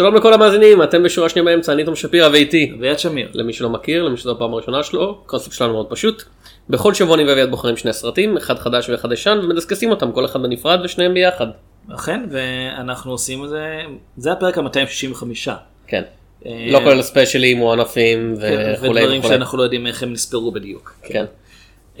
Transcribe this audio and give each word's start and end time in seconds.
שלום 0.00 0.14
לכל 0.14 0.32
המאזינים, 0.32 0.82
אתם 0.82 1.02
בשורה 1.02 1.28
שנייה 1.28 1.44
באמצע, 1.44 1.72
אני 1.72 1.84
תום 1.84 1.96
שפירא 1.96 2.28
ואיתי. 2.28 2.72
אביעד 2.78 2.98
שמיר. 2.98 3.28
למי 3.34 3.52
שלא 3.52 3.70
מכיר, 3.70 4.02
למי 4.02 4.16
שזו 4.16 4.32
הפעם 4.32 4.52
הראשונה 4.52 4.82
שלו, 4.82 5.18
הקונספט 5.24 5.52
שלנו 5.52 5.72
מאוד 5.72 5.86
פשוט. 5.88 6.22
בכל 6.70 6.94
שבוע 6.94 7.14
אני 7.14 7.24
ואביעד 7.24 7.50
בוחרים 7.50 7.76
שני 7.76 7.92
סרטים, 7.92 8.36
אחד 8.36 8.58
חדש 8.58 8.88
ואחד 8.88 9.12
ישן, 9.12 9.40
ומדסקסים 9.42 9.90
אותם, 9.90 10.12
כל 10.12 10.24
אחד 10.24 10.42
בנפרד 10.42 10.80
ושניהם 10.84 11.14
ביחד. 11.14 11.46
אכן, 11.94 12.20
ואנחנו 12.30 13.12
עושים 13.12 13.44
את 13.44 13.48
זה, 13.48 13.80
זה 14.16 14.32
הפרק 14.32 14.58
ה-265. 14.58 15.50
כן. 15.86 16.02
לא 16.46 16.80
כולל 16.84 17.02
ספיישלים, 17.02 17.62
וואנאפים 17.62 18.34
וכולי 18.36 18.74
ודברים 18.74 19.18
וכולי. 19.18 19.34
שאנחנו 19.34 19.58
לא 19.58 19.62
יודעים 19.62 19.86
איך 19.86 20.02
הם 20.02 20.12
נספרו 20.12 20.52
בדיוק. 20.52 20.94
כן. 21.02 21.24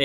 אה, 0.00 0.04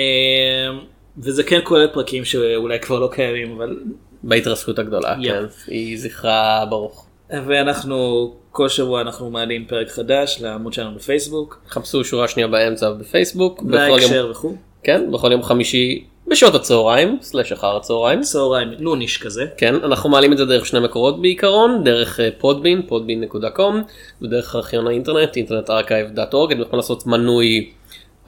וזה 1.18 1.42
כן 1.42 1.60
כולל 1.64 1.88
פרקים 1.92 2.24
שאולי 2.24 2.80
כבר 2.80 2.98
לא 2.98 3.08
קיימים, 3.12 3.56
אבל... 3.56 3.76
בהתרסקות 4.22 4.78
הגדולה. 4.78 5.16
כן. 5.24 5.44
יהי 5.68 5.96
זכרה 5.96 6.64
ברוך. 6.70 7.05
ואנחנו, 7.30 8.34
כל 8.52 8.68
שבוע 8.68 9.00
אנחנו 9.00 9.30
מעלים 9.30 9.64
פרק 9.66 9.88
חדש 9.88 10.38
לעמוד 10.42 10.72
שלנו 10.72 10.94
בפייסבוק, 10.94 11.60
חפשו 11.68 12.04
שורה 12.04 12.28
שנייה 12.28 12.48
באמצע 12.48 12.90
בפייסבוק. 12.90 13.62
בהקשר 13.62 14.28
וכו'. 14.30 14.54
כן, 14.82 15.12
בכל 15.12 15.32
יום 15.32 15.42
חמישי 15.42 16.04
בשעות 16.28 16.54
הצהריים, 16.54 17.18
סלש 17.22 17.52
אחר 17.52 17.76
הצהריים. 17.76 18.20
צהריים 18.20 18.68
נוניש 18.78 19.18
כזה. 19.18 19.46
כן, 19.56 19.74
אנחנו 19.74 20.10
מעלים 20.10 20.32
את 20.32 20.38
זה 20.38 20.44
דרך 20.44 20.66
שני 20.66 20.80
מקורות 20.80 21.22
בעיקרון, 21.22 21.84
דרך 21.84 22.20
אה, 22.20 22.28
פודבין, 22.38 22.82
podbean.com, 22.88 23.74
ודרך 24.22 24.56
ארכיון 24.56 24.86
האינטרנט, 24.86 25.36
אינטרנט 25.36 25.70
ארכייב.org, 25.70 26.52
אתם 26.52 26.60
יכולים 26.60 26.66
לעשות 26.72 27.06
מנוי 27.06 27.70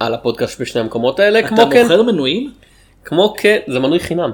על 0.00 0.14
הפודקאסט 0.14 0.60
בשני 0.60 0.80
המקומות 0.80 1.20
האלה, 1.20 1.38
אתה 1.38 1.48
כן, 1.48 1.82
מוכר 1.82 2.02
מנויים? 2.02 2.52
כמו 3.04 3.34
כן, 3.38 3.58
זה 3.68 3.78
מנוי 3.78 4.00
חינם, 4.00 4.30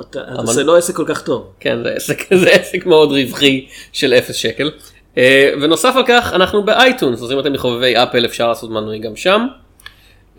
אתה- 0.00 0.20
זה 0.46 0.64
לא 0.64 0.76
עסק 0.76 0.94
כל 0.96 1.04
כך 1.06 1.22
טוב. 1.22 1.46
כן, 1.60 1.78
זה 1.82 1.90
עסק, 1.90 2.18
זה 2.42 2.50
עסק 2.50 2.86
מאוד 2.86 3.12
רווחי 3.12 3.66
של 3.92 4.12
אפס 4.14 4.34
שקל. 4.36 4.70
אה, 5.18 5.52
ונוסף 5.62 5.92
על 5.96 6.02
כך, 6.06 6.32
אנחנו 6.34 6.62
באייטונס, 6.62 7.22
אז 7.22 7.32
אם 7.32 7.38
אתם 7.40 7.52
מחובבי 7.52 7.94
אפל 7.96 8.24
אפשר 8.24 8.48
לעשות 8.48 8.70
מנוי 8.70 8.98
גם 8.98 9.16
שם. 9.16 9.46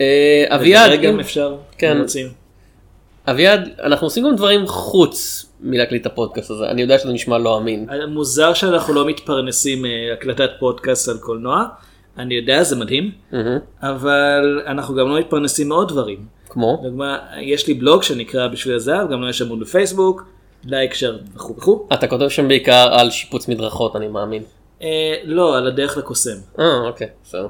אה, 0.02 0.06
אביעד, 0.48 0.92
אם- 1.14 1.20
אפשר, 1.20 1.56
כן. 1.78 1.98
אביעד, 3.30 3.70
אנחנו 3.84 4.08
עושים 4.08 4.24
גם 4.26 4.36
דברים 4.36 4.68
חוץ 4.68 5.46
מלהקליט 5.62 6.02
את 6.02 6.12
הפודקאסט 6.12 6.52
הזה, 6.52 6.66
אני 6.66 6.82
יודע 6.82 7.00
שזה 7.00 7.12
נשמע 7.14 7.38
לא 7.38 7.58
אמין. 7.58 7.88
מוזר 8.08 8.54
שאנחנו 8.54 8.94
לא 8.94 9.06
מתפרנסים 9.06 9.82
מהקלטת 9.86 10.50
פודקאסט 10.60 11.10
על 11.10 11.18
קולנוע, 11.18 11.64
אני 12.18 12.36
יודע 12.36 12.64
זה 12.64 12.76
מדהים. 12.76 13.12
אבל 13.82 14.62
אנחנו 14.68 14.96
גם 14.96 15.10
לא 15.10 15.20
מתפרנסים 15.20 15.70
מעוד 15.70 15.88
דברים. 15.90 16.39
כמו? 16.50 16.82
לדוגמה, 16.84 17.18
יש 17.42 17.68
לי 17.68 17.74
בלוג 17.74 18.04
שנקרא 18.04 18.48
בשביל 18.48 18.76
הזהב, 18.76 19.12
גם 19.12 19.22
לו 19.22 19.30
יש 19.30 19.42
עמוד 19.42 19.60
בפייסבוק, 19.60 20.24
לייק, 20.66 20.94
שר 20.94 21.18
וכו' 21.36 21.56
וכו'. 21.58 21.88
אתה 21.94 22.08
כותב 22.08 22.30
שם 22.30 22.48
בעיקר 22.48 22.90
על 22.92 23.10
שיפוץ 23.10 23.48
מדרכות 23.48 23.96
אני 23.96 24.08
מאמין. 24.08 24.44
אה, 24.82 25.16
לא, 25.24 25.58
על 25.58 25.68
הדרך 25.68 25.98
לקוסם. 25.98 26.38
אה 26.60 26.88
אוקיי 26.88 27.08
בסדר. 27.24 27.48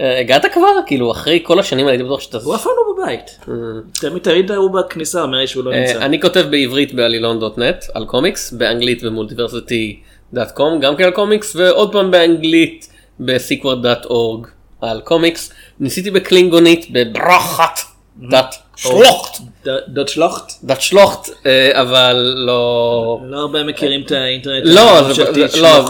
אה, 0.00 0.20
הגעת 0.20 0.46
כבר 0.52 0.68
כאילו 0.86 1.10
אחרי 1.10 1.40
כל 1.42 1.58
השנים 1.58 1.86
הייתי 1.86 2.04
בטוח 2.04 2.20
שאתה... 2.20 2.38
הוא 2.38 2.54
אף 2.54 2.62
פעם 2.62 2.72
לא 2.76 3.04
בבית. 3.04 3.38
אה, 3.48 3.54
תמיד 3.92 4.22
תמיד 4.22 4.50
הוא 4.50 4.70
בכניסה 4.70 5.22
אומר 5.22 5.38
לי 5.38 5.46
שהוא 5.46 5.64
לא 5.64 5.72
אה, 5.72 5.80
נמצא. 5.80 6.04
אני 6.04 6.20
כותב 6.20 6.44
בעברית 6.50 6.94
בעלילון.נט 6.94 7.84
על 7.94 8.04
קומיקס 8.04 8.52
באנגלית 8.52 9.02
במולטיברסיטי.קום 9.02 10.80
גם 10.80 10.96
כן 10.96 11.04
על 11.04 11.10
קומיקס 11.10 11.56
ועוד 11.56 11.92
פעם 11.92 12.10
באנגלית 12.10 12.88
בסיקוורט.אורג 13.20 14.46
על 14.80 15.00
קומיקס. 15.00 15.52
ניסיתי 15.80 16.10
בקלינגונית 16.10 16.86
בברחת 16.90 17.78
דת 18.16 18.54
שלוחט 18.76 19.38
ד- 19.68 19.78
דוד 19.88 20.08
שלוחט? 20.08 20.52
דת 20.64 20.80
שלוחט 20.80 21.28
אה, 21.46 21.80
אבל 21.80 22.16
לא 22.46 23.20
לא 23.24 23.38
הרבה 23.38 23.64
מכירים 23.64 24.02
את 24.02 24.10
האינטרנט. 24.12 24.64
לא 24.66 25.00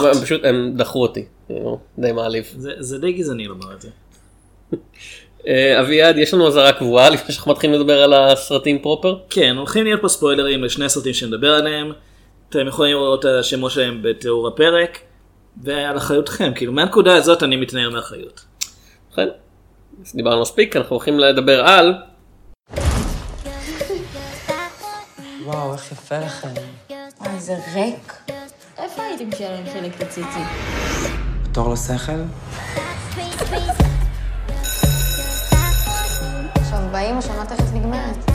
לא 0.03 0.13
פשוט 0.23 0.39
הם 0.43 0.73
דחו 0.75 1.01
אותי 1.01 1.25
כאילו, 1.47 1.79
די 1.99 2.11
מעליב. 2.11 2.53
זה- 2.57 2.97
די 2.97 3.11
גזעני 3.11 3.45
לומר 3.45 3.67
את 3.73 3.81
זה. 3.81 3.89
אביעד 5.79 6.17
יש 6.17 6.33
לנו 6.33 6.47
אזהרה 6.47 6.73
קבועה 6.73 7.09
לפני 7.09 7.33
שאנחנו 7.33 7.51
מתחילים 7.51 7.79
לדבר 7.79 8.03
על 8.03 8.13
הסרטים 8.13 8.79
פרופר. 8.79 9.15
כן, 9.29 9.55
הולכים 9.57 9.83
להיות 9.83 10.01
פה 10.01 10.07
ספוילרים 10.07 10.63
לשני 10.63 10.85
הסרטים 10.85 11.13
שנדבר 11.13 11.53
עליהם. 11.53 11.91
אתם 12.49 12.67
יכולים 12.67 12.91
לראות 12.97 13.19
את 13.19 13.39
השמות 13.39 13.71
שלהם 13.71 13.99
בתיאור 14.01 14.47
הפרק. 14.47 14.99
ועל 15.63 15.97
אחריותכם, 15.97 16.51
כאילו 16.55 16.71
מהנקודה 16.73 17.15
הזאת 17.15 17.43
אני 17.43 17.55
מתנער 17.55 17.89
מאחריות. 17.89 18.41
אז 19.17 19.27
דיברנו 20.15 20.41
מספיק 20.41 20.75
אנחנו 20.75 20.95
הולכים 20.95 21.19
לדבר 21.19 21.61
על 21.65 21.93
וואו, 25.45 25.73
איך 25.73 25.91
יפה 25.91 26.17
לכם. 26.19 26.47
וואי, 27.19 27.39
זה 27.39 27.57
ריק. 27.73 28.13
איפה 28.77 29.01
הייתם 29.03 29.31
כשהיה 29.31 29.51
להם 29.51 29.65
חלק 29.73 30.01
לציצי? 30.01 30.39
תור 31.51 31.73
לשכל? 31.73 32.21
עכשיו 36.55 36.79
באים, 36.91 37.17
השנה 37.17 37.45
תכף 37.45 37.73
נגמרת. 37.73 38.31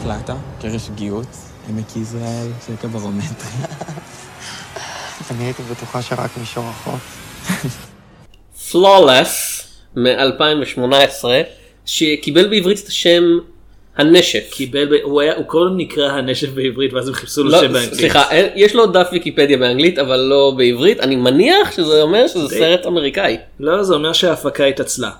הקלטה, 0.00 0.34
קרש 0.60 0.90
גיוץ, 0.90 1.52
עמק 1.68 1.96
יזרעאל, 1.96 2.48
שקע 2.66 2.88
ברומטרי. 2.88 3.48
אני 5.30 5.44
הייתי 5.44 5.62
בטוחה 5.62 6.02
שרק 6.02 6.30
מישור 6.36 6.64
החוף. 6.64 7.18
Flawless 8.70 9.62
מ-2018 9.96 11.24
שקיבל 11.86 12.48
בעברית 12.48 12.78
את 12.82 12.88
השם 12.88 13.22
הנשף. 13.96 14.48
קיבל, 14.50 14.86
ב- 14.86 15.02
הוא 15.02 15.20
היה, 15.20 15.36
הוא 15.36 15.44
קודם 15.44 15.76
נקרא 15.76 16.12
הנשף 16.12 16.48
בעברית 16.48 16.92
ואז 16.92 17.08
הם 17.08 17.14
חיפשו 17.14 17.44
לו 17.44 17.50
לא, 17.50 17.60
שם 17.60 17.72
באנגלית. 17.72 17.94
סליחה, 17.94 18.24
יש 18.54 18.74
לו 18.74 18.86
דף 18.86 19.08
ויקיפדיה 19.12 19.56
באנגלית 19.56 19.98
אבל 19.98 20.16
לא 20.16 20.54
בעברית, 20.56 21.00
אני 21.00 21.16
מניח 21.16 21.72
שזה 21.72 22.02
אומר 22.02 22.26
שזה 22.28 22.48
די. 22.48 22.58
סרט 22.58 22.86
אמריקאי. 22.86 23.36
לא, 23.60 23.82
זה 23.82 23.94
אומר 23.94 24.12
שההפקה 24.12 24.64
התעצלה. 24.64 25.10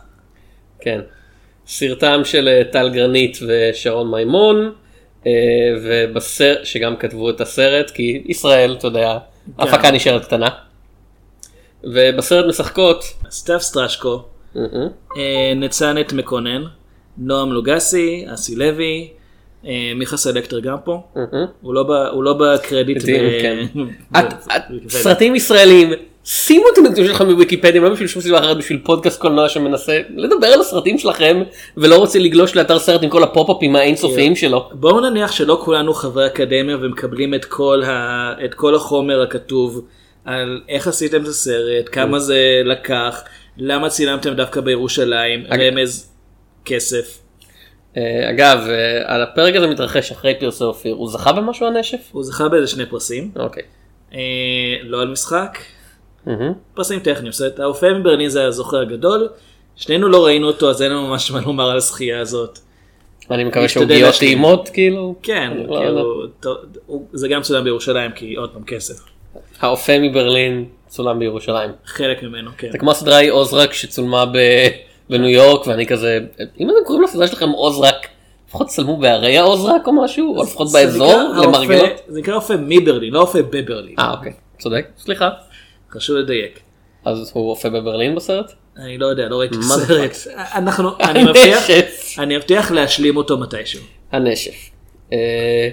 כן. 0.81 1.01
סרטם 1.67 2.21
של 2.25 2.49
אה, 2.49 2.63
טל 2.73 2.89
גרנית 2.89 3.39
ושרון 3.49 4.11
מימון, 4.11 4.73
ובסרט, 5.83 6.59
שגם 6.65 6.97
כתבו 6.97 7.31
את 7.31 7.41
הסרט, 7.41 7.91
כי 7.91 8.23
ישראל, 8.27 8.77
אתה 8.79 8.87
יודע, 8.87 9.19
ההפקה 9.59 9.91
נשארת 9.91 10.25
קטנה. 10.25 10.49
ובסרט 11.85 12.47
משחקות, 12.47 13.05
סתיו 13.31 13.61
סטרשקו, 13.61 14.23
מהמם, 14.55 14.89
אה, 15.17 15.53
נצנת 15.57 16.13
מקונן, 16.13 16.63
נועם 17.19 17.53
לוגסי, 17.53 18.25
אסי 18.35 18.57
לוי, 18.57 19.09
אה, 19.67 19.93
מיכה 19.97 20.17
סלקטר 20.17 20.61
גם 20.61 20.77
פה. 20.85 21.03
הוא 21.61 21.75
לא, 21.75 22.09
הוא 22.13 22.25
לא 22.25 22.33
בקרדיט. 22.33 23.03
כן. 23.43 23.67
סרטים 24.89 25.35
ישראלים, 25.35 25.93
שימו 26.29 26.65
את 26.73 26.79
הנתונים 26.79 27.07
שלכם 27.07 27.27
בוויקיפדיה, 27.27 27.81
לא 27.81 27.89
בשביל 27.91 28.09
שום 28.09 28.23
סיבה 28.23 28.39
אחרת, 28.39 28.57
בשביל 28.57 28.81
פודקאסט 28.85 29.21
קולנוע 29.21 29.49
שמנסה 29.49 30.01
לדבר 30.17 30.47
על 30.47 30.61
הסרטים 30.61 30.99
שלכם, 30.99 31.43
ולא 31.77 31.97
רוצה 31.97 32.19
לגלוש 32.19 32.57
לאתר 32.57 32.79
סרט 32.79 33.03
עם 33.03 33.11
כל 33.11 33.23
הפופ-אפים 33.23 33.77
האינסופיים 33.77 34.37
שלו. 34.37 34.69
בואו 34.73 35.01
נניח 35.01 35.33
שלא 35.33 35.61
כולנו 35.65 35.95
חברי 35.95 36.27
אקדמיה 36.27 36.77
ומקבלים 36.81 37.35
את 37.35 37.45
כל, 37.45 37.83
ה... 37.87 38.33
את 38.45 38.55
כל 38.55 38.75
החומר 38.75 39.23
הכתוב 39.23 39.85
על 40.25 40.61
איך 40.69 40.89
עשיתם 40.89 41.23
את 41.23 41.29
הסרט, 41.29 41.89
כמה 41.93 42.19
זה 42.19 42.63
לקח, 42.65 43.23
למה 43.59 43.89
צילמתם 43.89 44.35
דווקא 44.35 44.61
בירושלים, 44.61 45.45
אג- 45.49 45.61
רמז, 45.61 46.13
כסף. 46.65 47.19
אה, 47.97 48.31
אגב, 48.31 48.67
אה, 48.69 49.15
על 49.15 49.23
הפרק 49.23 49.55
הזה 49.57 49.67
מתרחש 49.67 50.13
אחרי 50.13 50.35
פרסי 50.41 50.65
אופיר, 50.65 50.95
הוא 50.95 51.09
זכה 51.11 51.33
במשהו 51.33 51.67
הנשף? 51.67 52.09
הוא 52.13 52.25
זכה 52.25 52.49
באיזה 52.49 52.67
שני 52.67 52.87
פרסים, 52.87 53.31
אוקיי. 53.37 53.63
אה, 54.15 54.19
לא 54.83 55.01
על 55.03 55.09
משחק. 55.09 55.59
פרסים 56.75 57.01
טכניים, 57.01 57.33
זאת 57.33 57.41
אומרת, 57.41 57.61
האופה 57.61 57.93
מברלין 57.93 58.29
זה 58.29 58.45
הזוכה 58.45 58.81
הגדול, 58.81 59.29
שנינו 59.77 60.09
לא 60.09 60.25
ראינו 60.25 60.47
אותו 60.47 60.71
אז 60.71 60.83
אין 60.83 60.93
לנו 60.93 61.07
ממש 61.07 61.31
מה 61.31 61.41
לומר 61.41 61.71
על 61.71 61.77
הזכייה 61.77 62.21
הזאת. 62.21 62.59
אני 63.31 63.45
מקווה 63.45 63.69
שעוגיות. 63.69 64.15
טעימות 64.19 64.69
כאילו. 64.69 65.15
כן, 65.23 65.53
לא 65.57 65.77
כאילו, 65.79 66.23
זה 67.13 67.29
גם 67.29 67.43
צולם 67.43 67.65
בירושלים 67.65 68.11
כי 68.13 68.35
עוד 68.35 68.51
פעם 68.51 68.65
כסף, 68.65 69.05
האופה 69.61 69.93
מברלין 69.99 70.65
צולם 70.89 71.19
בירושלים. 71.19 71.71
חלק 71.85 72.23
ממנו, 72.23 72.51
כן. 72.59 72.73
זה 72.73 72.79
כמו 72.79 72.91
הסדרה 72.91 73.17
היא 73.17 73.31
עוזרק 73.31 73.73
שצולמה 73.73 74.27
ב- 74.27 74.69
בניו 75.11 75.29
יורק 75.29 75.67
ואני 75.67 75.87
כזה 75.87 76.19
אם 76.61 76.71
אתם 76.71 76.79
קוראים 76.87 77.05
לסדרה 77.05 77.27
שלכם 77.27 77.49
עוזרק 77.49 78.07
לפחות 78.49 78.67
צלמו 78.67 78.97
בערי 78.97 79.39
העוזרק 79.39 79.87
או 79.87 79.93
משהו 79.93 80.37
או 80.37 80.43
לפחות 80.43 80.73
באזור 80.73 81.15
למרגלות. 81.43 81.91
זה 82.09 82.21
נקרא 82.21 82.35
אופה 82.35 82.55
מברלין, 82.57 83.13
לא 83.13 83.21
אופה 83.21 83.43
בברלין. 83.43 83.95
אה 83.99 84.13
אוקיי 84.13 84.33
צודק 84.59 84.87
סליחה. 84.99 85.31
חשוב 85.97 86.17
לדייק. 86.17 86.61
אז 87.05 87.31
הוא 87.35 87.51
אופה 87.51 87.71
בברלין 87.71 88.15
בסרט? 88.15 88.53
אני 88.77 88.99
לא 88.99 89.07
יודע, 89.07 89.29
לא 89.29 89.41
ראיתי 89.41 89.57
הסרט. 89.59 90.17
אנחנו, 90.55 90.91
אני 91.11 91.25
מבטיח. 91.25 91.67
אני 92.19 92.37
מבטיח 92.37 92.71
להשלים 92.71 93.17
אותו 93.17 93.39
מתישהו. 93.39 93.81
הנשף. 94.13 94.71
אה, 95.13 95.69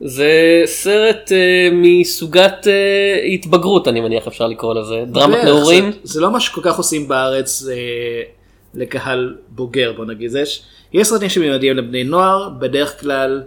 זה 0.00 0.62
סרט 0.64 1.32
אה, 1.32 1.68
מסוגת 1.72 2.66
אה, 2.66 3.24
התבגרות 3.34 3.88
אני 3.88 4.00
מניח 4.00 4.26
אפשר 4.26 4.46
לקרוא 4.46 4.74
לזה 4.74 5.04
דרמת 5.06 5.44
נעורים. 5.44 5.92
זה, 5.92 5.98
זה 6.02 6.20
לא 6.20 6.30
מה 6.30 6.40
שכל 6.40 6.60
כך 6.64 6.76
עושים 6.76 7.08
בארץ 7.08 7.64
אה, 7.70 7.74
לקהל 8.74 9.36
בוגר 9.48 9.92
בוא 9.96 10.04
נגיד. 10.04 10.30
יש, 10.42 10.62
יש 10.92 11.08
סרטים 11.08 11.28
שמיועדים 11.28 11.76
לבני 11.76 12.04
נוער, 12.04 12.48
בדרך 12.58 13.00
כלל 13.00 13.42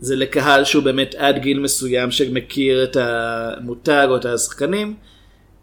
זה 0.00 0.16
לקהל 0.16 0.64
שהוא 0.64 0.82
באמת 0.82 1.14
עד 1.18 1.38
גיל 1.38 1.60
מסוים 1.60 2.10
שמכיר 2.10 2.84
את 2.84 2.96
המותג 3.00 4.06
או 4.10 4.16
את 4.16 4.24
השחקנים. 4.24 4.94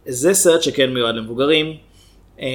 זה 0.05 0.33
סרט 0.33 0.61
שכן 0.63 0.93
מיועד 0.93 1.15
למבוגרים. 1.15 1.73
אה, 2.41 2.47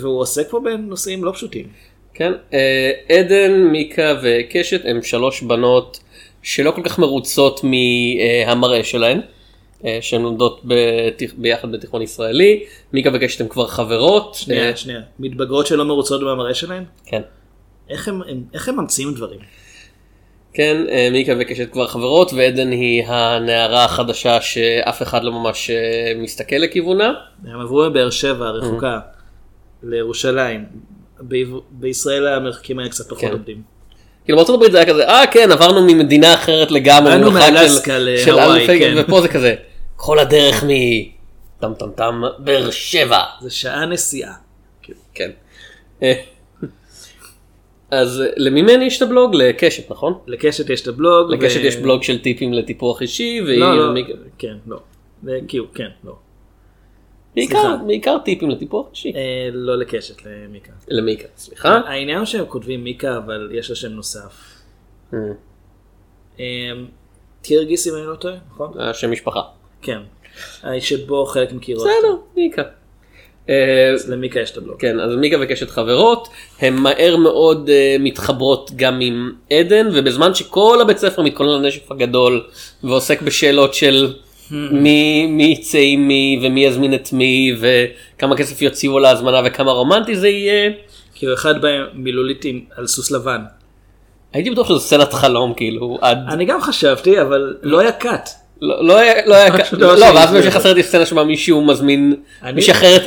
והוא 0.00 0.20
עוסק 0.20 0.50
פה 0.50 0.60
בנושאים 0.60 1.24
לא 1.24 1.32
פשוטים. 1.32 1.66
כן, 2.14 2.32
אה, 2.52 2.90
עדן, 3.08 3.52
מיקה 3.72 4.14
וקשת 4.22 4.80
הם 4.84 5.02
שלוש 5.02 5.42
בנות 5.42 6.00
שלא 6.42 6.70
כל 6.70 6.82
כך 6.84 6.98
מרוצות 6.98 7.60
מהמראה 7.64 8.84
שלהן, 8.84 9.20
אה, 9.84 9.98
שהן 10.00 10.22
לומדות 10.22 10.62
בתיכ- 10.64 11.34
ביחד 11.36 11.72
בתיכון 11.72 12.02
ישראלי, 12.02 12.64
מיקה 12.92 13.10
וקשת 13.14 13.40
הן 13.40 13.48
כבר 13.48 13.66
חברות. 13.66 14.34
שנייה, 14.34 14.68
אה, 14.70 14.76
שנייה. 14.76 15.00
מתבגרות 15.18 15.66
שלא 15.66 15.84
מרוצות 15.84 16.20
במראה 16.20 16.54
שלהן? 16.54 16.84
כן. 17.06 17.22
איך 17.90 18.08
הם, 18.08 18.22
הם, 18.22 18.44
איך 18.54 18.68
הם 18.68 18.80
ממציאים 18.80 19.14
דברים? 19.14 19.40
כן, 20.54 20.76
אה, 20.90 21.08
מיקה 21.12 21.32
וקשת 21.40 21.72
כבר 21.72 21.86
חברות, 21.86 22.32
ועדן 22.32 22.70
היא 22.70 23.04
הנערה 23.06 23.84
החדשה 23.84 24.40
שאף 24.40 25.02
אחד 25.02 25.24
לא 25.24 25.32
ממש 25.32 25.70
אה, 25.70 25.76
מסתכל 26.16 26.56
לכיוונה. 26.56 27.12
הם 27.46 27.60
עברו 27.60 27.90
מבאר 27.90 28.10
שבע 28.10 28.46
הרחוקה 28.46 28.98
לירושלים. 29.82 30.64
ב- 31.28 31.36
בישראל 31.70 32.26
המרחקים 32.28 32.78
האלה 32.78 32.90
קצת 32.90 33.04
פחות 33.08 33.20
כן. 33.20 33.30
עובדים. 33.32 33.62
כאילו 34.24 34.36
בארצות 34.38 34.54
הברית 34.54 34.72
זה 34.72 34.78
היה 34.78 34.86
כזה, 34.86 35.08
אה 35.08 35.26
כן, 35.26 35.50
עברנו 35.52 35.82
ממדינה 35.82 36.34
אחרת 36.34 36.70
לגמרי, 36.70 37.12
של- 37.12 37.30
מאלסקה 37.30 37.98
להוואי, 37.98 38.66
כן. 38.78 38.94
ופה 38.98 39.20
זה 39.20 39.28
כזה, 39.28 39.54
כל 39.96 40.18
הדרך 40.18 40.64
מ... 40.64 40.68
טם 41.60 41.72
טם 41.78 41.90
טם, 41.96 42.22
באר 42.38 42.70
שבע. 42.70 43.18
זה 43.40 43.50
שעה 43.50 43.86
נסיעה. 43.86 44.32
כן. 45.14 45.30
אז 47.92 48.20
אה, 48.20 48.26
למי 48.36 48.62
מהן 48.62 48.82
יש 48.82 48.96
את 48.96 49.02
הבלוג? 49.02 49.34
לקשת, 49.34 49.90
נכון? 49.90 50.14
לקשת 50.26 50.70
יש 50.70 50.82
את 50.82 50.88
הבלוג. 50.88 51.30
לקשת 51.32 51.60
ו- 51.62 51.66
יש 51.66 51.76
בלוג 51.76 52.02
של 52.02 52.22
טיפים 52.22 52.52
לטיפוח 52.52 53.02
אישי, 53.02 53.40
והיא... 53.46 53.60
לא, 53.60 53.76
לא, 53.78 53.92
מיק- 53.94 54.16
כן, 54.38 54.56
לא. 54.66 54.80
וכאילו, 55.24 55.72
כן, 55.74 55.88
לא. 56.04 56.16
בעיקר. 57.34 57.76
בעיקר 57.86 58.16
טיפים 58.24 58.50
לטיפוח 58.50 58.86
אישי. 58.90 59.12
אה, 59.14 59.20
לא 59.52 59.78
לקשת, 59.78 60.14
למיקה. 60.26 60.72
למיקה, 60.88 61.28
סליחה. 61.36 61.68
העניין 61.68 62.18
הוא 62.18 62.26
שהם 62.26 62.44
כותבים 62.48 62.84
מיקה, 62.84 63.16
אבל 63.16 63.50
יש 63.54 63.70
לה 63.70 63.76
שם 63.76 63.88
נוסף. 63.92 64.60
אה, 65.14 65.18
אה, 66.40 66.44
טירגיס 67.42 67.88
אם 67.88 67.94
אני 67.94 68.06
לא 68.06 68.14
טועה, 68.14 68.34
נכון? 68.50 68.72
השם 68.80 69.10
משפחה. 69.10 69.40
כן. 69.82 69.98
שבו 70.80 71.26
חלק 71.26 71.52
מכירות. 71.52 71.86
בסדר, 71.86 72.16
מיקה. 72.36 72.62
אה, 73.48 73.90
אז 73.94 74.10
למיקה 74.10 74.40
יש 74.40 74.50
את 74.50 74.56
הבלוג. 74.56 74.80
כן, 74.80 75.00
אז 75.00 75.14
מיקה 75.14 75.36
וקשת 75.40 75.70
חברות, 75.70 76.28
הן 76.60 76.74
מהר 76.74 77.16
מאוד 77.16 77.68
uh, 77.68 78.02
מתחברות 78.02 78.70
גם 78.76 79.00
עם 79.00 79.32
עדן, 79.50 79.88
ובזמן 79.92 80.34
שכל 80.34 80.78
הבית 80.80 80.98
ספר 80.98 81.22
מתכונן 81.22 81.62
לנשף 81.62 81.92
הגדול, 81.92 82.44
ועוסק 82.84 83.22
בשאלות 83.22 83.74
של 83.74 84.12
מי, 84.50 85.26
מי 85.26 85.44
יצא 85.44 85.78
עם 85.82 86.08
מי, 86.08 86.40
ומי 86.42 86.64
יזמין 86.64 86.94
את 86.94 87.12
מי, 87.12 87.56
וכמה 87.60 88.36
כסף 88.36 88.62
יוציאו 88.62 88.96
על 88.98 89.04
ההזמנה, 89.04 89.40
וכמה 89.44 89.72
רומנטי 89.72 90.16
זה 90.16 90.28
יהיה. 90.28 90.70
כאילו 91.14 91.34
אחד 91.34 91.62
בהם 91.62 91.84
מילולית 91.94 92.44
על 92.76 92.86
סוס 92.86 93.10
לבן. 93.10 93.40
הייתי 94.32 94.50
בטוח 94.50 94.68
שזו 94.68 94.80
סצנת 94.80 95.12
חלום, 95.12 95.54
כאילו, 95.54 95.98
עד... 96.00 96.18
אני 96.28 96.44
גם 96.44 96.60
חשבתי, 96.60 97.20
אבל 97.20 97.56
לא 97.62 97.80
היה 97.80 97.92
קאט. 97.92 98.30
לא, 98.62 98.84
לא 98.84 98.98
היה, 98.98 99.26
לא 99.26 99.34
היה, 99.34 99.54
לא, 99.72 99.96
לא 99.96 100.04
ואז. 100.04 100.32
בהמשך 100.32 100.56
הסרט 100.56 100.76
יש 100.76 100.86
סצנה 100.86 101.06
שבה 101.06 101.24
מישהו 101.24 101.64
מזמין 101.64 102.16
מישהי 102.54 102.72
אחרת 102.72 103.02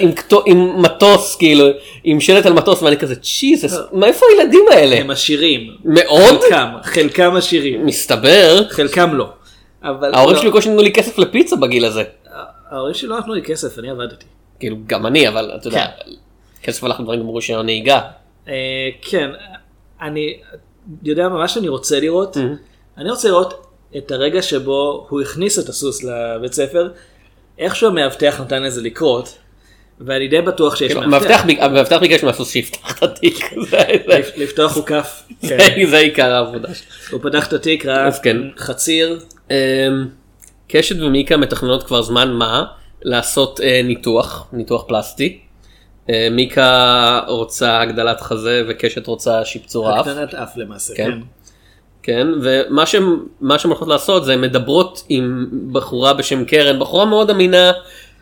עם, 0.46 0.82
מטוס, 0.82 1.36
כאילו, 1.36 1.66
עם 2.04 2.20
שלט 2.20 2.46
על 2.46 2.54
מטוס, 2.54 2.82
ואני 2.82 2.98
כזה, 2.98 3.16
צ'יזוס, 3.16 3.78
מאיפה 3.94 4.26
הילדים 4.32 4.66
האלה? 4.72 4.96
הם 4.96 5.10
עשירים. 5.10 5.62
מאוד? 5.86 6.42
חלקם, 6.42 6.68
חלקם 6.84 7.36
עשירים. 7.36 7.86
מסתבר, 7.86 8.70
חלקם 8.70 9.14
לא. 9.14 9.30
אבל 9.84 10.14
ההורים 10.14 10.36
לא. 10.36 10.42
שלי 10.42 10.50
בקושי 10.50 10.70
נתנו 10.70 10.82
לי 10.82 10.92
כסף 10.92 11.18
לפיצה 11.18 11.56
בגיל 11.56 11.86
הזה. 11.86 12.04
ההורים 12.72 12.94
שלי 12.94 13.10
לא 13.10 13.20
נתנו 13.20 13.34
לי 13.34 13.42
כסף, 13.42 13.80
אני 13.80 13.90
עבדתי. 13.90 14.26
כאילו, 14.60 14.78
גם 14.88 15.06
אני, 15.06 15.28
אבל 15.28 15.52
אתה 15.56 15.68
יודע, 15.68 15.86
כסף 16.64 16.84
הלך 16.84 17.00
לדברים 17.00 17.22
כמו 17.22 17.36
רישיון 17.36 17.66
נהיגה. 17.66 18.02
אה, 18.48 18.54
כן, 19.02 19.30
אני 20.02 20.38
יודע 21.04 21.30
מה 21.30 21.38
מה 21.38 21.48
שאני 21.48 21.68
רוצה 21.68 22.00
לראות. 22.00 22.38
אני 22.98 23.10
רוצה 23.10 23.28
לראות 23.28 23.65
את 23.98 24.12
הרגע 24.12 24.42
שבו 24.42 25.06
הוא 25.10 25.22
הכניס 25.22 25.60
את 25.60 25.70
הסוס 25.70 26.04
לבית 26.04 26.54
ספר, 26.54 26.90
איכשהו 27.60 27.88
המאבטח 27.90 28.42
נתן 28.42 28.64
לזה 28.64 28.82
לקרות, 28.82 29.38
ואני 30.00 30.28
די 30.28 30.42
בטוח 30.42 30.76
שיש 30.76 30.92
כאילו, 30.94 31.08
מאבטח. 31.10 31.46
המאבטח 31.60 31.98
ביקש 31.98 32.24
מהסוס 32.24 32.52
שיפתח 32.52 32.98
את 32.98 33.04
התיק, 33.04 33.54
לפ- 34.08 34.38
לפתוח 34.38 34.72
חוקף. 34.72 35.24
כן. 35.42 35.58
זה- 35.90 35.98
עיקר 35.98 36.32
העבודה 36.32 36.68
שלו. 36.74 37.18
הוא 37.20 37.30
פתח 37.30 37.48
את 37.48 37.54
התיק, 37.54 37.86
ראה 37.86 38.12
כן. 38.12 38.38
חציר, 38.58 39.20
אמ, 39.52 39.56
קשת 40.68 40.96
ומיקה 41.02 41.38
מתכננות 41.38 41.84
כבר 41.84 42.02
זמן 42.02 42.32
מה 42.32 42.66
לעשות 43.02 43.60
אה, 43.62 43.82
ניתוח, 43.84 44.48
ניתוח 44.54 44.84
פלסטי. 44.88 45.40
אה, 46.10 46.28
מיקה 46.32 47.22
רוצה 47.28 47.80
הגדלת 47.82 48.22
חזה 48.22 48.64
וקשת 48.68 49.08
רוצה 49.08 49.46
שיפצור 49.46 50.00
אף. 50.02 50.08
הקטנת 50.08 50.34
אף 50.34 50.58
למעשה, 50.58 50.94
כן. 50.96 51.12
כן. 52.06 52.28
ומה 52.42 52.86
שהן 52.86 53.04
מה 53.42 53.60
שהן 53.60 53.70
הולכות 53.72 53.88
לעשות 53.88 54.26
זה 54.26 54.36
מדברות 54.38 55.04
עם 55.10 55.46
בחורה 55.72 56.14
בשם 56.14 56.46
קרן, 56.46 56.80
בחורה 56.80 57.06
מאוד 57.06 57.30
אמינה 57.30 57.72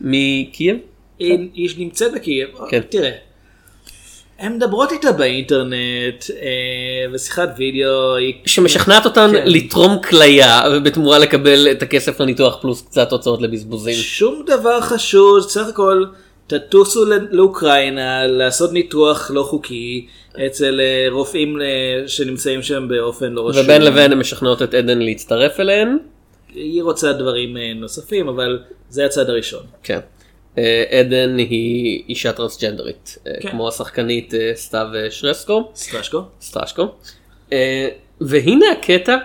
מקייב. 0.01 0.75
היא 1.19 1.69
נמצאת 1.77 2.13
בקייב, 2.13 2.49
כן. 2.69 2.81
תראה. 2.89 3.11
הן 4.39 4.55
מדברות 4.55 4.91
איתה 4.91 5.11
באינטרנט, 5.11 5.73
אה, 6.41 7.11
בשיחת 7.13 7.49
וידאו, 7.57 8.15
היא- 8.15 8.33
שמשכנעת 8.45 9.05
אותן 9.05 9.31
כן. 9.33 9.43
לתרום 9.45 10.01
כליה 10.09 10.61
ובתמורה 10.71 11.19
לקבל 11.19 11.67
את 11.71 11.81
הכסף 11.83 12.19
לניתוח 12.19 12.57
פלוס 12.61 12.81
קצת 12.81 13.11
הוצאות 13.11 13.41
לבזבוזים. 13.41 13.93
שום 13.95 14.43
דבר 14.47 14.81
חשוב, 14.81 15.41
סך 15.41 15.67
הכל 15.67 16.05
תטוסו 16.47 17.05
לאוקראינה 17.31 18.27
לעשות 18.27 18.71
ניתוח 18.73 19.31
לא 19.33 19.43
חוקי 19.43 20.05
אצל 20.37 20.81
אה, 20.81 21.07
רופאים 21.11 21.61
אה, 21.61 22.07
שנמצאים 22.07 22.61
שם 22.61 22.87
באופן 22.87 23.31
לא 23.31 23.49
רשום. 23.49 23.63
ובין 23.63 23.81
לבין 23.81 24.11
הן 24.11 24.17
משכנעות 24.17 24.61
את 24.61 24.73
עדן 24.73 24.99
להצטרף 24.99 25.59
אליהן. 25.59 25.97
היא 26.53 26.83
רוצה 26.83 27.13
דברים 27.13 27.57
אה, 27.57 27.73
נוספים, 27.75 28.27
אבל 28.27 28.59
זה 28.89 29.05
הצד 29.05 29.29
הראשון. 29.29 29.63
כן. 29.83 29.99
עדן 30.99 31.37
היא 31.37 32.03
אישה 32.09 32.31
טרנסג'נדרית, 32.31 33.17
כן. 33.41 33.49
כמו 33.49 33.67
השחקנית 33.67 34.33
סתיו 34.53 34.87
שרסקו, 35.09 35.71
סטרשקו? 35.75 36.21
סטרשקו. 36.41 36.87
והנה 38.21 38.65
הקטע, 38.71 39.17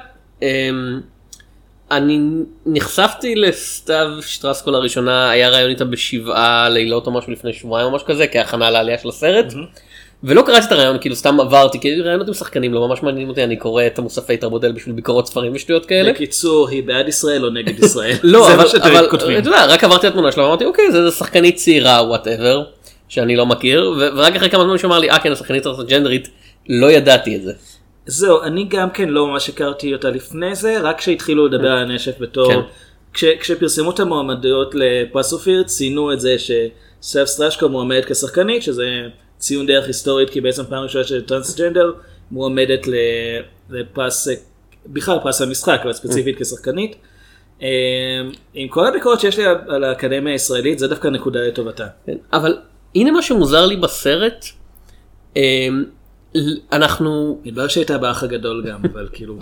אני 1.91 2.21
נחשפתי 2.67 3.35
לסתיו 3.35 4.07
שטרסקו 4.21 4.71
לראשונה, 4.71 5.31
היה 5.31 5.49
ראיון 5.49 5.71
איתה 5.71 5.85
בשבעה 5.85 6.69
לילות 6.69 7.07
או 7.07 7.13
משהו 7.13 7.33
לפני 7.33 7.53
שבועיים 7.53 7.89
או 7.89 7.95
משהו 7.95 8.07
כזה, 8.07 8.27
כהכנה 8.27 8.71
לעלייה 8.71 8.99
של 8.99 9.09
הסרט. 9.09 9.53
ולא 10.25 10.43
קראתי 10.43 10.67
את 10.67 10.73
הרעיון, 10.73 10.99
כאילו 11.01 11.17
סתם 11.17 11.41
עברתי, 11.41 11.81
כי 11.81 12.01
ראיונות 12.01 12.29
עם 12.29 12.35
שחקנים 12.35 12.75
לא 12.75 12.89
ממש 12.89 13.03
מעניינים 13.03 13.29
אותי, 13.29 13.45
אני 13.45 13.57
קורא 13.57 13.87
את 13.87 13.99
המוספי 13.99 14.37
תרבות 14.37 14.65
האלה 14.65 14.75
בשביל 14.75 14.95
ביקורות 14.95 15.27
ספרים 15.27 15.53
ושטויות 15.55 15.87
כאלה. 15.87 16.13
בקיצור, 16.13 16.69
היא 16.69 16.85
בעד 16.85 17.09
ישראל 17.09 17.45
או 17.45 17.51
נגד 17.51 17.85
ישראל? 17.85 18.15
לא, 18.23 18.55
אבל, 18.55 18.67
אבל. 18.83 19.07
אתה 19.39 19.49
יודע, 19.49 19.67
רק 19.67 19.85
עברתי 19.85 20.07
את 20.07 20.13
התמונה 20.13 20.33
שלו, 20.33 20.47
אמרתי 20.47 20.65
אוקיי, 20.65 20.93
זה, 20.93 21.11
זה 21.11 21.17
שחקנית 21.17 21.57
צעירה, 21.57 22.03
וואטאבר, 22.07 22.63
שאני 23.09 23.37
לא 23.37 23.47
מכיר, 23.47 23.95
ורק 23.99 24.37
אחרי 24.37 24.51
כמה 24.51 24.65
זמן 24.65 24.79
שהוא 24.79 24.89
אמר 24.89 24.99
לי, 24.99 25.11
אה 25.11 25.19
כן, 25.19 25.33
השחקנית 25.33 25.63
טרנסג'נדרית, 25.63 26.29
לא 26.69 26.91
ידעתי 26.91 27.37
את 27.37 27.43
זה. 27.43 27.53
זהו, 28.07 28.43
אני 28.43 28.65
גם 28.65 28.91
כן 28.91 29.09
לא 29.09 29.27
ממש 29.27 29.49
הכרתי 29.49 29.95
אותה 29.95 30.11
לפני 30.11 30.55
זה, 30.55 30.81
רק 30.81 30.99
כשהתחילו 30.99 31.47
לדבר 31.47 31.71
על 31.71 31.79
הנשף 31.79 32.21
בתור... 32.21 32.53
כן. 32.53 32.61
כש, 33.15 33.25
כשפרסמו 33.25 33.91
את 33.91 34.01
המועמדויות 34.01 34.75
לפרס 34.75 35.33
אופיר, 35.33 35.63
ציינו 35.63 36.13
את 36.13 36.21
זה 36.21 36.37
שסף 36.39 37.25
סטרשקו 37.25 37.69
מועמדת 37.69 38.05
כשחקנית, 38.05 38.63
שזה 38.63 38.85
ציון 39.39 39.67
דרך 39.67 39.87
היסטורית, 39.87 40.31
כי 40.31 40.41
בעצם 40.41 40.63
פעם 40.65 40.83
ראשונה 40.83 41.05
שטרנסג'נדר 41.05 41.93
מועמדת 42.31 42.87
ל- 42.87 42.95
לפרס, 43.71 44.29
בכלל 44.87 45.19
פרס 45.23 45.43
המשחק, 45.43 45.81
אבל 45.83 45.93
ספציפית 45.93 46.39
כשחקנית. 46.43 46.97
אה, 47.63 47.69
עם 48.55 48.69
כל 48.69 48.87
הביקורת 48.87 49.21
שיש 49.21 49.39
לי 49.39 49.45
על- 49.69 49.85
האקדמיה 49.85 50.33
הישראלית, 50.33 50.79
זה 50.79 50.89
דווקא 50.89 51.09
נקודה 51.09 51.41
לטובתה. 51.41 51.87
כן, 52.07 52.17
אבל 52.33 52.59
הנה 52.95 53.11
מה 53.11 53.23
שמוזר 53.23 53.67
לי 53.67 53.77
בסרט, 53.77 54.45
אמ, 55.37 55.85
אנחנו, 56.73 57.41
מתברר 57.45 57.69
שהייתה 57.69 57.99
באח 57.99 58.23
הגדול 58.23 58.65
גם, 58.71 58.81
אבל 58.93 59.09
כאילו... 59.13 59.37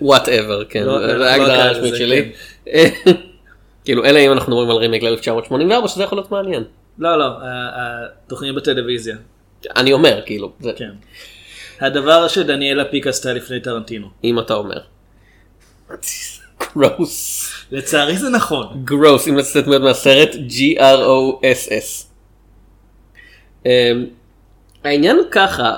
Whatever, 0.00 0.64
כן, 0.64 0.82
לא- 0.82 1.06
זה 1.06 1.14
לא 1.14 1.24
ההגדרה 1.24 1.64
הרשמית 1.64 1.94
שלי. 1.96 2.32
כאילו, 3.84 4.04
אלא 4.04 4.18
אם 4.18 4.32
אנחנו 4.32 4.56
מדברים 4.56 4.70
על 4.70 4.76
רימייק 4.76 5.02
ל-1984, 5.02 5.88
שזה 5.88 6.02
יכול 6.02 6.18
להיות 6.18 6.30
מעניין. 6.32 6.64
לא, 6.98 7.18
לא, 7.18 7.26
התוכנית 8.26 8.54
בטלוויזיה. 8.54 9.16
אני 9.76 9.92
אומר, 9.92 10.20
כאילו, 10.26 10.52
זה- 10.60 10.72
כן. 10.76 10.90
הדבר 11.80 12.28
שדניאלה 12.28 12.84
פיק 12.84 13.06
עשתה 13.06 13.32
לפני 13.32 13.60
טרנטינו. 13.60 14.06
אם 14.24 14.38
אתה 14.38 14.54
אומר. 14.54 14.80
Gross. 16.76 17.48
לצערי 17.72 18.16
זה 18.16 18.28
נכון. 18.30 18.80
גרוס, 18.84 19.28
אם 19.28 19.36
לצאת 19.36 19.64
דמויות 19.64 19.82
מהסרט, 19.82 20.28
G-R-O-S-S. 20.34 22.04
Um, 23.64 23.68
העניין 24.84 25.16
הוא 25.16 25.24
ככה, 25.30 25.76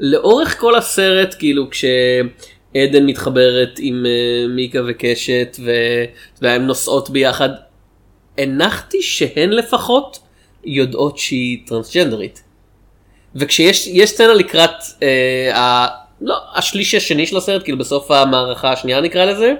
לאורך 0.00 0.60
כל 0.60 0.74
הסרט, 0.76 1.34
כאילו 1.38 1.70
כשעדן 1.70 3.06
מתחברת 3.06 3.70
עם 3.78 4.04
uh, 4.06 4.48
מיקה 4.48 4.78
וקשת 4.88 5.56
והן 6.42 6.66
נוסעות 6.66 7.10
ביחד, 7.10 7.48
הנחתי 8.38 9.02
שהן 9.02 9.50
לפחות 9.50 10.18
יודעות 10.64 11.18
שהיא 11.18 11.58
טרנסג'נדרית. 11.66 12.42
וכשיש 13.34 13.86
יש 13.86 14.10
סצנה 14.10 14.34
לקראת 14.34 14.70
אה, 15.02 15.56
ה, 15.58 15.86
לא, 16.20 16.36
השליש 16.54 16.94
השני 16.94 17.26
של 17.26 17.36
הסרט, 17.36 17.62
כאילו 17.64 17.78
בסוף 17.78 18.10
המערכה 18.10 18.72
השנייה 18.72 19.00
נקרא 19.00 19.24
לזה, 19.24 19.54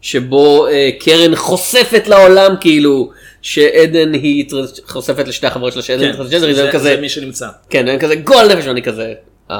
שבו 0.00 0.66
אה, 0.66 0.90
קרן 1.00 1.36
חושפת 1.36 2.08
לעולם 2.08 2.54
כאילו 2.60 3.10
שעדן 3.42 4.12
היא 4.14 4.48
טרנס- 4.50 4.80
חושפת 4.88 5.28
לשתי 5.28 5.46
החברות 5.46 5.72
שלה 5.72 5.82
שעדן 5.82 6.04
היא 6.04 6.12
טרנסג'נדרית, 6.12 6.56
כן, 6.56 6.62
זה, 6.64 6.70
כזה, 6.72 6.94
זה 6.94 7.00
מי 7.00 7.08
שנמצא. 7.08 7.48
כן, 7.70 7.84
והם 7.88 7.98
כזה 7.98 8.14
גועל 8.16 8.52
נפש 8.56 8.66
ואני 8.66 8.82
כזה, 8.82 9.14
אמ, 9.50 9.56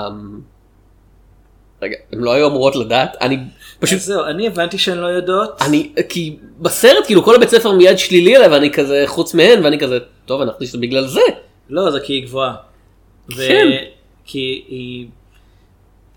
רגע, 1.83 1.97
הם 2.13 2.25
לא 2.25 2.33
היו 2.33 2.47
אמורות 2.49 2.77
לדעת, 2.77 3.17
אני 3.21 3.37
פשוט 3.81 3.99
זהו, 3.99 4.25
אני 4.25 4.47
הבנתי 4.47 4.79
שהן 4.79 4.99
לא 4.99 5.07
יודעות. 5.07 5.63
אני 5.63 5.93
כי 6.09 6.37
בסרט 6.59 7.07
כאילו 7.07 7.23
כל 7.25 7.35
הבית 7.35 7.49
ספר 7.49 7.73
מיד 7.73 7.99
שלילי 7.99 8.37
עליי 8.37 8.49
ואני 8.49 8.73
כזה 8.73 9.03
חוץ 9.07 9.35
מהן 9.35 9.65
ואני 9.65 9.79
כזה 9.79 9.99
טוב 10.27 10.41
אנחנו 10.41 10.67
שזה 10.67 10.79
בגלל 10.79 11.07
זה. 11.07 11.21
לא, 11.71 11.91
זה 11.91 12.01
כי 12.01 12.13
היא 12.13 12.25
גבוהה. 12.25 12.55
כן. 13.37 13.69
כי 14.25 14.65
היא 14.69 15.07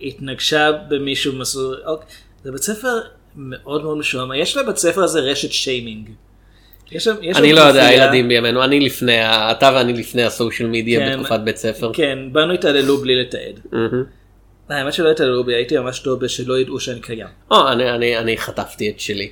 התנגשה 0.01 0.71
במישהו 0.89 1.33
מסור... 1.33 1.73
אוקיי. 1.85 2.07
זה 2.43 2.51
בית 2.51 2.61
ספר 2.61 2.99
מאוד 3.35 3.83
מאוד 3.83 3.97
משועמם. 3.97 4.33
יש 4.35 4.57
לבית 4.57 4.77
ספר 4.77 5.03
הזה 5.03 5.19
רשת 5.19 5.51
שיימינג. 5.51 6.09
יש 6.91 7.03
שם- 7.03 7.15
יש 7.21 7.37
אני 7.37 7.53
לא 7.53 7.61
יודע 7.61 7.91
ילדים 7.91 8.27
בימינו 8.27 8.63
אני 8.63 8.79
לפני 8.79 9.21
אתה 9.25 9.71
ואני 9.75 9.93
לפני 9.93 10.23
הסושיאל 10.23 10.69
מדיה 10.69 10.99
כן. 10.99 11.11
בתקופת 11.19 11.39
בית 11.39 11.57
ספר. 11.57 11.91
כן, 11.93 12.19
בנו 12.31 12.53
התעללו 12.53 12.97
בלי 12.97 13.15
לתעד. 13.21 13.59
מהמם. 13.71 14.03
האמת 14.69 14.93
שלא 14.93 15.11
התעללו 15.11 15.43
בי, 15.43 15.53
הייתי 15.55 15.77
ממש 15.77 15.99
טוב 15.99 16.19
בשלא 16.19 16.59
ידעו 16.59 16.79
שאני 16.79 16.99
קיים. 16.99 17.27
או, 17.51 17.67
אני- 17.71 17.89
אני 17.89 18.17
אני 18.17 18.37
חטפתי 18.37 18.89
את 18.89 18.99
שלי. 18.99 19.31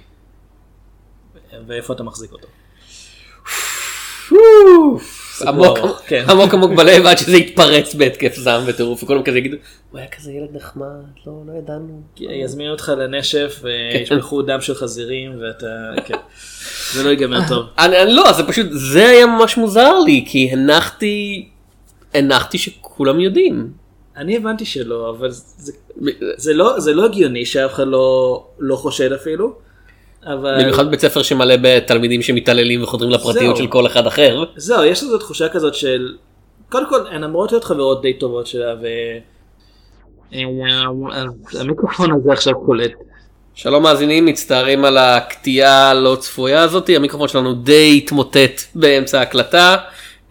ואיפה 1.67 1.93
אתה 1.93 2.03
מחזיק 2.03 2.31
אותו? 2.31 2.47
עמוק 5.47 5.77
כן. 6.07 6.23
עמוק 6.29 6.53
עמוק 6.53 6.71
בלב 6.71 7.05
עד 7.05 7.17
שזה 7.17 7.37
יתפרץ 7.37 7.93
בהתקף 7.95 8.35
זעם 8.35 8.63
וטירוף 8.67 9.03
וכולם 9.03 9.23
כזה 9.23 9.37
יגידו 9.37 9.57
הוא 9.91 9.99
היה 9.99 10.07
כזה 10.07 10.31
ילד 10.31 10.55
נחמד 10.55 10.85
לא 11.27 11.33
לא 11.47 11.57
ידענו. 11.57 12.01
יזמינו 12.19 12.71
אותך 12.71 12.91
לנשף 12.97 13.61
וישפכו 13.63 14.41
דם 14.41 14.61
של 14.61 14.75
חזירים 14.75 15.31
ואתה... 15.41 15.65
כן. 16.05 16.15
זה 16.93 17.03
לא 17.03 17.09
ייגמר 17.09 17.39
טוב. 17.49 17.65
לא 18.07 18.31
זה 18.33 18.43
פשוט 18.47 18.65
זה 18.71 19.05
היה 19.09 19.25
ממש 19.25 19.57
מוזר 19.57 19.99
לי 19.99 20.25
כי 20.27 20.49
הנחתי 20.51 21.49
הנחתי 22.13 22.57
שכולם 22.57 23.19
יודעים. 23.19 23.80
אני 24.17 24.37
הבנתי 24.37 24.65
שלא, 24.65 25.09
אבל 25.09 25.29
זה, 25.31 25.71
זה, 26.37 26.53
לא, 26.53 26.79
זה 26.79 26.93
לא 26.93 27.05
הגיוני 27.05 27.45
שאף 27.45 27.73
אחד 27.73 27.87
לא, 27.87 28.43
לא 28.59 28.75
חושד 28.75 29.13
אפילו. 29.13 29.53
אבל 30.25 30.61
במיוחד 30.61 30.91
בית 30.91 30.99
ספר 30.99 31.21
שמלא 31.21 31.55
בתלמידים 31.61 32.21
שמתעללים 32.21 32.83
וחודרים 32.83 33.11
לפרטיות 33.11 33.55
זהו. 33.55 33.65
של 33.65 33.67
כל 33.67 33.87
אחד 33.87 34.07
אחר. 34.07 34.43
זהו, 34.55 34.83
יש 34.83 35.03
לזה 35.03 35.19
תחושה 35.19 35.49
כזאת 35.49 35.75
של... 35.75 36.15
קודם 36.69 36.89
כל, 36.89 37.07
הן 37.07 37.23
אמורות 37.23 37.51
להיות 37.51 37.63
חברות 37.63 38.01
די 38.01 38.13
טובות 38.13 38.47
שלה, 38.47 38.75
ו... 38.81 38.87
המיקרופון 41.59 42.11
הזה 42.11 42.31
עכשיו 42.31 42.53
קולט. 42.65 42.91
שלום 43.53 43.83
מאזינים 43.83 44.25
מצטערים 44.25 44.85
על 44.85 44.97
הקטיעה 44.97 45.89
הלא 45.89 46.17
צפויה 46.19 46.61
הזאתי 46.61 46.95
המיקרופון 46.95 47.27
שלנו 47.27 47.53
די 47.53 48.01
התמוטט 48.03 48.61
באמצע 48.75 49.19
ההקלטה. 49.19 49.77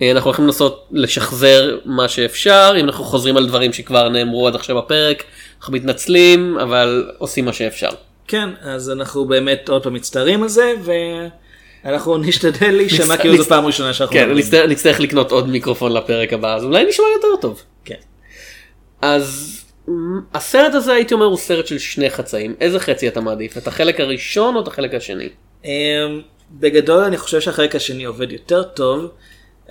אה, 0.02 0.10
אנחנו 0.10 0.28
הולכים 0.28 0.46
לנסות 0.46 0.86
לשחזר 0.90 1.78
מה 1.84 2.08
שאפשר 2.08 2.74
אם 2.80 2.84
אנחנו 2.84 3.04
חוזרים 3.04 3.36
על 3.36 3.46
דברים 3.46 3.72
שכבר 3.72 4.08
נאמרו 4.08 4.48
עד 4.48 4.54
עכשיו 4.54 4.76
בפרק 4.76 5.24
אנחנו 5.58 5.72
מתנצלים 5.72 6.58
אבל 6.58 7.10
עושים 7.18 7.44
מה 7.44 7.52
שאפשר. 7.52 7.90
כן, 8.26 8.48
אז 8.62 8.90
אנחנו 8.90 9.24
באמת 9.24 9.68
עוד 9.68 9.82
פעם 9.82 9.94
מצטערים 9.94 10.42
על 10.42 10.48
זה, 10.48 10.74
ואנחנו 11.84 12.18
נשתדל 12.18 12.70
להישמע 12.70 13.16
כאילו 13.16 13.36
זו 13.36 13.44
פעם 13.44 13.66
ראשונה 13.66 13.92
שאנחנו... 13.92 14.14
כן. 14.14 14.30
נצטרך, 14.68 15.00
לקנות 15.00 15.32
עוד 15.32 15.48
מיקרופון 15.48 15.92
לפרק 15.92 16.32
הבא 16.32 16.54
אז 16.54 16.64
אולי 16.64 16.84
נשמע 16.84 17.06
יותר 17.16 17.40
טוב. 17.40 17.62
כן. 17.84 17.94
אז 19.02 19.56
הסרט 20.34 20.74
הזה 20.74 20.92
הייתי 20.92 21.14
אומר 21.14 21.26
הוא 21.26 21.36
סרט 21.36 21.66
של 21.66 21.78
שני 21.78 22.10
חצאים 22.10 22.54
איזה 22.60 22.80
חצי 22.80 23.08
אתה 23.08 23.20
מעדיף 23.20 23.58
את 23.58 23.66
החלק 23.66 24.00
הראשון 24.00 24.56
או 24.56 24.62
את 24.62 24.68
החלק 24.68 24.94
השני. 24.94 25.28
אמ, 25.64 25.70
בגדול 26.50 27.04
אני 27.04 27.16
חושב 27.16 27.40
שהחלק 27.40 27.76
השני 27.76 28.04
עובד 28.04 28.32
יותר 28.32 28.62
טוב, 28.62 29.10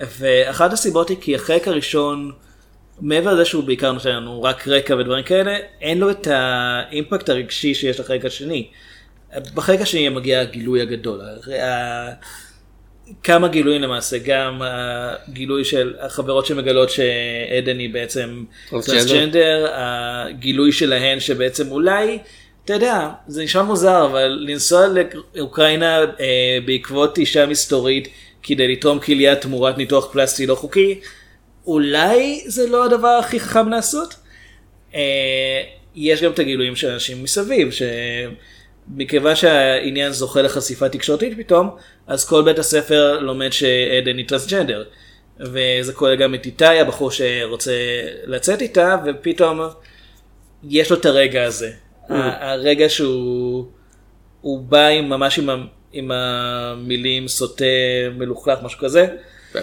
ואחת 0.00 0.72
הסיבות 0.72 1.08
היא 1.08 1.16
כי 1.20 1.34
החלק 1.34 1.68
הראשון, 1.68 2.32
מעבר 3.00 3.34
לזה 3.34 3.44
שהוא 3.44 3.64
בעיקר 3.64 3.92
נותן 3.92 4.10
לנו 4.10 4.42
רק 4.42 4.68
רקע 4.68 4.94
ודברים 4.96 5.24
כאלה, 5.24 5.56
אין 5.80 5.98
לו 5.98 6.10
את 6.10 6.26
האימפקט 6.30 7.28
הרגשי 7.28 7.74
שיש 7.74 8.00
לחלק 8.00 8.24
השני. 8.24 8.66
בחלק 9.54 9.80
השני 9.80 10.08
מגיע 10.08 10.40
הגילוי 10.40 10.82
הגדול, 10.82 11.20
ה- 11.20 12.10
כמה 13.22 13.48
גילויים 13.48 13.82
למעשה, 13.82 14.18
גם 14.18 14.62
הגילוי 14.64 15.64
של 15.64 15.94
החברות 16.00 16.46
שמגלות 16.46 16.90
שעדן 16.90 17.78
היא 17.78 17.90
בעצם 17.94 18.44
טרנסג'נדר. 18.70 18.96
טרנסג'נדר, 18.96 19.66
הגילוי 19.72 20.72
שלהן 20.72 21.20
שבעצם 21.20 21.70
אולי, 21.70 22.18
אתה 22.64 22.72
יודע, 22.74 23.08
זה 23.26 23.44
נשמע 23.44 23.62
מוזר, 23.62 24.04
אבל 24.04 24.38
לנסוע 24.40 24.86
לאוקראינה 25.34 25.98
אה, 26.20 26.58
בעקבות 26.64 27.18
אישה 27.18 27.46
מסתורית 27.46 28.08
כדי 28.42 28.72
לתרום 28.72 28.98
כליה 29.00 29.36
תמורת 29.36 29.78
ניתוח 29.78 30.12
פלסטי 30.12 30.46
לא 30.46 30.54
חוקי, 30.54 31.00
אולי 31.66 32.42
זה 32.46 32.66
לא 32.66 32.84
הדבר 32.84 33.08
הכי 33.08 33.40
חכם 33.40 33.68
לעשות. 33.68 34.14
אה, 34.94 35.62
יש 35.94 36.22
גם 36.22 36.32
את 36.32 36.38
הגילויים 36.38 36.76
של 36.76 36.88
אנשים 36.90 37.22
מסביב, 37.22 37.68
שמכיוון 37.70 39.36
שהעניין 39.36 40.12
זוכה 40.12 40.42
לחשיפה 40.42 40.88
תקשורתית 40.88 41.32
פתאום, 41.38 41.70
אז 42.06 42.24
כל 42.24 42.42
בית 42.42 42.58
הספר 42.58 43.18
לומד 43.20 43.50
שעדן 43.52 44.16
היא 44.16 44.28
טרנסג'נדר. 44.28 44.84
וזה 45.40 45.92
כולל 45.92 46.16
גם 46.16 46.34
את 46.34 46.46
איתי, 46.46 46.64
הבחור 46.64 47.10
שרוצה 47.10 47.72
לצאת 48.26 48.62
איתה, 48.62 48.96
ופתאום 49.06 49.60
יש 50.68 50.90
לו 50.90 50.96
את 50.96 51.06
הרגע 51.06 51.44
הזה. 51.44 51.72
ה- 52.08 52.50
הרגע 52.52 52.88
שהוא 52.88 53.66
הוא 54.40 54.60
בא 54.60 54.86
עם, 54.86 55.08
ממש 55.08 55.38
עם, 55.38 55.66
עם 55.92 56.10
המילים 56.10 57.28
סוטה, 57.28 57.64
מלוכלך, 58.16 58.58
משהו 58.62 58.78
כזה. 58.78 59.06
כן. 59.52 59.62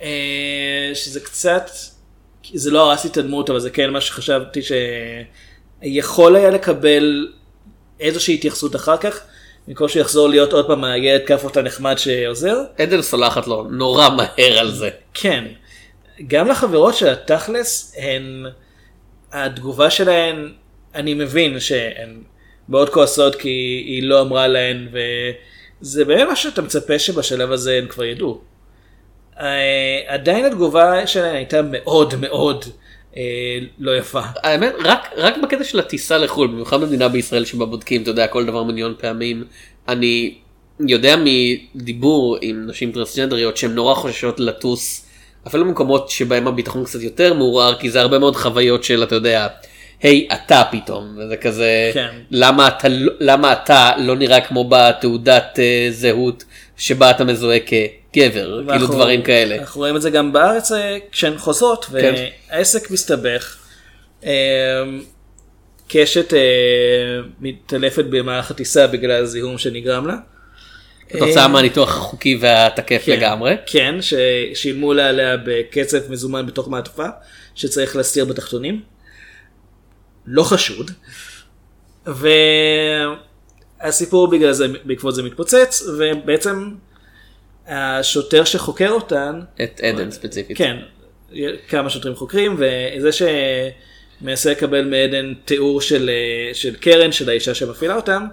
אה, 0.00 0.90
שזה 0.94 1.20
קצת, 1.20 1.70
זה 2.54 2.70
לא 2.70 2.90
הרס 2.90 3.04
לי 3.04 3.10
את 3.10 3.16
הדמות, 3.16 3.50
אבל 3.50 3.60
זה 3.60 3.70
כן 3.70 3.90
מה 3.90 4.00
שחשבתי 4.00 4.60
שיכול 5.82 6.36
היה 6.36 6.50
לקבל 6.50 7.28
איזושהי 8.00 8.34
התייחסות 8.34 8.76
אחר 8.76 8.96
כך, 8.96 9.20
במקום 9.68 9.88
שיחזור 9.88 10.28
להיות 10.28 10.52
עוד 10.52 10.66
פעם 10.66 10.84
הילד 10.84 11.22
כף 11.26 11.44
אותה 11.44 11.62
נחמד 11.62 11.98
שעוזר. 11.98 12.62
עדן 12.78 13.02
סולחת 13.02 13.46
לו 13.46 13.64
נורא 13.70 14.08
מהר 14.08 14.58
על 14.58 14.70
זה. 14.70 14.90
כן. 15.14 15.44
גם 16.26 16.48
לחברות 16.48 16.94
שלה 16.94 17.14
תכלס, 17.16 17.94
הן, 17.96 18.46
התגובה 19.32 19.90
שלהן, 19.90 20.52
אני 20.94 21.14
מבין 21.14 21.60
שהן 21.60 22.22
מאוד 22.70 22.88
כועסות 22.88 23.34
כי 23.34 23.48
היא 23.86 24.02
לא 24.02 24.20
אמרה 24.20 24.48
להן, 24.48 24.88
וזה 24.92 26.04
באמת 26.04 26.28
מה 26.28 26.36
שאתה 26.36 26.62
מצפה 26.62 26.98
שבשלב 26.98 27.52
הזה 27.52 27.78
הן 27.78 27.86
כבר 27.88 28.04
ידעו. 28.04 28.40
אה, 29.40 30.00
עדיין 30.06 30.44
התגובה 30.44 31.06
שלהן 31.06 31.34
הייתה 31.34 31.60
מאוד 31.62 32.14
מאוד 32.20 32.64
אה, 33.16 33.58
לא 33.78 33.96
יפה. 33.96 34.20
האמת 34.42 34.72
רק 34.84 35.08
רק 35.16 35.34
בקטע 35.42 35.64
של 35.64 35.78
הטיסה 35.78 36.18
לחו"ל 36.18 36.46
במיוחד 36.46 36.80
במדינה 36.80 37.08
בישראל 37.08 37.44
שבה 37.44 37.66
בודקים 37.66 38.02
אתה 38.02 38.10
יודע 38.10 38.26
כל 38.26 38.46
דבר 38.46 38.62
מיליון 38.62 38.94
פעמים 38.98 39.44
אני 39.88 40.34
יודע 40.88 41.16
מדיבור 41.16 42.36
עם 42.40 42.66
נשים 42.66 42.92
טרנסג'נדריות 42.92 43.56
שהן 43.56 43.74
נורא 43.74 43.94
חוששות 43.94 44.40
לטוס 44.40 45.06
אפילו 45.46 45.64
במקומות 45.64 46.10
שבהם 46.10 46.48
הביטחון 46.48 46.84
קצת 46.84 47.00
יותר 47.00 47.34
מעורער 47.34 47.74
כי 47.78 47.90
זה 47.90 48.00
הרבה 48.00 48.18
מאוד 48.18 48.36
חוויות 48.36 48.84
של 48.84 49.02
אתה 49.02 49.14
יודע. 49.14 49.48
היי 50.02 50.28
אתה 50.32 50.62
פתאום 50.70 51.16
וזה 51.18 51.36
כזה 51.36 51.90
כן. 51.94 52.08
למה 52.30 52.68
אתה 52.68 52.88
לא- 52.88 53.12
למה 53.20 53.52
אתה 53.52 53.90
לא 53.98 54.16
נראה 54.16 54.40
כמו 54.40 54.68
בתעודת 54.70 55.58
אה, 55.58 55.86
זהות 55.90 56.44
שבה 56.76 57.10
אתה 57.10 57.24
מזוהה 57.24 57.58
כגבר 57.60 57.70
כאילו 58.12 58.66
ואנחנו- 58.66 58.94
דברים 58.94 59.22
כאלה. 59.22 59.56
אנחנו 59.58 59.78
רואים 59.80 59.96
את 59.96 60.02
זה 60.02 60.10
גם 60.10 60.32
בארץ 60.32 60.72
אה, 60.72 60.98
כשהן 61.12 61.38
חוזרות, 61.38 61.84
כן. 61.84 62.14
והעסק 62.50 62.90
מסתבך. 62.90 63.56
אה, 64.24 64.30
קשת 65.88 66.34
אה, 66.34 66.38
מתעלפת 67.40 68.04
במהלך 68.10 68.50
הטיסה 68.50 68.86
בגלל 68.86 69.22
הזיהום 69.22 69.58
שנגרם 69.58 70.06
לה. 70.06 70.14
כתוצאה 71.08 71.48
מהניתוח 71.48 71.96
החוקי 71.96 72.38
והתקף 72.40 73.02
כן, 73.06 73.12
לגמרי. 73.12 73.54
כן, 73.66 73.94
ששילמו 74.00 74.92
לה 74.94 75.08
עליה 75.08 75.36
בקצב 75.44 76.10
מזומן 76.12 76.46
בתוך 76.46 76.68
מעטפה, 76.68 77.06
שצריך 77.54 77.96
להסתיר 77.96 78.24
בתחתונים. 78.24 78.80
לא 80.26 80.42
חשוד. 80.42 80.90
והסיפור 83.80 84.30
בגלל 84.30 84.52
זה, 84.52 84.66
בעקבות 84.84 85.14
זה 85.14 85.22
מתפוצץ, 85.22 85.82
ובעצם 85.98 86.70
השוטר 87.66 88.44
שחוקר 88.44 88.90
אותן, 88.90 89.40
את 89.62 89.80
עדן 89.80 90.10
ספציפית. 90.10 90.58
כן, 90.58 90.76
כמה 91.68 91.90
שוטרים 91.90 92.14
חוקרים, 92.14 92.56
וזה 92.58 93.10
שמנסה 93.12 94.50
לקבל 94.50 94.84
מעדן 94.84 95.34
תיאור 95.44 95.80
של, 95.80 96.10
של 96.52 96.76
קרן, 96.76 97.12
של 97.12 97.28
האישה 97.28 97.54
שמפעילה 97.54 97.96
אותם, 97.96 98.26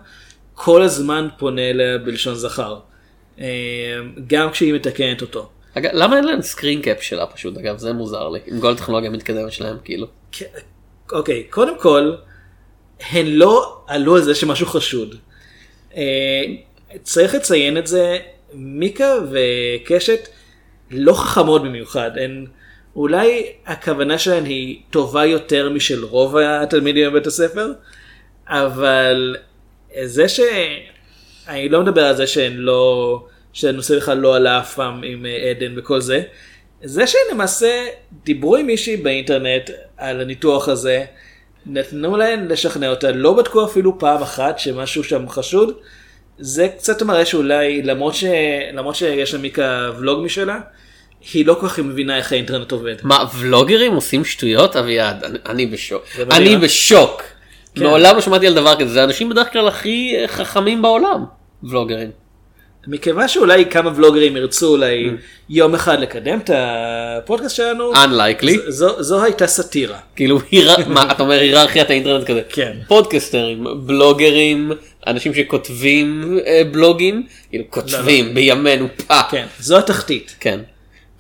כל 0.54 0.82
הזמן 0.82 1.28
פונה 1.38 1.70
אליה 1.70 1.98
בלשון 1.98 2.36
זכר. 2.36 2.80
גם 4.28 4.52
כשהיא 4.52 4.74
מתקנת 4.74 5.22
אותו. 5.22 5.50
אגב, 5.74 5.90
למה 5.94 6.18
אין 6.18 6.24
להם 6.24 6.42
סקרין 6.42 6.82
קאפ 6.82 7.04
שלה 7.04 7.26
פשוט 7.26 7.58
אגב 7.58 7.78
זה 7.78 7.94
מוזר 7.94 8.30
לי 8.30 8.40
עם 8.46 8.62
כל 8.62 8.72
הטכנולוגיה 8.72 9.10
המתקדמת 9.10 9.52
שלהם 9.52 9.78
כאילו. 9.84 10.08
אוקיי, 11.12 11.44
קודם 11.44 11.80
כל, 11.80 12.12
הן 13.10 13.28
לא 13.28 13.82
עלו 13.88 14.16
על 14.16 14.22
זה 14.22 14.36
שמשהו 14.36 14.68
חשוד. 14.68 15.16
אה, 15.96 16.44
צריך 17.04 17.36
לציין 17.36 17.78
את 17.78 17.88
זה, 17.88 18.18
מיקה 18.54 19.14
וקשת 19.32 20.28
לא 20.92 21.14
חכמות 21.14 21.64
במיוחד, 21.64 22.12
הן 22.16 22.46
אולי 22.96 23.44
הכוונה 23.66 24.18
שלהן 24.18 24.46
היא 24.46 24.82
טובה 24.90 25.26
יותר 25.26 25.70
משל 25.70 26.04
רוב 26.04 26.38
התלמידים 26.38 27.10
בבית 27.10 27.28
הספר, 27.28 27.72
אבל 28.48 29.36
זה 30.04 30.30
ש... 30.30 30.40
אני 31.48 31.70
לא 31.70 31.82
מדבר 31.82 32.06
על 32.06 32.16
זה 32.16 32.28
שהן 32.28 32.54
לא... 32.54 33.24
שהנושא 33.54 33.98
בכלל 33.98 34.18
לא 34.18 34.36
עלה 34.36 34.60
אף 34.60 34.76
פעם 34.76 35.04
עם 35.04 35.26
אה, 35.26 35.50
עדן 35.50 35.80
וכל 35.80 36.02
זה. 36.02 36.22
זה 36.84 37.04
שלמעשה 37.08 37.86
דיברו 38.26 38.56
עם 38.56 38.66
מישהי 38.66 38.98
באינטרנט 38.98 39.70
על 39.98 40.22
הניתוח 40.22 40.70
הזה, 40.70 41.06
נתנו 41.66 42.18
להן 42.18 42.48
לשכנע 42.48 42.90
אותה, 42.90 43.12
לא 43.12 43.34
בדקו 43.34 43.66
אפילו 43.66 44.00
פעם 44.00 44.22
אחת 44.22 44.60
שמשהו 44.60 45.04
שם 45.04 45.30
חשוד. 45.30 45.74
זה 46.40 46.68
קצת 46.68 47.02
מראה 47.02 47.26
שאולי 47.26 47.82
למרות, 47.82 48.16
ש... 48.16 48.24
למרות 48.74 48.96
שיש 48.96 49.34
למיקה 49.34 49.92
ולוג 50.00 50.26
משלה, 50.26 50.60
היא 51.34 51.46
לא 51.46 51.54
כל 51.60 51.68
כך 51.68 51.80
מבינה 51.80 52.18
איך 52.18 52.32
האינטרנט 52.32 52.72
עובד. 52.72 52.96
מה 53.04 53.26
ולוגרים 53.36 53.94
עושים 53.94 54.26
שטויות 54.26 54.76
אביעד 54.76 55.24
אני, 55.24 55.38
אני 55.46 55.66
בשוק 55.66 56.04
אני 56.32 56.56
אה? 56.56 56.60
בשוק. 56.60 57.24
כן. 57.76 57.84
מעולם 57.84 58.16
לא 58.16 58.22
שמעתי 58.22 58.48
על 58.48 58.54
דבר 58.54 58.76
כזה 58.76 58.94
זה 58.94 59.02
האנשים 59.02 59.30
בדרך 59.30 59.54
כלל 59.54 59.68
הכי 59.68 60.16
חכמים 60.28 60.82
בעולם 60.82 61.26
ולוגרים. 61.64 62.12
מכיוון 62.88 63.28
שאולי 63.28 63.66
כמה 63.66 63.92
ולוגרים 63.96 64.38
ירצו 64.38 64.68
אולי 64.68 65.10
Mm. 65.10 65.22
יום 65.50 65.76
אחד 65.76 66.00
לקדם 66.00 66.40
את 66.40 66.50
הפודקאסט 66.54 67.56
שלנו, 67.56 67.94
Unlikely. 67.94 68.52
זו, 68.68 69.04
זו 69.04 69.24
הייתה 69.24 69.48
סאטירה. 69.48 69.98
כאילו 70.16 70.40
מה 70.88 71.12
אתה 71.12 71.24
אומר 71.24 71.40
היררכיית 71.40 71.90
האינטרנט 71.90 72.28
כזה 72.28 72.42
כן. 72.50 72.78
פודקסטרים 72.88 73.66
בלוגרים 73.86 74.72
אנשים 75.08 75.34
שכותבים 75.34 76.38
אה, 76.46 76.62
בלוגים 76.72 77.24
כאילו 77.50 77.64
כותבים 77.70 78.34
בימינו 78.34 78.88
פא 79.08 79.22
כן, 79.32 79.46
זו 79.60 79.78
התחתית. 79.78 80.36
כן 80.40 80.60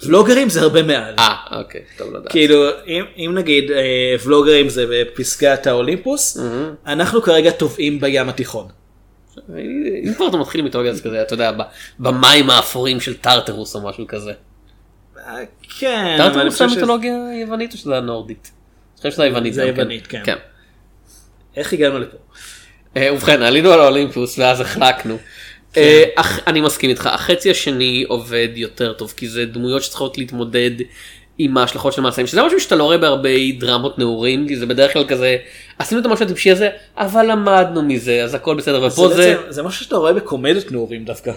ולוגרים 0.03 0.49
זה 0.49 0.61
הרבה 0.61 0.83
מעל. 0.83 1.13
אה 1.19 1.35
אוקיי 1.59 1.81
טוב 1.97 2.13
לדעת 2.13 2.31
כאילו 2.31 2.63
אם, 2.87 3.03
אם 3.17 3.31
נגיד 3.35 3.71
אה, 3.71 3.77
ולוגרים 4.25 4.69
זה 4.69 4.85
בפסגת 4.89 5.67
האולימפוס, 5.67 6.37
Mm-hmm. 6.37 6.89
אנחנו 6.91 7.21
כרגע 7.21 7.51
טובעים 7.51 7.99
בים 7.99 8.29
התיכון. 8.29 8.67
אם 10.03 10.13
כבר 10.13 10.27
אתה 10.27 10.37
מתחיל 10.37 10.61
מיתולוגיה 10.61 10.91
אז 10.91 11.01
כזה 11.01 11.21
אתה 11.21 11.33
יודע 11.33 11.51
במים 11.99 12.49
האפורים 12.49 12.99
של 12.99 13.17
טרטרוס 13.17 13.75
או 13.75 13.81
משהו 13.81 14.07
כזה. 14.07 14.33
אה, 15.17 15.35
כן, 15.79 16.15
טרטרוס 16.17 16.57
זה. 16.57 16.67
מיתולוגיה 16.67 17.13
יוונית 17.41 17.73
או 17.73 17.77
שזה 17.77 17.97
הנורדית? 17.97 18.51
אני 18.93 18.97
חושב 18.97 19.11
שזה 19.11 19.23
היוונית. 19.23 19.53
זה 19.53 19.61
כן. 19.61 19.67
היוונית, 19.67 20.07
כן. 20.07 20.21
כן. 20.25 20.35
איך 21.55 21.73
הגענו 21.73 21.99
לפה? 21.99 22.17
אה, 22.97 23.13
ובכן 23.13 23.41
עלינו 23.41 23.71
על 23.71 23.79
האולימפוס 23.79 24.39
ואז 24.39 24.61
החלקנו. 24.61 25.17
כן. 25.73 25.81
אה, 25.81 26.23
אני 26.47 26.61
מסכים 26.61 26.89
איתך 26.89 27.05
החצי 27.05 27.51
השני 27.51 28.05
עובד 28.07 28.49
יותר 28.55 28.93
טוב 28.93 29.13
כי 29.17 29.27
זה 29.27 29.45
דמויות 29.45 29.83
שצריכות 29.83 30.17
להתמודד 30.17 30.71
עם 31.37 31.57
ההשלכות 31.57 31.93
של 31.93 32.01
מעשים 32.01 32.27
שזה 32.27 32.43
משהו 32.43 32.59
שאתה 32.59 32.75
לא 32.75 32.83
רואה 32.83 32.97
בהרבה 32.97 33.29
דרמות 33.59 33.99
נעורים 33.99 34.47
כי 34.47 34.55
זה 34.55 34.65
בדרך 34.65 34.93
כלל 34.93 35.03
כזה 35.07 35.37
עשינו 35.79 36.01
את 36.01 36.05
המשהו 36.05 36.25
הטיפשי 36.25 36.51
הזה 36.51 36.69
אבל 36.97 37.31
למדנו 37.31 37.81
מזה 37.81 38.23
אז 38.23 38.33
הכל 38.33 38.55
בסדר 38.55 38.83
ופה 38.83 39.07
זה, 39.07 39.15
זה 39.15 39.35
בעצם, 39.35 39.41
זה 39.49 39.63
משהו 39.63 39.85
שאתה 39.85 39.95
רואה 39.95 40.13
בקומדיות 40.13 40.71
נעורים 40.71 41.05
דווקא. 41.05 41.31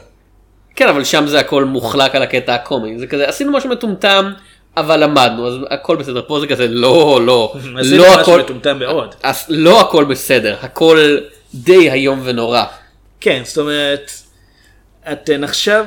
כן 0.76 0.88
אבל 0.88 1.04
שם 1.04 1.26
זה 1.26 1.40
הכל 1.40 1.64
מוחלק 1.64 2.14
על 2.14 2.22
הקטע 2.22 2.54
הקומי 2.54 2.98
זה 2.98 3.06
כזה 3.06 3.28
עשינו 3.28 3.52
משהו 3.52 3.70
מטומטם 3.70 4.32
אבל 4.76 5.04
למדנו 5.04 5.48
אז 5.48 5.54
הכל 5.70 5.96
בסדר 5.96 6.22
פה 6.26 6.40
זה 6.40 6.46
כזה 6.46 6.68
לא 6.68 7.20
לא 7.26 7.54
לא 7.82 8.20
הכל 8.20 8.40
מטומטם 8.40 8.78
מאוד. 8.78 9.14
אז 9.22 9.44
לא 9.48 9.80
הכל 9.80 10.04
בסדר 10.04 10.56
הכל 10.62 11.18
די 11.54 11.90
איום 11.90 12.20
ונורא. 12.24 12.64
כן, 13.20 13.42
זאת 13.44 13.58
אומרת, 13.58 14.10
אתן 15.12 15.44
עכשיו, 15.44 15.84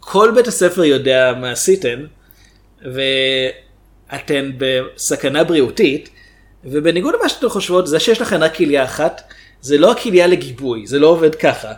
כל 0.00 0.32
בית 0.34 0.46
הספר 0.46 0.84
יודע 0.84 1.32
מה 1.40 1.50
עשיתן, 1.50 2.04
ואתן 2.82 4.50
בסכנה 4.58 5.44
בריאותית, 5.44 6.10
ובניגוד 6.64 7.14
למה 7.20 7.28
שאתן 7.28 7.48
חושבות, 7.48 7.86
זה 7.86 8.00
שיש 8.00 8.20
לכן 8.20 8.42
רק 8.42 8.54
כליה 8.56 8.84
אחת, 8.84 9.22
זה 9.60 9.78
לא 9.78 9.92
הכליה 9.92 10.26
לגיבוי, 10.26 10.86
זה 10.86 10.98
לא 10.98 11.06
עובד 11.06 11.34
ככה. 11.34 11.72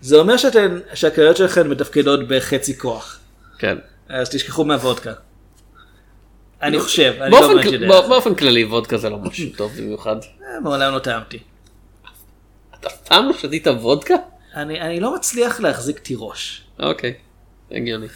זה 0.00 0.16
אומר 0.16 0.36
שאתן, 0.36 0.78
שהכליות 0.94 1.36
שלכן 1.36 1.68
מתפקדות 1.68 2.28
בחצי 2.28 2.78
כוח. 2.78 3.20
כן. 3.58 3.78
אז 4.08 4.30
תשכחו 4.30 4.64
מהוודקה. 4.64 5.12
אני 6.62 6.80
חושב, 6.80 7.14
אני 7.20 7.30
לא 7.30 7.48
באמת 7.54 7.64
יודע. 7.64 7.88
בא- 7.88 8.08
באופן 8.08 8.34
כללי 8.34 8.64
וודקה 8.64 8.96
זה 8.96 9.10
לא 9.10 9.18
משהו 9.18 9.48
טוב 9.56 9.72
במיוחד. 9.76 10.16
אה, 10.42 10.60
מעולם 10.60 10.94
לא 10.94 10.98
טעמתי. 10.98 11.38
אתה 12.80 12.88
אף 12.88 12.96
פעם 13.08 13.26
לא 13.28 13.32
שתית 13.32 13.66
וודקה? 13.66 14.14
אני, 14.54 14.80
אני 14.80 15.00
לא 15.00 15.14
מצליח 15.14 15.60
להחזיק 15.60 15.98
תירוש. 15.98 16.62
אוקיי, 16.78 17.14
הגיוני. 17.70 18.06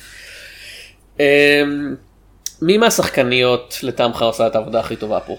מי 2.62 2.78
מהשחקניות 2.78 3.78
לטעמך 3.82 4.22
עושה 4.22 4.46
את 4.46 4.54
העבודה 4.54 4.80
הכי 4.80 4.96
טובה 4.96 5.20
פה? 5.20 5.36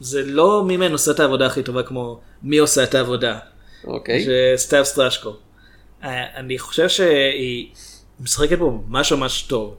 זה 0.00 0.22
לא 0.24 0.64
מי 0.64 0.76
מהן 0.76 0.92
עושה 0.92 1.10
את 1.10 1.20
העבודה 1.20 1.46
הכי 1.46 1.62
טובה 1.62 1.82
כמו 1.82 2.20
מי 2.42 2.58
עושה 2.58 2.84
את 2.84 2.94
העבודה. 2.94 3.38
אוקיי. 3.84 4.26
שסתיו 4.56 4.84
סטרשקו. 4.84 5.36
אה, 6.04 6.24
אני 6.36 6.58
חושב 6.58 6.88
שהיא 6.88 7.68
משחקת 8.20 8.58
פה 8.58 8.78
ממש 8.88 9.12
ממש 9.12 9.42
טוב. 9.42 9.76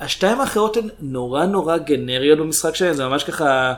השתיים 0.00 0.40
האחרות 0.40 0.76
הן 0.76 0.88
נורא 1.00 1.44
נורא 1.44 1.76
גנריות 1.76 2.38
במשחק 2.38 2.74
שלהן, 2.74 2.94
זה 2.94 3.04
ממש 3.04 3.24
ככה, 3.24 3.74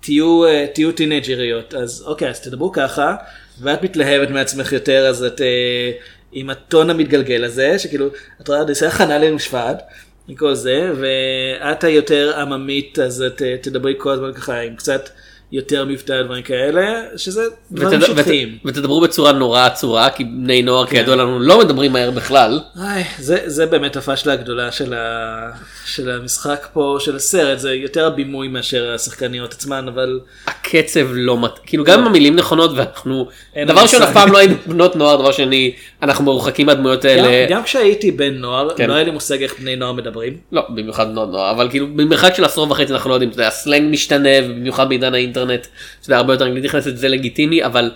תהיו, 0.00 0.44
אה, 0.44 0.66
תהיו 0.74 0.92
טינג'ריות, 0.92 1.74
אז 1.74 2.04
אוקיי, 2.06 2.28
אז 2.30 2.40
תדברו 2.40 2.72
ככה, 2.72 3.16
ואת 3.60 3.82
מתלהבת 3.82 4.30
מעצמך 4.30 4.72
יותר, 4.72 5.06
אז 5.06 5.24
את 5.24 5.40
אה, 5.40 5.90
עם 6.32 6.50
הטון 6.50 6.90
המתגלגל 6.90 7.44
הזה, 7.44 7.78
שכאילו, 7.78 8.06
את 8.40 8.48
רואה, 8.48 8.62
אני 8.62 8.70
עושה 8.70 8.88
הכנה 8.88 9.18
למשפט, 9.18 9.82
מכל 10.30 10.54
זה, 10.54 10.90
ואת 11.00 11.84
היותר 11.84 12.32
עממית, 12.40 12.98
אז 12.98 13.22
את 13.22 13.42
אה, 13.42 13.56
תדברי 13.62 13.94
כל 13.98 14.10
הזמן 14.10 14.32
ככה 14.32 14.60
עם 14.60 14.76
קצת 14.76 15.08
יותר 15.52 15.84
מבטא, 15.84 16.22
דברים 16.22 16.42
כאלה, 16.42 17.02
שזה 17.16 17.42
דברים 17.72 18.00
ות- 18.00 18.06
שטחיים. 18.06 18.58
ות- 18.64 18.70
ותדברו 18.76 19.00
בצורה 19.00 19.32
נורא 19.32 19.66
עצורה 19.66 20.10
כי 20.10 20.24
בני 20.24 20.62
נוער 20.62 20.86
כן. 20.86 20.90
כידוע 20.96 21.16
לנו 21.16 21.40
לא 21.40 21.58
מדברים 21.60 21.92
מהר 21.92 22.10
בכלל. 22.10 22.60
איי, 22.82 23.04
זה, 23.18 23.38
זה 23.46 23.66
באמת 23.66 23.96
הפשלה 23.96 24.32
הגדולה 24.32 24.72
של, 24.72 24.94
ה, 24.94 25.50
של 25.86 26.10
המשחק 26.10 26.68
פה, 26.72 26.96
של 27.00 27.16
הסרט, 27.16 27.58
זה 27.58 27.74
יותר 27.74 28.06
הבימוי 28.06 28.48
מאשר 28.48 28.92
השחקניות 28.94 29.52
עצמן, 29.52 29.88
אבל 29.88 30.20
הקצב 30.46 31.06
לא 31.12 31.38
מת... 31.38 31.50
כאילו 31.66 31.84
גם 31.84 32.00
אם 32.00 32.06
המילים 32.06 32.36
נכונות 32.36 32.70
ואנחנו 32.76 33.28
דבר 33.66 33.82
ראשון. 33.82 34.02
אף 34.02 34.12
פעם 34.12 34.32
לא 34.32 34.38
היינו 34.38 34.54
בנות 34.66 34.96
נוער 34.96 35.16
דבר 35.16 35.32
שני 35.32 35.72
אנחנו 36.02 36.24
מרוחקים 36.24 36.66
מהדמויות 36.66 37.04
גם, 37.04 37.10
האלה. 37.10 37.46
גם 37.50 37.62
כשהייתי 37.62 38.10
בן 38.10 38.34
נוער, 38.34 38.74
כן. 38.76 38.88
לא 38.88 38.94
היה 38.94 39.04
לי 39.04 39.10
מושג 39.10 39.42
איך 39.42 39.58
בני 39.60 39.76
נוער 39.76 39.92
מדברים. 39.92 40.36
לא 40.52 40.62
במיוחד 40.68 41.08
בנות 41.10 41.28
נוער 41.30 41.50
אבל 41.50 41.70
כאילו 41.70 41.86
במרחק 41.86 42.34
של 42.34 42.44
עשור 42.44 42.70
וחצי 42.70 42.92
אנחנו 42.92 43.10
לא 43.10 43.14
יודעים 43.14 43.30
יודע, 43.30 43.46
הסלנג 43.48 43.92
משתנה 43.92 44.28
ובמיוחד 44.44 44.88
בעידן 44.88 45.14
האינטרנט 45.14 45.66
שזה 46.02 46.16
הרבה 46.16 46.34
יותר 46.34 46.44
אנגלית 46.46 46.64
נכנסת 46.64 46.96
זה 46.96 47.08
לגיטימי 47.08 47.64
אבל 47.64 47.90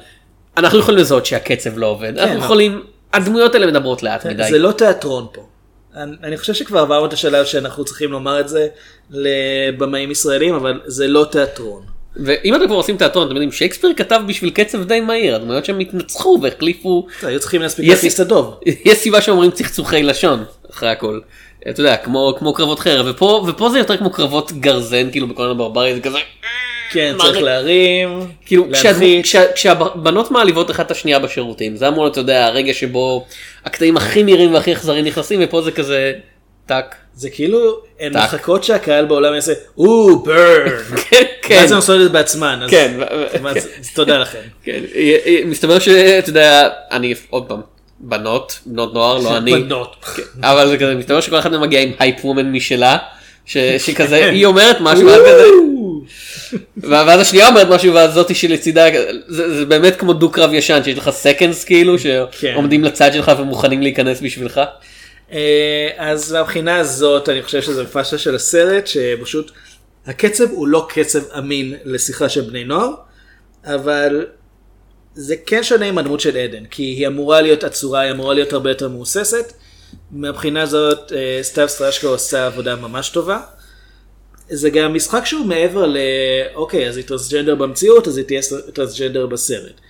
אנחנו 0.56 0.78
יכולים 0.78 1.00
לזהות 1.00 1.26
שהקצב 1.26 1.78
לא 1.78 1.86
עובד 1.86 2.18
אנחנו 2.18 2.34
אבל- 2.36 2.44
יכולים 2.44 2.82
הדמויות 3.12 3.54
האלה 3.54 3.66
מדברות 3.66 4.02
לאט 4.02 4.26
מדי. 4.26 4.42
כן, 4.44 4.50
זה 4.50 4.58
לא 4.58 4.72
תיאטרון 4.72 5.26
פה. 5.32 5.46
אני, 5.96 6.16
אני 6.22 6.36
חושב 6.36 6.54
שכבר 6.54 6.78
עברנו 6.80 7.06
את 7.06 7.12
השלב 7.12 7.44
שאנחנו 7.44 7.84
צריכים 7.84 8.12
לומר 8.12 8.40
את 8.40 8.48
זה 8.48 8.66
לבמאים 9.10 10.10
ישראלים, 10.10 10.54
אבל 10.54 10.80
זה 10.84 11.08
לא 11.08 11.26
תיאטרון. 11.30 11.82
ואם 12.16 12.54
אתם 12.54 12.66
כבר 12.66 12.76
עושים 12.76 12.96
תיאטרון 12.96 13.26
אתם 13.26 13.34
יודעים 13.34 13.52
שייקספיר 13.52 13.92
כתב 13.96 14.20
בשביל 14.26 14.50
קצב 14.50 14.84
די 14.84 15.00
מהיר 15.00 15.34
הדמויות 15.34 15.64
שהם 15.64 15.78
התנצחו 15.78 16.38
והחליפו 16.42 17.06
היו 17.22 17.40
צריכים 17.40 17.62
להספיק 17.62 17.88
להכניס 17.88 18.14
את 18.14 18.20
הדוב. 18.20 18.60
יש 18.84 18.98
סיבה 18.98 19.20
שאומרים 19.20 19.50
צחצוחי 19.50 20.02
לשון 20.02 20.44
אחרי 20.70 20.88
הכל. 20.88 21.20
אתה 21.70 21.80
יודע 21.80 21.96
כמו 21.96 22.34
כמו 22.38 22.52
קרבות 22.54 22.78
חרב 22.78 23.06
ופה 23.08 23.44
ופה 23.48 23.68
זה 23.68 23.78
יותר 23.78 23.96
כמו 23.96 24.10
קרבות 24.10 24.52
גרזן 24.52 25.10
כאילו 25.10 25.26
בכל 25.26 25.50
הברברי 25.50 25.94
זה 25.94 26.00
כזה 26.00 26.18
כן, 26.90 27.14
צריך? 27.18 27.38
להרים, 27.42 28.20
כאילו 28.46 28.66
כשהבנות 29.54 30.30
מעליבות 30.30 30.70
אחת 30.70 30.86
את 30.86 30.90
השנייה 30.90 31.18
בשירותים 31.18 31.76
זה 31.76 31.88
אמור 31.88 32.04
להיות 32.04 32.12
אתה 32.12 32.20
יודע 32.20 32.46
הרגע 32.46 32.74
שבו 32.74 33.26
הקטעים 33.64 33.96
הכי 33.96 34.22
מהירים 34.22 34.54
והכי 34.54 34.72
אכזריים 34.72 35.04
נכנסים 35.04 35.40
ופה 35.42 35.62
זה 35.62 35.70
כזה 35.70 36.12
טאק. 36.66 36.94
זה 37.16 37.30
כאילו, 37.30 37.58
הן. 38.00 38.16
מחכות 38.16 38.64
שהקהל 38.64 39.04
בעולם 39.04 39.34
יעשה, 39.34 39.52
או, 39.78 40.18
ברן. 40.24 40.68
כן, 41.10 41.22
כן. 41.42 41.54
ואז 41.60 41.70
הן 41.70 41.76
עושות 41.76 41.96
את 41.96 42.02
זה 42.02 42.08
בעצמן. 42.08 42.60
אז- 42.62 42.70
כן, 42.70 42.92
אז 43.56 43.90
תודה 43.94 44.18
לכם. 44.18 44.38
כן, 44.64 44.80
מסתבר 45.46 45.78
שאתה 45.78 46.30
יודע, 46.30 46.68
אני 46.92 47.14
עוד 47.30 47.44
פעם, 47.48 47.60
בנות, 48.00 48.58
בנות 48.66 48.94
נוער, 48.94 49.18
לא 49.18 49.36
אני, 49.38 49.52
בנות. 49.52 49.96
אבל 50.42 50.68
זה 50.68 50.76
כזה, 50.76 50.94
מסתבר 50.94 51.20
שכל 51.20 51.38
אחת 51.38 51.50
מהן 51.50 51.60
מגיעה 51.60 51.82
עם 51.82 51.92
hype 51.98 52.24
woman 52.24 52.52
משלה, 52.52 52.96
שכזה, 53.46 54.16
היא 54.30 54.46
אומרת 54.46 54.76
משהו, 54.80 55.06
ואז 55.06 55.20
כזה, 55.20 55.44
ואז 56.76 57.20
השנייה 57.20 57.48
אומרת 57.48 57.68
משהו, 57.68 57.94
ואז 57.94 58.12
זאתי 58.14 58.34
שלצידה, 58.34 58.84
זה 59.28 59.54
זה 59.58 59.66
באמת 59.66 59.96
כמו 59.96 60.12
דו 60.12 60.30
קרב 60.30 60.52
ישן, 60.52 60.80
שיש 60.84 60.98
לך 60.98 61.10
seconds 61.10 61.64
כאילו, 61.64 61.96
כן. 61.98 62.02
שעומדים 62.40 62.84
לצד 62.84 63.12
שלך 63.12 63.32
ומוכנים 63.38 63.82
להיכנס 63.82 64.20
בשבילך. 64.20 64.60
אה, 65.32 65.90
אז 65.96 66.32
מהבחינה 66.32 66.76
הזאת 66.76 67.28
אני 67.28 67.42
חושב 67.42 67.62
שזה 67.62 67.86
פאשלה 67.86 68.18
של 68.18 68.34
הסרט 68.34 68.86
שפשוט 68.86 69.50
הקצב 70.06 70.50
הוא 70.50 70.68
לא 70.68 70.86
קצב 70.88 71.20
אמין 71.38 71.74
לשיחה 71.84 72.28
של 72.28 72.40
בני 72.40 72.64
נוער 72.64 72.90
אבל 73.64 74.26
זה 75.14 75.36
כן 75.46 75.62
שונה 75.62 75.86
עם 75.86 75.98
הדמות 75.98 76.20
של 76.20 76.36
עדן 76.36 76.64
כי 76.64 76.82
היא 76.82 77.06
אמורה 77.06 77.40
להיות 77.40 77.64
עצורה 77.64 78.00
היא 78.00 78.10
אמורה 78.10 78.34
להיות 78.34 78.52
הרבה 78.52 78.70
יותר 78.70 78.88
מהוססת. 78.88 79.52
מהבחינה 80.10 80.62
הזאת 80.62 81.12
אה, 81.12 81.38
סתיו 81.42 81.68
סטרשקו 81.68 82.06
עושה 82.06 82.46
עבודה 82.46 82.76
ממש 82.76 83.08
טובה. 83.08 83.40
זה 84.48 84.70
גם 84.70 84.94
משחק 84.94 85.22
שהוא 85.24 85.46
מעבר 85.46 85.86
ל... 85.86 85.96
אוקיי 86.54 86.88
אז 86.88 86.96
היא 86.96 87.04
טרנסג'נדר 87.04 87.54
במציאות 87.54 88.08
אז 88.08 88.16
היא 88.16 88.24
תהיה 88.24 88.40
טרנסג'נדר 88.72 89.26
בסרט. 89.26 89.80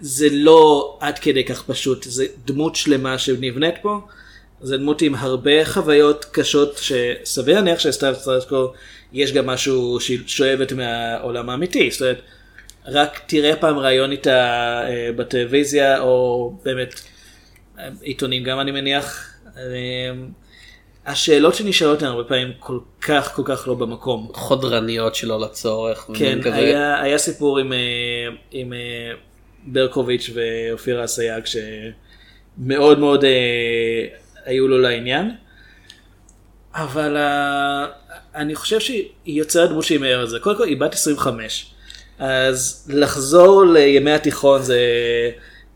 זה 0.00 0.28
לא 0.30 0.96
עד 1.00 1.18
כדי 1.18 1.44
כך 1.44 1.62
פשוט, 1.62 2.02
זה 2.02 2.26
דמות 2.44 2.76
שלמה 2.76 3.18
שנבנית 3.18 3.74
פה, 3.82 4.00
זה 4.60 4.76
דמות 4.76 5.02
עם 5.02 5.14
הרבה 5.14 5.64
חוויות 5.64 6.24
קשות 6.32 6.80
שסביר 6.82 7.54
להניח 7.54 7.78
שסתיו 7.78 8.14
סטרשקו 8.18 8.72
יש 9.12 9.32
גם 9.32 9.46
משהו 9.46 10.00
שהיא 10.00 10.18
שואבת 10.26 10.72
מהעולם 10.72 11.50
האמיתי, 11.50 11.90
זאת 11.90 12.02
אומרת, 12.02 12.22
רק 12.86 13.20
תראה 13.26 13.56
פעם 13.56 13.78
ראיון 13.78 14.12
איתה 14.12 14.40
אה, 14.88 15.10
בטלוויזיה 15.16 16.00
או 16.00 16.52
באמת 16.64 17.00
עיתונים 18.00 18.44
גם 18.44 18.60
אני 18.60 18.70
מניח. 18.70 19.34
אה, 19.56 19.62
השאלות 21.06 21.54
שנשאלות 21.54 22.02
הן 22.02 22.08
הרבה 22.08 22.24
פעמים 22.24 22.52
כל 22.58 22.78
כך 23.00 23.34
כל 23.34 23.42
כך 23.44 23.68
לא 23.68 23.74
במקום. 23.74 24.30
חודרניות 24.34 25.14
שלא 25.14 25.40
לצצורך. 25.40 26.06
כן. 26.14 26.38
היה, 26.44 27.02
היה 27.02 27.18
סיפור 27.18 27.58
עם, 27.58 27.72
אה, 27.72 27.78
עם 28.50 28.72
ברקוביץ' 29.66 30.30
ואופירה 30.34 31.04
אסייג 31.04 31.44
שמאוד 31.46 32.98
מאוד 32.98 33.24
היו 34.48 34.68
לו 34.68 34.78
לעניין. 34.78 35.30
אבל 36.74 37.16
אה, 37.16 37.86
אני 38.34 38.54
חושב 38.54 38.80
שהיא 38.80 39.08
יוצרת 39.26 39.70
דמות 39.70 39.84
שהיא 39.84 40.00
מעבר 40.00 40.24
לזה. 40.24 40.38
קודם 40.38 40.56
כל 40.56 40.64
היא 40.64 40.76
בת 40.80 40.94
25. 40.94 41.70
אז 42.18 42.88
לחזור 42.94 43.64
לימי 43.64 44.12
התיכון 44.12 44.62
זה 44.62 44.80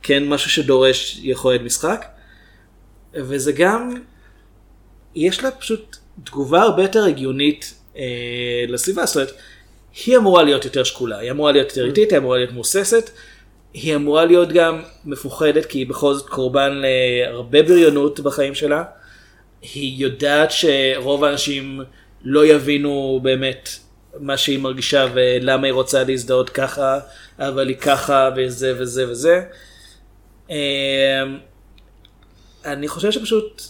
כן 0.03 0.29
משהו 0.29 0.51
שדורש 0.51 1.21
יכולת 1.23 1.61
משחק. 1.61 2.05
וזה 3.15 3.53
גם, 3.53 3.95
יש 5.15 5.43
לה 5.43 5.51
פשוט 5.51 5.97
תגובה 6.25 6.63
הרבה 6.63 6.83
יותר 6.83 7.05
הגיונית 7.05 7.75
אה, 7.97 8.03
לסביבה, 8.69 9.07
זאת 9.07 9.17
אומרת, 9.17 9.33
היא 10.07 10.17
אמורה 10.17 10.43
להיות 10.43 10.65
יותר 10.65 10.85
שקולה, 10.85 11.19
היא 11.19 11.31
אמורה 11.31 11.53
להיות 11.53 11.69
יותר 11.69 11.87
איטית, 11.87 12.11
היא 12.11 12.19
אמורה 12.19 12.37
להיות 12.37 12.53
מוססת, 12.53 13.11
היא 13.75 13.97
אמורה 13.97 14.25
להיות 14.25 14.49
גם 14.53 14.83
מפוחדת 15.05 15.67
כי 15.67 15.79
היא 15.79 15.87
בכל 15.87 16.15
זאת 16.15 16.29
קורבן 16.29 16.73
להרבה 16.73 17.63
בריונות 17.63 18.21
בחיים 18.21 18.55
שלה. 18.55 18.85
היא 19.63 20.05
יודעת 20.05 20.51
שרוב 20.51 21.25
האנשים 21.25 21.81
לא 22.23 22.47
יבינו 22.47 23.21
באמת 23.23 23.69
מה 24.21 24.37
שהיא 24.37 24.59
מרגישה 24.59 25.07
ולמה 25.15 25.67
היא 25.67 25.73
רוצה 25.73 26.05
להזדהות 26.05 26.51
ככה, 26.51 26.99
אבל 27.39 27.69
היא 27.69 27.77
ככה 27.77 28.31
וזה 28.37 28.75
וזה 28.79 29.11
וזה. 29.11 29.43
אה, 30.51 31.23
אני 32.65 32.89
חושב 32.89 33.11
שפשוט 33.11 33.63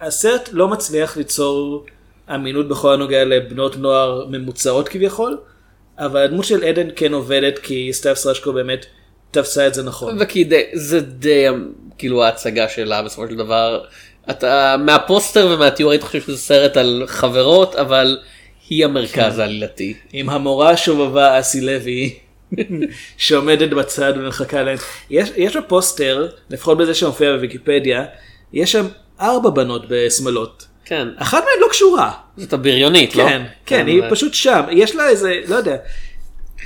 הסרט 0.00 0.48
לא 0.52 0.68
מצליח 0.68 1.16
ליצור 1.16 1.86
אמינות 2.34 2.68
בכל 2.68 2.92
הנוגע 2.92 3.24
לבנות 3.24 3.76
נוער 3.76 4.26
ממוצעות 4.30 4.88
כביכול, 4.88 5.38
אבל 5.98 6.20
הדמות 6.24 6.44
של 6.44 6.64
עדן 6.64 6.88
כן 6.96 7.12
עובדת 7.12 7.58
כי 7.58 7.92
סתיו 7.92 8.16
סרשקו 8.16 8.52
באמת 8.52 8.86
תפסה 9.30 9.66
את 9.66 9.74
זה 9.74 9.82
נכון. 9.82 10.16
וכי 10.20 10.44
די, 10.44 10.62
זה 10.72 11.00
די 11.00 11.46
כאילו 11.98 12.24
ההצגה 12.24 12.68
שלה 12.68 13.02
בסופו 13.02 13.28
של 13.28 13.36
דבר. 13.36 13.84
אתה 14.30 14.76
מהפוסטר 14.78 15.48
ומהתיאור 15.50 15.92
היית 15.92 16.02
חושב 16.02 16.20
שזה 16.20 16.38
סרט 16.38 16.76
על 16.76 17.02
חברות 17.06 17.74
אבל 17.74 18.18
היא 18.68 18.84
המרכז 18.84 19.38
העלילתי. 19.38 19.94
עם 20.12 20.30
המורה 20.30 20.70
השובבה 20.70 21.40
אסי 21.40 21.60
לוי 21.60 22.18
שעומדת 23.16 23.70
בצד 23.70 24.12
ומחכה 24.16 24.62
להם. 24.62 24.78
יש, 25.10 25.30
יש 25.36 25.56
בפוסטר, 25.56 26.28
לפחות 26.50 26.78
בזה 26.78 26.94
שמופיע 26.94 27.32
בוויקיפדיה, 27.32 28.04
יש 28.52 28.72
שם 28.72 28.86
ארבע 29.20 29.50
בנות 29.50 29.82
בשמאלות. 29.88 30.66
כן. 30.84 31.08
אחת 31.16 31.38
מהן 31.38 31.60
לא 31.60 31.66
קשורה. 31.70 32.10
זאת 32.36 32.52
הבריונית 32.52 33.16
לא? 33.16 33.24
כן, 33.28 33.42
כן, 33.66 33.86
היא 33.86 34.02
ו- 34.02 34.10
פשוט 34.10 34.34
שם. 34.34 34.62
יש 34.70 34.96
לה 34.96 35.08
איזה, 35.08 35.40
לא 35.48 35.56
יודע, 35.56 35.76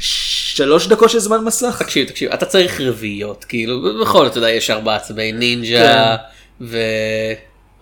שלוש 0.01 0.87
דקות 0.87 1.11
של 1.11 1.19
זמן 1.19 1.45
מסך. 1.45 1.83
תקשיב 1.83 2.09
תקשיב 2.09 2.33
אתה 2.33 2.47
צריך 2.47 2.81
רביעיות 2.81 3.45
כאילו 3.45 4.01
בכל 4.03 4.25
זאת 4.25 4.31
אתה 4.31 4.39
יודע 4.39 4.51
יש 4.51 4.71
ארבעה 4.71 4.99
צבעי 4.99 5.33
נינג'ה 5.33 6.17
ו... 6.61 6.79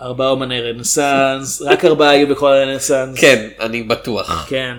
ארבעה 0.00 0.28
אומני 0.28 0.60
רנסאנס, 0.60 1.62
רק 1.62 1.84
ארבעה 1.84 2.10
היו 2.10 2.28
בכל 2.28 2.52
הרנסאנס. 2.52 3.20
כן 3.20 3.48
אני 3.60 3.82
בטוח. 3.82 4.46
כן. 4.48 4.74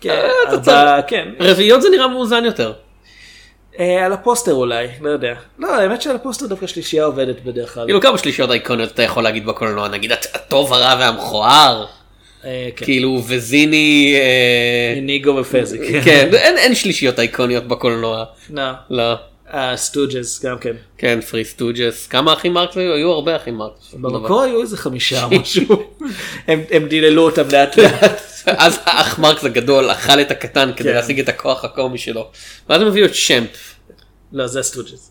כן, 0.00 0.10
אה, 0.10 0.54
אתה 0.54 0.54
ארבעה, 0.54 1.02
כן. 1.02 1.28
רביעיות 1.40 1.82
זה 1.82 1.88
נראה 1.90 2.08
מאוזן 2.08 2.44
יותר. 2.44 2.72
אה, 3.78 4.06
על 4.06 4.12
הפוסטר 4.12 4.54
אולי, 4.54 4.86
לא 5.00 5.10
יודע. 5.10 5.34
לא, 5.58 5.74
האמת 5.74 6.02
שעל 6.02 6.16
הפוסטר 6.16 6.46
דווקא 6.46 6.66
שלישייה 6.66 7.04
עובדת 7.04 7.40
בדרך 7.44 7.74
כלל. 7.74 7.84
כאילו 7.86 8.00
כמה 8.00 8.18
שלישיות 8.18 8.50
אייקוניות 8.50 8.90
אתה 8.92 9.02
יכול 9.02 9.22
להגיד 9.22 9.46
בקולנוע 9.46 9.88
נגיד 9.88 10.12
הט- 10.12 10.26
הטוב 10.34 10.72
הרע 10.72 10.94
והמכוער 11.00 11.84
אה, 12.44 12.68
כן. 12.76 12.84
כאילו 12.84 13.22
וויזיני 13.26 14.14
אה, 14.16 15.00
איניגו 15.00 15.36
ופזיק. 15.36 15.80
כן 16.04 16.28
אין 16.34 16.58
אין 16.58 16.74
שלישיות 16.74 17.18
אייקוניות 17.18 17.64
בקולנוע. 17.68 18.24
לא. 18.50 18.62
לא. 18.90 19.14
הסטוג'ס 19.50 20.44
גם 20.44 20.58
כן. 20.58 20.72
כן 20.98 21.20
Three 21.20 21.44
Stooges 21.44 22.06
כמה 22.06 22.32
אחים 22.32 22.52
מרקס 22.52 22.76
היו 22.76 22.92
היו 22.94 23.10
הרבה 23.10 23.36
אחים 23.36 23.54
מרקס. 23.54 23.94
במקור 23.94 24.42
היו 24.42 24.60
איזה 24.60 24.76
חמישה 24.76 25.26
משהו. 25.40 25.82
הם 26.48 26.86
דיללו 26.88 27.22
אותם 27.22 27.42
לאט 27.52 27.76
לאט. 27.76 28.22
אז 28.46 28.80
האח 28.84 29.18
מרקס 29.18 29.44
הגדול 29.44 29.90
אכל 29.90 30.20
את 30.20 30.30
הקטן 30.30 30.70
כדי 30.76 30.88
כן. 30.88 30.94
להשיג 30.94 31.20
את 31.20 31.28
הכוח 31.28 31.64
הקומי 31.64 31.98
שלו. 31.98 32.30
ואז 32.68 32.80
הם 32.82 32.86
הביאו 32.88 33.06
את 33.06 33.14
שמפ. 33.14 33.74
לא, 34.32 34.46
זה 34.46 34.60
הסטוג'ס. 34.60 35.10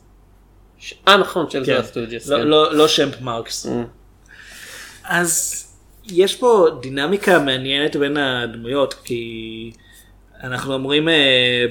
ש- 0.80 0.94
אה 1.08 1.18
נכון 1.18 1.50
של 1.50 1.60
כן. 1.60 1.66
זה 1.66 1.80
הסטוג'ס. 1.80 2.28
לא- 2.28 2.38
כן. 2.38 2.44
לא 2.48 2.74
לא 2.76 2.88
שמפ 2.88 3.22
מרקס. 3.22 3.68
אז 5.04 5.64
יש 6.06 6.36
פה 6.36 6.68
דינמיקה 6.82 7.40
מעניינת 7.40 7.96
בין 7.96 8.18
הדמויות 8.18 8.94
כי 9.04 9.72
אנחנו 10.44 10.76
אמורים 10.76 11.10
אה, 11.10 11.14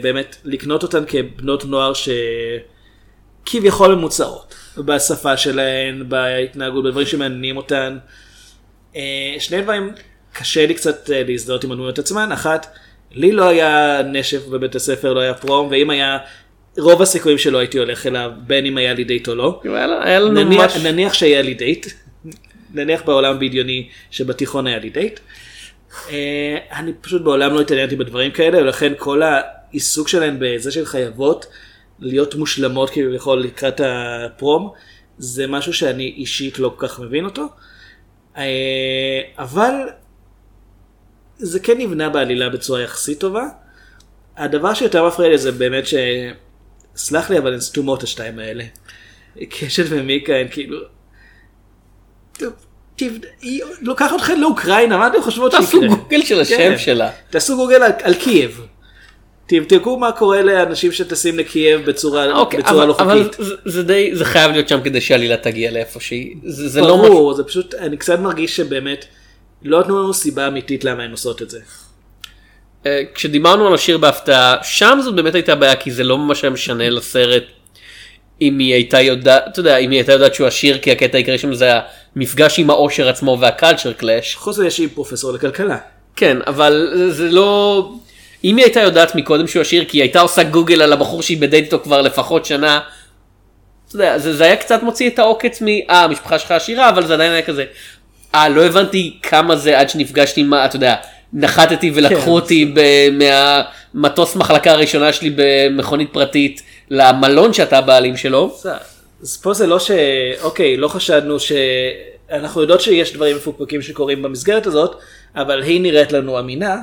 באמת 0.03 0.37
לקנות 0.44 0.83
אותן 0.83 1.05
כבנות 1.07 1.64
נוער 1.64 1.92
שכביכול 3.44 3.94
ממוצעות 3.94 4.55
בשפה 4.79 5.37
שלהן, 5.37 6.09
בהתנהגות, 6.09 6.85
בדברים 6.85 7.07
שמעניינים 7.07 7.57
אותן. 7.57 7.98
אה, 8.96 9.01
שני 9.38 9.62
דברים 9.62 9.92
קשה 10.33 10.66
לי 10.66 10.75
קצת 10.75 11.11
אה, 11.11 11.23
להזדהות 11.29 11.64
עם 11.64 11.73
הדמויות 11.73 11.99
עצמן, 11.99 12.33
אחת, 12.33 12.66
לי 13.12 13.33
לא 13.33 13.49
היה 13.49 14.03
נשף 14.03 14.47
בבית 14.47 14.75
הספר, 14.75 15.12
לא 15.12 15.21
היה 15.21 15.35
prom, 15.35 15.68
ואם 15.71 15.90
היה, 15.90 16.18
רוב 16.79 17.03
הסיכויים 17.03 17.38
שלא 17.38 17.59
הייתי 17.59 17.79
הולך 17.79 18.07
אליו, 18.07 18.31
בין 18.47 18.66
אם 18.66 18.77
היה 18.77 18.95
לי 18.95 19.05
דייט 19.05 19.29
או 19.29 19.35
לא. 19.35 19.61
היה 20.03 20.21
לנו 20.21 20.45
נניח, 20.45 20.61
ממש 20.61 20.77
נניח 20.77 21.14
שהיה 21.14 21.42
לי 21.42 21.55
דייט, 21.55 21.87
נניח 22.75 23.03
בעולם 23.03 23.38
בדיוני 23.38 23.88
שבתיכון 24.11 24.66
היה 24.66 24.79
לי 24.79 24.90
דייט. 24.90 25.21
אה, 26.11 26.59
אני 26.73 26.92
פשוט 27.01 27.23
בעולם 27.23 27.55
לא 27.55 27.61
התעניינתי 27.61 27.97
בדברים 27.97 28.31
כאלה 28.31 28.59
ולכן 28.59 28.92
כל 28.99 29.23
העיסוק 29.23 30.09
שלהן 30.09 30.37
בזה 30.40 30.71
שהן 30.71 30.85
חייבות 30.85 31.47
להיות 31.99 32.35
מושלמות 32.35 32.90
כביכול 32.90 33.42
לקראת 33.42 33.81
ה 33.85 34.02
prom 34.02 34.72
זה 35.18 35.47
משהו 35.47 35.73
שאני 35.73 36.14
אישית 36.16 36.59
לא 36.59 36.75
כל 36.77 36.88
כך 36.88 37.01
מבין 37.01 37.25
אותו. 37.25 37.47
אה, 38.37 39.21
אבל 39.38 39.73
זה 41.42 41.61
כן 41.61 41.78
נבנה 41.78 42.09
בעלילה 42.09 42.48
בצורה 42.48 42.83
יחסית 42.83 43.20
טובה. 43.20 43.44
הדבר 44.37 44.74
שיותר 44.74 45.07
מפריע 45.07 45.28
לי 45.28 45.38
זה 45.38 45.52
באמת 45.52 45.87
ש... 45.87 45.94
סלח 46.96 47.31
לי 47.31 47.38
אבל 47.38 47.55
הן 47.55 47.61
סתומות 47.61 48.02
השתיים 48.02 48.38
האלה. 48.38 48.64
קשת 49.50 49.85
ומיקה 49.88 50.35
הן 50.35 50.46
כאילו... 50.50 50.78
היא 53.40 53.62
לוקחת 53.81 54.16
אתכם 54.16 54.40
לאוקראינה 54.40 54.96
מה 54.96 55.07
אתם 55.07 55.22
חושבות 55.22 55.52
תעשו 55.52 55.66
שיקרה? 55.66 55.88
גוגל 55.88 56.22
של 56.22 56.40
השם 56.40 56.57
כן. 56.57 56.78
שלה. 56.78 57.11
תעשו 57.31 57.57
גוגל 57.57 57.83
על, 58.02 58.14
קייב. 58.14 58.61
תבדקו 59.46 59.98
מה 59.98 60.12
קורה 60.12 60.42
לאנשים 60.42 60.92
שטסים 60.92 61.38
לקייב 61.38 61.87
בצורה, 61.87 62.33
אוקיי, 62.33 62.59
בצורה 62.59 62.85
אבל, 62.85 62.88
לא 62.88 62.96
אבל 62.98 63.24
חוקית. 63.24 63.46
זה, 63.46 63.55
זה 63.64 63.83
די, 63.83 64.11
זה 64.14 64.24
חייב 64.24 64.50
להיות 64.50 64.68
שם 64.68 64.81
כדי 64.85 65.00
שהעלילה 65.00 65.37
תגיע 65.37 65.70
לאיפה 65.70 66.00
שהיא. 66.00 66.37
זה, 66.44 66.68
זה 66.68 66.81
לא. 66.81 66.87
ברור, 66.87 67.35
זה 67.35 67.44
פשוט, 67.44 67.74
אני 67.74 67.96
קצת 67.96 68.18
מרגיש 68.18 68.57
שבאמת 68.57 69.05
לא 69.64 69.81
נתנו 69.81 70.03
לנו 70.03 70.14
סיבה 70.14 70.48
אמיתית 70.48 70.85
למה 70.85 71.03
הן 71.03 71.11
עושות 71.11 71.42
את 71.42 71.51
זה. 71.51 71.59
אה, 72.87 73.03
כשדיברנו 73.14 73.66
על 73.66 73.75
השיר 73.75 73.98
בהפתעה, 73.98 74.57
שם 74.62 74.98
זאת 75.05 75.14
באמת 75.14 75.35
הייתה 75.35 75.55
בעיה 75.55 75.77
כי 75.77 75.90
זה 75.90 76.05
לא 76.05 76.18
ממש 76.18 76.42
היה 76.42 76.51
משנה 76.51 76.90
לסרט 76.90 77.42
אם 78.40 78.59
היא 78.59 78.75
הייתה 78.75 79.01
יודעת, 79.01 79.42
אתה 79.48 79.61
יודע, 79.61 79.77
אם 79.77 79.90
היא 79.90 79.98
הייתה 79.98 80.12
יודעת 80.12 80.35
שהוא 80.35 80.46
עשיר 80.46 80.79
כי 80.79 80.92
הקטע 80.92 81.16
העיקרי 81.16 81.38
שם 81.38 81.55
זה 81.55 81.70
המפגש 82.16 82.59
עם 82.59 82.70
העושר 82.70 83.09
עצמו 83.09 83.38
והקלצ'ר 83.40 83.92
קלאש. 83.92 84.35
חוץ 84.37 84.59
מזה 84.59 84.70
שהיא 84.70 84.88
פרופסור 84.94 85.33
לכלכלה. 85.33 85.79
כן, 86.16 86.37
אבל 86.46 86.92
זה- 86.96 87.11
זה 87.11 87.31
לא... 87.31 87.88
אם 88.44 88.57
היא 88.57 88.64
הייתה 88.64 88.81
יודעת 88.81 89.14
מקודם 89.14 89.46
שהוא 89.46 89.61
עשיר 89.61 89.85
כי 89.85 89.96
היא 89.98 90.03
הייתה 90.03 90.20
עושה 90.20 90.42
גוגל 90.42 90.83
על 90.83 90.92
הבחור 90.92 91.22
שהיא 91.22 91.40
בדייט 91.40 91.64
איתו 91.64 91.81
כבר 91.83 92.03
לפחות 92.03 92.44
שנה, 92.44 92.81
אתה 93.88 93.96
יודע, 93.96 94.18
זה, 94.18 94.37
זה 94.37 94.44
היה 94.44 94.57
קצת 94.57 94.83
מוציא 94.83 95.09
את 95.11 95.18
העוקץ 95.18 95.62
מ... 95.62 95.66
אה, 95.68 96.05
המשפחה 96.05 96.38
שלך 96.38 96.51
עשירה, 96.51 96.88
אבל 96.88 97.07
זה 97.07 97.14
עדיין 97.14 97.33
היה 97.33 97.42
כזה. 97.42 97.64
אה, 98.35 98.49
לא 98.49 98.66
הבנתי 98.66 99.18
כמה 99.23 99.57
זה 99.57 99.79
עד 99.79 99.90
שנפגשתי 99.90 100.40
עם, 100.40 100.53
ה- 100.53 100.64
אתה 100.64 100.77
יודע, 100.77 100.95
נחתתי 101.33 101.92
ולקחו 101.95 102.25
כן, 102.25 102.31
אותי 102.31 102.75
ב- 102.75 103.09
מהמטוס 103.95 104.37
מחלקה 104.37 104.73
הראשונה 104.73 105.12
שלי 105.12 105.33
במכונית 105.37 106.09
פרטית 106.12 106.62
למלון 106.90 107.53
שאתה 107.53 107.79
הבעלים 107.79 108.16
שלו. 108.16 108.57
אז- 109.23 109.37
פה 109.42 109.55
זה 109.55 109.66
לא 109.66 109.79
ש... 109.79 109.90
אוקיי, 110.42 110.77
לא 110.77 110.88
חשדנו 110.88 111.40
ש... 111.40 111.53
אנחנו 112.33 112.61
יודעות 112.61 112.81
שיש 112.81 113.12
דברים 113.12 113.37
מפוקפקים 113.37 113.83
שקורים 113.83 114.23
במסגרת 114.23 114.66
הזאת, 114.66 114.97
אבל 115.37 115.62
היא 115.62 115.81
נראית 115.81 116.12
לנו 116.12 116.38
אמינה, 116.38 116.77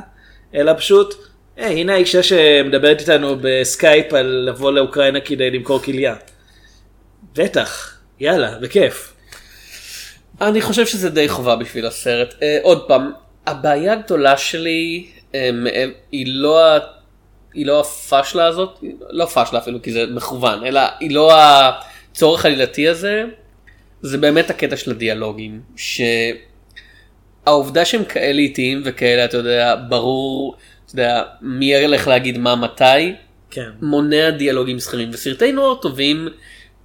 אלא 0.56 0.74
פשוט, 0.78 1.16
היי, 1.58 1.80
הנה 1.82 1.94
האישה 1.94 2.24
שמדברת 2.24 3.00
איתנו 3.00 3.36
בסקייפ 3.42 4.14
על 4.14 4.26
לבוא 4.48 4.72
לאוקראינה 4.72 5.20
כדי 5.20 5.52
למכור 5.52 5.80
כליה. 5.80 6.16
בטח, 7.36 7.94
יאללה, 8.20 8.52
בכיף. 8.62 9.14
אני 10.42 10.62
חושב 10.62 10.86
שזה 10.86 11.10
די 11.10 11.30
חובה 11.30 11.56
בשביל 11.56 11.86
הסרט. 11.86 12.34
Uh, 12.34 12.44
עוד 12.62 12.88
פעם, 12.88 13.12
הבעיה 13.48 13.94
הגדולה 13.94 14.38
שלי 14.38 15.08
um, 15.32 15.36
היא 16.12 16.26
לא 16.28 16.66
ה... 16.66 16.80
היא 17.54 17.66
לא 17.66 17.80
הפאשלה 17.80 18.46
הזאת, 18.46 18.80
לא 19.10 19.26
פאשלה 19.26 19.60
אפילו 19.60 19.82
כי 19.82 19.92
זה 19.92 20.06
מכוון, 20.06 20.66
אלא 20.66 20.82
היא 21.00 21.12
לא 21.12 21.32
הצורך 21.34 22.46
העלילתי 22.46 22.88
הזה, 22.88 23.24
זה 24.02 24.18
באמת 24.18 24.50
הקטע 24.50 24.78
של 24.78 24.92
הדיאלוגים, 24.92 25.62
שהעובדה 27.46 27.86
שהם 27.86 28.04
כאלה 28.06 28.40
איטיים 28.40 28.82
וכאלה, 28.86 29.26
אתה 29.26 29.38
יודע, 29.38 29.76
ברור, 29.90 30.56
אתה 30.86 30.94
יודע, 30.94 31.24
מי 31.42 31.66
ילך 31.66 32.08
להגיד 32.08 32.38
מה 32.38 32.56
מתי, 32.56 33.14
כן. 33.52 33.70
מונע 33.82 34.30
דיאלוגים 34.30 34.80
סחירים 34.80 35.10
וסרטי 35.14 35.52
נוער 35.52 35.76
טובים 35.76 36.28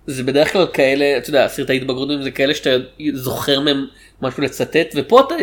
זה 0.06 0.22
בדרך 0.22 0.52
כלל 0.52 0.66
כאלה 0.72 1.18
אתה 1.18 1.28
יודע 1.30 1.48
סרטי 1.48 1.76
התבגרות 1.76 2.08
זה 2.22 2.30
כאלה 2.30 2.54
שאתה 2.54 2.70
זוכר 3.14 3.60
מהם 3.60 3.86
משהו 4.22 4.42
לצטט 4.42 4.86
ופה 4.94 5.20
אתה, 5.20 5.34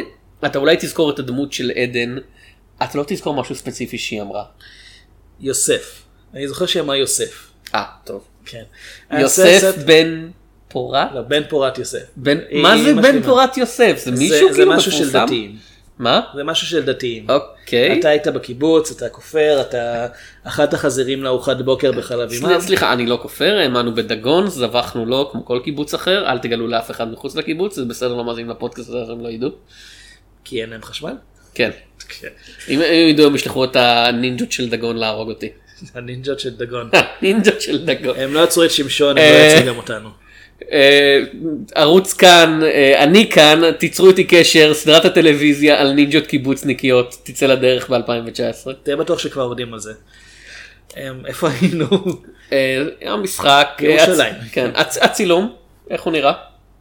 אתה 0.46 0.60
אולי 0.60 0.78
תזכור 0.80 1.10
את 1.12 1.20
הדמות 1.20 1.54
של 1.54 1.72
עדן 1.76 2.18
אתה 2.84 2.98
לא 2.98 3.04
תזכור 3.08 3.34
משהו 3.42 3.56
ספציפי 3.56 3.98
שהיא 3.98 4.22
אמרה. 4.22 4.44
יוסף. 5.40 6.02
אני 6.34 6.48
זוכר 6.48 6.66
שהיא 6.66 6.82
אמרה 6.84 6.98
יוסף. 6.98 7.48
אה 7.76 7.84
טוב. 8.04 8.24
כן. 8.46 8.64
יוסף 9.20 9.44
הסרט- 9.58 9.86
בן 9.86 10.30
פורת? 10.68 11.08
לא, 11.14 11.22
בן 11.22 11.42
פורת 11.50 11.78
יוסף. 11.78 12.04
בן, 12.16 12.38
מה 12.54 12.78
זה 12.84 12.94
בן 12.94 13.24
פורת 13.24 13.58
יוסף? 13.58 13.94
זה 13.98 14.12
זה- 14.16 14.20
מישהו 14.20 14.50
זה 14.50 14.56
כאילו 14.56 14.72
משהו 14.74 14.92
של 14.92 14.98
מפורסם? 14.98 15.26
דתיים. 15.26 15.58
מה? 16.02 16.22
זה 16.36 16.44
משהו 16.44 16.68
של 16.68 16.86
דתיים. 16.86 17.26
אוקיי. 17.30 18.00
אתה 18.00 18.10
היית 18.10 18.28
בקיבוץ, 18.28 18.92
אתה 18.92 19.10
כופר, 19.10 19.62
אתה 19.62 20.08
אכלת 20.44 20.74
חזירים 20.74 21.24
לארוחת 21.24 21.58
בוקר 21.58 21.92
בחלב 21.92 22.30
סליחה, 22.30 22.50
אימם. 22.50 22.62
סליחה, 22.62 22.94
אני 22.94 23.06
לא 23.06 23.20
כופר, 23.22 23.58
האמנו 23.58 23.96
בדגון, 23.96 24.48
זבחנו 24.48 25.06
לו 25.06 25.30
כמו 25.32 25.46
כל 25.46 25.60
קיבוץ 25.64 25.94
אחר, 25.94 26.28
אל 26.28 26.38
תגלו 26.38 26.68
לאף 26.68 26.92
אחד 26.92 27.12
מחוץ 27.12 27.36
לקיבוץ, 27.36 27.76
זה 27.76 27.86
בסדר 27.86 28.14
לא 28.14 28.26
מאזינים 28.26 28.52
לפודקאסט 28.52 28.90
הזה, 28.90 29.12
הם 29.12 29.24
לא 29.24 29.30
ידעו. 29.30 29.50
כי 30.44 30.62
אין 30.62 30.70
להם 30.70 30.82
חשמל? 30.84 31.14
כן. 31.54 31.72
כן. 32.20 32.28
אם 32.70 32.82
הם 32.82 33.08
ידעו 33.10 33.26
הם 33.26 33.36
ישלחו 33.36 33.64
את 33.64 33.76
הנינג'ות 33.76 34.52
של 34.52 34.70
דגון 34.70 34.98
להרוג 34.98 35.30
אותי. 35.30 35.50
הנינג'ות 35.94 36.40
של 36.40 36.58
דגון. 36.58 36.90
נינג'ות 37.22 37.62
של 37.62 37.86
דגון. 37.86 38.16
הם 38.20 38.34
לא 38.34 38.44
עצרו 38.44 38.64
את 38.64 38.72
שמשון, 38.72 39.18
הם 39.18 39.24
אה, 39.24 39.54
לא 39.54 39.58
יצאו 39.58 39.68
גם 39.68 39.78
אותנו. 39.78 40.10
אה, 40.72 41.20
ערוץ 41.76 42.14
כאן, 42.14 42.60
אה, 42.64 43.04
אני 43.04 43.30
כאן, 43.30 43.62
תיצרו 43.80 44.10
איתי 44.10 44.24
קשר, 44.24 44.74
סדרת 44.74 45.06
הטלוויזיה 45.06 45.82
על 45.82 45.94
נינג'ות 45.94 46.28
קיבוצניקיות 46.28 47.16
תצא 47.24 47.46
לדרך 47.46 47.90
ב-2019. 47.90 48.72
תהיה 48.84 48.96
בטוח 48.98 49.20
שכבר 49.20 49.44
עובדים 49.44 49.74
על 49.74 49.80
זה. 49.80 49.94
הם, 50.96 51.26
איפה 51.26 51.50
היינו? 51.50 51.86
אה, 52.52 52.84
המשחק, 53.02 53.68
אה, 53.84 53.88
ירושלים. 53.90 54.34
הצ- 54.34 54.54
כן, 54.54 54.72
הצ- 54.76 54.98
הצילום, 55.06 55.56
איך 55.90 56.02
הוא 56.02 56.14
נראה? 56.14 56.34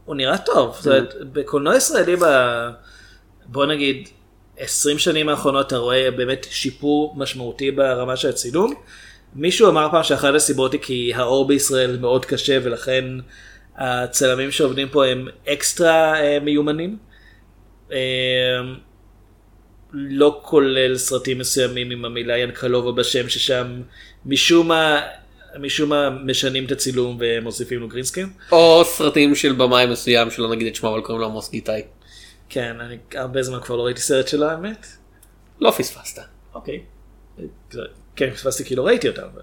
הוא 0.05 0.15
נראה 0.15 0.37
טוב. 0.37 0.75
זאת 0.79 0.87
אומרת, 0.87 1.13
בקולנוע 1.33 1.75
ישראלי, 1.77 2.15
בוא 3.45 3.65
נגיד, 3.65 4.07
20 4.57 4.99
שנים 4.99 5.29
האחרונות 5.29 5.67
אתה 5.67 5.77
רואה 5.77 6.11
באמת 6.11 6.47
שיפור 6.49 7.13
משמעותי 7.17 7.71
ברמה 7.71 8.15
של 8.15 8.29
הצילום. 8.29 8.73
מישהו 9.35 9.69
אמר 9.69 9.87
פעם 9.91 10.03
שאחת 10.03 10.33
הסיבות 10.35 10.73
היא 10.73 10.81
כי 10.81 11.11
האור 11.15 11.47
בישראל 11.47 11.97
מאוד 12.01 12.25
קשה 12.25 12.57
ולכן 12.63 13.03
הצלמים 13.77 14.51
שעובדים 14.51 14.89
פה 14.89 15.05
הם 15.05 15.27
אקסטרה 15.47 16.21
אה, 16.21 16.39
מיומנים. 16.39 16.97
אה, 17.91 17.97
לא 19.93 20.39
כולל 20.43 20.97
סרטים 20.97 21.37
מסוימים 21.37 21.91
עם 21.91 22.05
המילה 22.05 22.37
ינקלובה 22.37 22.91
בשם 22.91 23.29
ששם 23.29 23.81
משום 24.25 24.67
מה 24.67 25.01
משום 25.59 25.89
מה 25.89 26.09
משנים 26.09 26.65
את 26.65 26.71
הצילום 26.71 27.17
ומוסיפים 27.19 27.79
לו 27.79 27.87
גרינסקרין. 27.87 28.29
או 28.51 28.83
סרטים 28.85 29.35
של 29.35 29.53
במאי 29.53 29.85
מסוים 29.85 30.31
שלא 30.31 30.51
נגיד 30.51 30.67
את 30.67 30.75
שמו 30.75 30.89
אבל 30.89 31.01
קוראים 31.01 31.21
לו 31.21 31.27
עמוס 31.27 31.51
גיטאי. 31.51 31.81
כן, 32.49 32.77
אני 32.79 32.97
הרבה 33.15 33.43
זמן 33.43 33.59
כבר 33.59 33.75
לא 33.75 33.85
ראיתי 33.85 34.01
סרט 34.01 34.27
שלו 34.27 34.49
האמת. 34.49 34.85
לא 35.59 35.71
פספסת. 35.71 36.21
אוקיי. 36.53 36.83
כן, 38.15 38.31
פספסתי 38.31 38.65
כי 38.65 38.75
לא 38.75 38.85
ראיתי 38.85 39.07
אותם. 39.07 39.21
אבל... 39.33 39.41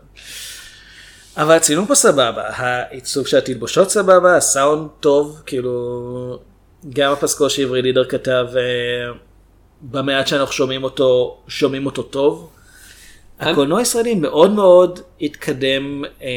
אבל 1.39 1.57
הצילום 1.57 1.87
פה 1.87 1.95
סבבה, 1.95 2.43
העיצוב 2.49 3.27
של 3.27 3.37
התלבושות 3.37 3.91
סבבה, 3.91 4.37
הסאונד 4.37 4.89
טוב, 5.01 5.43
כאילו 5.47 6.39
גם 6.91 7.13
הפסקול 7.13 7.49
שעברי 7.49 7.83
לידר 7.83 8.05
כתב, 8.05 8.47
אה, 8.57 8.63
במעט 9.83 10.27
שאנחנו 10.27 10.53
שומעים 10.53 10.85
אותו, 10.85 11.39
שומעים 11.49 11.87
אותו 11.87 12.03
טוב. 12.03 12.51
הקולנוע 13.41 13.79
הישראלי 13.79 14.15
מאוד 14.15 14.53
מאוד 14.53 15.01
התקדם 15.21 16.05
אה, 16.23 16.29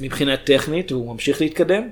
מבחינה 0.00 0.36
טכנית, 0.36 0.92
והוא 0.92 1.12
ממשיך 1.12 1.40
להתקדם. 1.40 1.88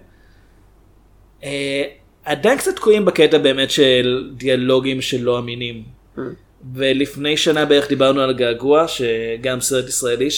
אה, 1.44 1.82
עדיין 2.24 2.58
קצת 2.58 2.76
תקועים 2.76 3.04
בקטע 3.04 3.38
באמת 3.38 3.70
של 3.70 4.30
דיאלוגים 4.36 5.00
שלא 5.00 5.38
אמינים. 5.38 5.82
ולפני 6.74 7.36
שנה 7.36 7.64
בערך 7.64 7.88
דיברנו 7.88 8.20
על 8.20 8.32
געגוע, 8.32 8.88
שגם 8.88 9.60
סרט 9.60 9.88
ישראלי 9.88 10.28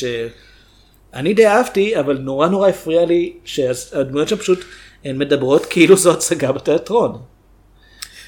שאני 1.14 1.34
די 1.34 1.46
אהבתי, 1.46 2.00
אבל 2.00 2.18
נורא 2.18 2.48
נורא 2.48 2.68
הפריע 2.68 3.06
לי 3.06 3.32
שהדמויות 3.44 4.28
שם 4.28 4.36
פשוט 4.36 4.64
הן 5.04 5.18
מדברות 5.18 5.66
כאילו 5.66 5.96
זו 5.96 6.12
הצגה 6.12 6.52
בתיאטרון. 6.52 7.18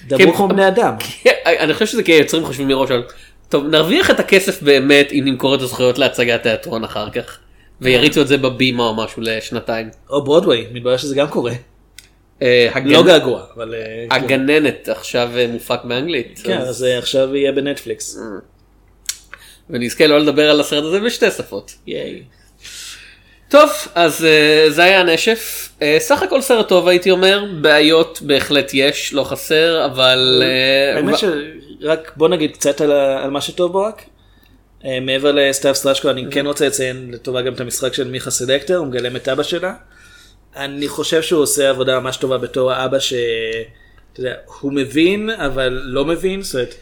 דברו 0.08 0.18
כן, 0.18 0.36
כמו 0.36 0.48
בני 0.48 0.68
אדם. 0.68 0.94
אני 1.46 1.74
חושב 1.74 1.86
שזה 1.86 2.02
כי 2.02 2.12
היוצרים 2.12 2.44
חושבים 2.44 2.68
מראש 2.68 2.90
על 2.90 3.02
טוב 3.48 3.66
נרוויח 3.66 4.10
את 4.10 4.20
הכסף 4.20 4.62
באמת 4.62 5.12
אם 5.12 5.22
נמכור 5.24 5.54
את 5.54 5.60
הזכויות 5.60 5.98
להצגת 5.98 6.42
תיאטרון 6.42 6.84
אחר 6.84 7.10
כך 7.10 7.38
ויריצו 7.80 8.22
את 8.22 8.28
זה 8.28 8.36
בבימה 8.36 8.82
או 8.82 8.94
משהו 8.94 9.22
לשנתיים. 9.22 9.88
או 10.10 10.24
ברודוויי, 10.24 10.66
מתברר 10.72 10.96
שזה 10.96 11.14
גם 11.14 11.28
קורה. 11.28 11.52
אה, 12.42 12.68
לא 12.84 13.02
געגוע, 13.02 13.44
אבל... 13.54 13.74
אה, 13.74 14.06
כן. 14.10 14.24
הגננת 14.24 14.88
עכשיו 14.88 15.30
אה, 15.36 15.46
מופק 15.46 15.80
באנגלית 15.84 16.40
כן, 16.44 16.58
אז- 16.58 16.82
עכשיו 16.82 17.36
יהיה 17.36 17.52
בנטפליקס. 17.52 18.18
ונזכה 19.70 20.06
לא 20.06 20.18
לדבר 20.18 20.50
על 20.50 20.60
הסרט 20.60 20.84
הזה 20.84 21.00
בשתי 21.00 21.30
שפות. 21.30 21.74
ייי. 21.86 22.22
טוב 23.50 23.70
אז 23.94 24.24
אה, 24.24 24.66
זה 24.68 24.82
היה 24.84 25.00
הנשף 25.00 25.72
אה, 25.82 25.96
סך 25.98 26.22
הכל 26.22 26.40
סרט 26.40 26.68
טוב 26.68 26.88
הייתי 26.88 27.10
אומר 27.10 27.44
בעיות 27.60 28.22
בהחלט 28.22 28.70
יש 28.74 29.12
לא 29.14 29.24
חסר 29.24 29.86
אבל 29.86 30.42
אה, 30.44 30.96
האמת 30.96 31.14
שרק 31.18 32.12
בוא 32.16 32.28
נגיד 32.28 32.52
קצת 32.52 32.80
על 32.80 32.92
על 32.92 33.30
מה 33.30 33.40
שטוב 33.40 33.72
בו 33.72 33.82
רק. 33.82 34.02
אה, 34.84 35.00
מעבר 35.00 35.32
לסתיו 35.32 35.74
סטרשקו 35.74 36.10
אני 36.10 36.26
כן 36.30 36.46
רוצה 36.46 36.66
לציין 36.66 37.10
לטובה 37.12 37.42
גם 37.42 37.54
את 37.54 37.60
המשחק 37.60 37.94
של 37.94 38.08
מיכה 38.08 38.30
סלקטר, 38.30 38.76
הוא 38.76 38.86
מגלם 38.86 39.16
את 39.16 39.28
אבא 39.28 39.42
שלה. 39.42 39.74
אני 40.56 40.88
חושב 40.88 41.22
שהוא 41.22 41.42
עושה 41.42 41.70
עבודה 41.70 42.00
ממש 42.00 42.16
טובה 42.16 42.38
בתור 42.38 42.72
האבא 42.72 42.98
ש... 42.98 43.14
אתה 44.12 44.20
יודע, 44.20 44.34
הוא 44.60 44.72
מבין 44.72 45.30
אבל 45.30 45.82
לא 45.84 46.04
מבין, 46.04 46.42
זאת 46.42 46.54
אומרת, 46.54 46.74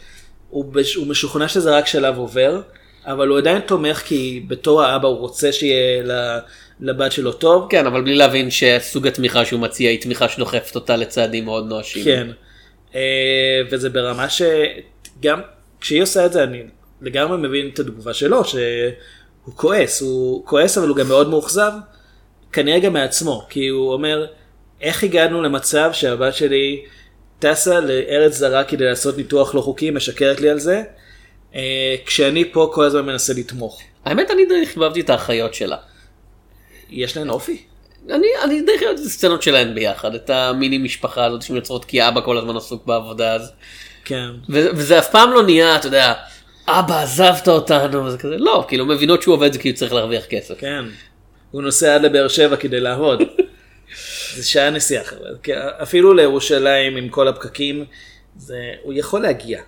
הוא, 0.49 0.65
בש... 0.65 0.95
הוא 0.95 1.07
משוכנע 1.07 1.47
שזה 1.47 1.77
רק 1.77 1.87
שלב 1.87 2.17
עובר, 2.17 2.61
אבל 3.11 3.27
הוא 3.27 3.37
עדיין 3.37 3.61
תומך 3.61 3.97
כי 3.97 4.43
בתור 4.47 4.81
האבא 4.83 5.07
הוא 5.07 5.17
רוצה 5.17 5.51
שיהיה. 5.51 6.03
לבת 6.79 7.11
שלו 7.11 7.31
טוב. 7.31 7.67
כן 7.69 7.85
אבל 7.85 8.01
בלי 8.01 8.15
להבין 8.15 8.49
שסוג 8.51 9.07
התמיכה 9.07 9.45
שהוא 9.45 9.59
מציע 9.59 9.89
היא 9.89 10.01
תמיכה 10.01 10.29
שדוחפת 10.29 10.75
אותה 10.75 10.95
לצעדים 10.95 11.45
מאוד 11.45 11.67
נואשים. 11.67 12.03
כן. 12.03 12.27
אה, 12.95 13.61
וזה 13.71 13.89
ברמה 13.89 14.27
שגם 14.29 15.41
כשהיא 15.81 16.03
עושה 16.03 16.25
את 16.25 16.33
זה 16.33 16.43
אני 16.43 16.63
לגמרי 17.01 17.37
מבין 17.37 17.69
את 17.73 17.79
התגובה 17.79 18.13
שלו 18.13 18.43
הוא 19.45 19.55
כועס, 19.55 20.01
הוא 20.01 20.45
כועס 20.45 20.77
אבל 20.77 20.87
הוא 20.87 20.97
גם 20.97 21.07
מאוד 21.07 21.29
מאוכזב, 21.29 21.71
כנראה 22.51 22.79
גם 22.79 22.93
מעצמו, 22.93 23.45
כי 23.49 23.67
הוא 23.67 23.93
אומר, 23.93 24.25
איך 24.81 25.03
הגענו 25.03 25.41
למצב 25.41 25.89
שהבת 25.93 26.33
שלי 26.33 26.81
טסה 27.39 27.79
לארץ 27.79 28.33
זרה 28.33 28.63
כדי 28.63 28.85
לעשות 28.85 29.17
ניתוח 29.17 29.55
לא 29.55 29.61
חוקי, 29.61 29.91
משקרת 29.91 30.41
לי 30.41 30.49
על 30.49 30.59
זה, 30.59 30.83
כשאני 32.05 32.51
פה 32.51 32.71
כל 32.73 32.83
הזמן 32.83 33.05
מנסה 33.05 33.33
לתמוך. 33.33 33.81
האמת 34.05 34.31
אני 34.31 34.45
די 34.45 34.65
חיבבתי 34.65 35.01
את 35.01 35.09
האחיות 35.09 35.53
שלה. 35.53 35.77
יש 36.89 37.17
להן 37.17 37.29
אופי. 37.29 37.63
אני, 38.09 38.27
אני 38.43 38.61
די 38.61 38.71
חיבבתי 38.79 39.01
את 39.01 39.05
הסצנות 39.05 39.43
שלהן 39.43 39.75
ביחד, 39.75 40.15
את 40.15 40.29
המיני 40.29 40.77
משפחה 40.77 41.25
הזאת 41.25 41.41
שהן 41.41 41.55
יוצרות 41.55 41.85
כי 41.85 42.07
אבא 42.07 42.21
כל 42.21 42.37
הזמן 42.37 42.57
עסוק 42.57 42.85
בעבודה 42.85 43.33
אז. 43.33 43.51
כן. 44.05 44.29
ו- 44.49 44.69
וזה 44.75 44.99
אף 44.99 45.11
פעם 45.11 45.31
לא 45.31 45.43
נהיה, 45.43 45.75
אתה 45.75 45.87
יודע, 45.87 46.13
אבא 46.67 47.01
עזבת 47.01 47.47
אותנו, 47.47 48.05
וזה 48.05 48.17
כזה, 48.17 48.37
לא, 48.37 48.65
כאילו 48.67 48.85
מבינות 48.85 49.21
שהוא 49.21 49.35
עובד 49.35 49.53
זה 49.53 49.59
כי 49.59 49.69
הוא 49.69 49.75
צריך 49.75 49.93
להרוויח 49.93 50.25
כסף. 50.25 50.59
כן. 50.59 50.85
הוא 51.51 51.61
נוסע 51.61 51.95
עד 51.95 52.01
לבאר 52.01 52.27
שבע 52.27 52.55
כדי 52.55 52.79
לעבוד. 52.79 53.21
זה 54.35 54.47
שעה 54.47 54.69
נסיעה. 54.69 55.03
כי 55.43 55.51
אפילו 55.55 56.13
לירושלים 56.13 56.95
עם 56.97 57.09
כל 57.09 57.27
הפקקים, 57.27 57.85
זה... 58.37 58.57
הוא 58.83 58.93
יכול 58.95 59.21
להגיע. 59.21 59.61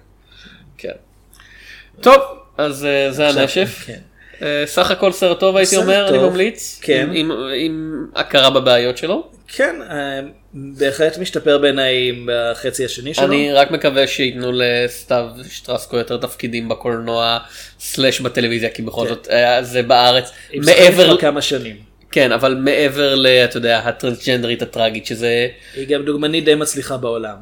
טוב, 2.01 2.21
אז 2.58 2.86
אה, 2.86 3.12
זה 3.12 3.27
הנשף. 3.27 3.84
כן. 3.86 3.99
אה, 4.41 4.63
סך 4.65 4.91
הכל 4.91 5.12
סרט 5.12 5.39
טוב 5.39 5.58
הייתי 5.58 5.77
אומר, 5.77 6.08
אני 6.10 6.17
ממליץ. 6.17 6.80
כן. 6.82 7.10
עם, 7.13 7.32
עם, 7.32 7.38
עם 7.56 8.06
הכרה 8.15 8.49
בבעיות 8.49 8.97
שלו. 8.97 9.27
כן, 9.47 9.75
אה, 9.89 10.19
בהחלט 10.54 11.17
משתפר 11.17 11.58
בעיניי 11.58 12.12
בחצי 12.25 12.86
השני 12.86 13.13
שלו. 13.13 13.25
אני 13.25 13.54
רק 13.54 13.71
מקווה 13.71 14.08
שייתנו 14.08 14.51
לסתיו 14.54 15.25
שטרסקו 15.49 15.97
יותר 15.97 16.17
תפקידים 16.17 16.69
בקולנוע 16.69 17.38
סלאש 17.80 18.21
בטלוויזיה 18.21 18.69
כי 18.69 18.82
בכל 18.82 19.08
כן. 19.08 19.10
זאת 19.10 19.27
זה 19.62 19.84
בארץ 19.84 20.32
משחקת 20.56 20.80
מעבר 20.80 21.17
כמה 21.17 21.41
שנים. 21.41 21.75
כן 22.12 22.32
אבל 22.32 22.56
מעבר 22.56 23.15
ל... 23.15 23.27
אתה 23.27 23.58
יודע 23.58 23.80
הטרנסג'נדרית 23.80 24.62
הטראגית 24.62 25.06
שזה 25.06 25.47
היא 25.75 25.88
גם 25.88 26.06
דוגמנית 26.06 26.45
די 26.45 26.56
מצליחה 26.56 26.97
בעולם. 26.97 27.36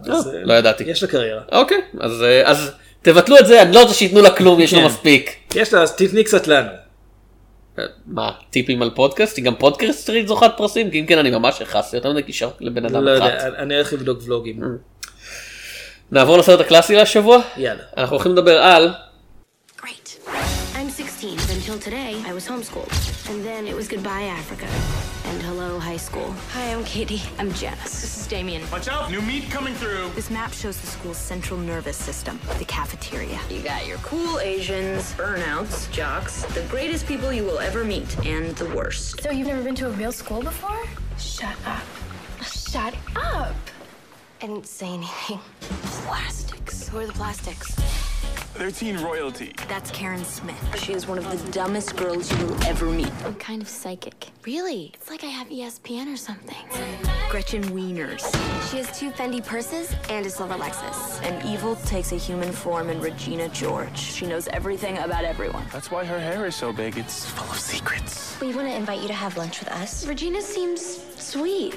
לא 0.43 0.53
ידעתי. 0.53 0.83
יש 0.83 1.03
לה 1.03 1.09
קריירה. 1.09 1.41
אוקיי 1.51 1.77
אז 1.99 2.25
אז 2.43 2.71
תבטלו 3.01 3.37
את 3.39 3.47
זה 3.47 3.61
אני 3.61 3.73
לא 3.73 3.81
רוצה 3.81 3.93
שייתנו 3.93 4.21
לה 4.21 4.29
כלום 4.35 4.59
יש 4.59 4.73
לה 4.73 4.79
כן. 4.79 4.85
מספיק. 4.85 5.35
יש 5.55 5.73
לה, 5.73 5.81
אז 5.81 5.95
תתני 5.95 6.23
קצת 6.23 6.47
לנו. 6.47 6.69
אה, 7.79 7.83
מה 8.05 8.31
טיפים 8.49 8.81
על 8.81 8.91
פודקאסט 8.95 9.37
היא 9.37 9.45
גם 9.45 9.55
פודקאסטרית 9.55 10.27
זוכת 10.27 10.51
פרסים 10.57 10.91
כי 10.91 10.99
אם 10.99 11.05
כן 11.05 11.17
אני 11.17 11.31
ממש 11.31 11.61
הכעסתי 11.61 11.95
יותר 11.97 12.11
מדי 12.11 12.23
קישר 12.23 12.49
לבן 12.59 12.85
אדם 12.85 13.03
לא 13.03 13.17
אחד. 13.17 13.25
יודע, 13.25 13.47
אני 13.57 13.75
הולך 13.75 13.93
לבדוק 13.93 14.19
ולוגים. 14.25 14.61
נעבור 16.11 16.37
לסרט 16.37 16.59
הקלאסי 16.59 16.95
להשבוע 16.95 17.39
יאללה. 17.57 17.83
אנחנו 17.97 18.15
הולכים 18.15 18.31
לדבר 18.31 18.57
על 18.61 18.93
Great. 19.81 20.29
I'm 20.75 20.89
16. 20.97 21.31
Until 21.31 21.77
today, 21.87 22.15
I 22.29 22.33
was 22.33 22.47
homeschooled. 22.47 23.18
And 23.29 23.45
then 23.45 23.67
it 23.67 23.75
was 23.75 23.87
goodbye, 23.87 24.23
Africa. 24.23 24.65
And 25.29 25.39
hello, 25.43 25.77
high 25.77 25.97
school. 25.97 26.31
Hi, 26.53 26.73
I'm 26.73 26.83
Katie. 26.83 27.21
I'm 27.37 27.53
Janice. 27.53 28.01
This 28.01 28.17
is 28.21 28.25
Damien. 28.27 28.63
Watch 28.71 28.87
out, 28.87 29.11
new 29.11 29.21
meat 29.21 29.51
coming 29.51 29.75
through. 29.75 30.09
This 30.15 30.31
map 30.31 30.51
shows 30.51 30.81
the 30.81 30.87
school's 30.87 31.17
central 31.17 31.59
nervous 31.59 31.95
system, 31.95 32.39
the 32.57 32.65
cafeteria. 32.65 33.39
You 33.51 33.61
got 33.61 33.85
your 33.85 33.99
cool 33.99 34.39
Asians, 34.39 35.13
burnouts, 35.13 35.91
jocks, 35.91 36.43
the 36.55 36.63
greatest 36.71 37.05
people 37.05 37.31
you 37.31 37.43
will 37.43 37.59
ever 37.59 37.85
meet, 37.85 38.17
and 38.25 38.55
the 38.55 38.65
worst. 38.75 39.21
So 39.21 39.29
you've 39.29 39.47
never 39.47 39.61
been 39.61 39.75
to 39.75 39.85
a 39.89 39.91
real 39.91 40.11
school 40.11 40.41
before? 40.41 40.83
Shut 41.19 41.55
up. 41.67 41.83
Shut 42.41 42.95
up. 43.15 43.55
I 44.41 44.47
didn't 44.47 44.65
say 44.65 44.87
anything. 44.87 45.39
Plastics. 45.61 46.87
Who 46.87 46.97
are 46.97 47.05
the 47.05 47.13
plastics? 47.13 47.77
They're 48.59 48.71
teen 48.71 48.97
royalty. 48.97 49.53
That's 49.69 49.89
Karen 49.89 50.25
Smith. 50.25 50.81
She 50.83 50.91
is 50.91 51.07
one 51.07 51.17
of 51.17 51.23
the 51.31 51.51
dumbest 51.53 51.95
girls 51.95 52.29
you 52.29 52.45
will 52.45 52.61
ever 52.65 52.87
meet. 52.87 53.09
I'm 53.23 53.35
kind 53.35 53.61
of 53.61 53.69
psychic. 53.69 54.31
Really? 54.45 54.91
It's 54.95 55.09
like 55.09 55.23
I 55.23 55.27
have 55.27 55.47
ESPN 55.47 56.13
or 56.13 56.17
something. 56.17 56.57
Gretchen 57.29 57.63
Wieners. 57.69 58.19
She 58.69 58.79
has 58.79 58.99
two 58.99 59.11
Fendi 59.11 59.45
purses 59.45 59.95
and 60.09 60.25
a 60.25 60.29
silver 60.29 60.55
Lexus. 60.55 61.23
And 61.23 61.41
evil 61.47 61.77
takes 61.85 62.11
a 62.11 62.17
human 62.17 62.51
form 62.51 62.89
in 62.89 62.99
Regina 62.99 63.47
George. 63.47 63.97
She 63.97 64.27
knows 64.27 64.49
everything 64.49 64.97
about 64.97 65.23
everyone. 65.23 65.65
That's 65.71 65.89
why 65.89 66.03
her 66.03 66.19
hair 66.19 66.45
is 66.45 66.53
so 66.53 66.73
big. 66.73 66.97
It's 66.97 67.27
full 67.27 67.49
of 67.49 67.57
secrets. 67.57 68.37
We 68.41 68.53
want 68.53 68.67
to 68.67 68.75
invite 68.75 68.99
you 68.99 69.07
to 69.07 69.13
have 69.13 69.37
lunch 69.37 69.61
with 69.61 69.69
us. 69.69 70.05
Regina 70.05 70.41
seems 70.41 70.97
sweet. 71.19 71.73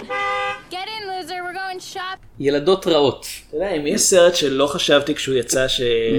Get 0.70 0.86
in, 0.96 1.02
loser. 1.08 1.42
We're 1.44 1.52
going 1.54 1.94
shop. 1.94 2.18
ילדות 2.40 2.86
רעות. 2.86 3.26
אתה 3.48 3.56
יודע, 3.56 3.70
אם 3.70 3.86
יש 3.86 4.00
סרט 4.00 4.34
שלא 4.34 4.66
חשבתי 4.66 5.14
כשהוא 5.14 5.34
יצא 5.34 5.66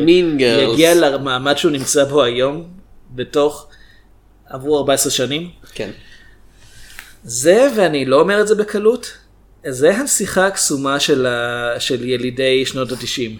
Mean 0.05 0.39
Girls. 0.39 0.69
שיגיע 0.69 0.95
למעמד 0.95 1.57
שהוא 1.57 1.71
נמצא 1.71 2.03
בו 2.03 2.23
היום, 2.23 2.67
בתוך, 3.11 3.67
עברו 4.49 4.77
14 4.77 5.11
שנים, 5.11 5.49
כן. 5.73 5.89
זה, 7.23 7.67
ואני 7.75 8.05
לא 8.05 8.19
אומר 8.19 8.41
את 8.41 8.47
זה 8.47 8.55
בקלות, 8.55 9.17
זה 9.67 9.95
הנסיכה 9.95 10.47
הקסומה 10.47 10.99
של, 10.99 11.25
ה... 11.25 11.75
של 11.79 12.05
ילידי 12.05 12.65
שנות 12.65 12.91
התשעים. 12.91 13.39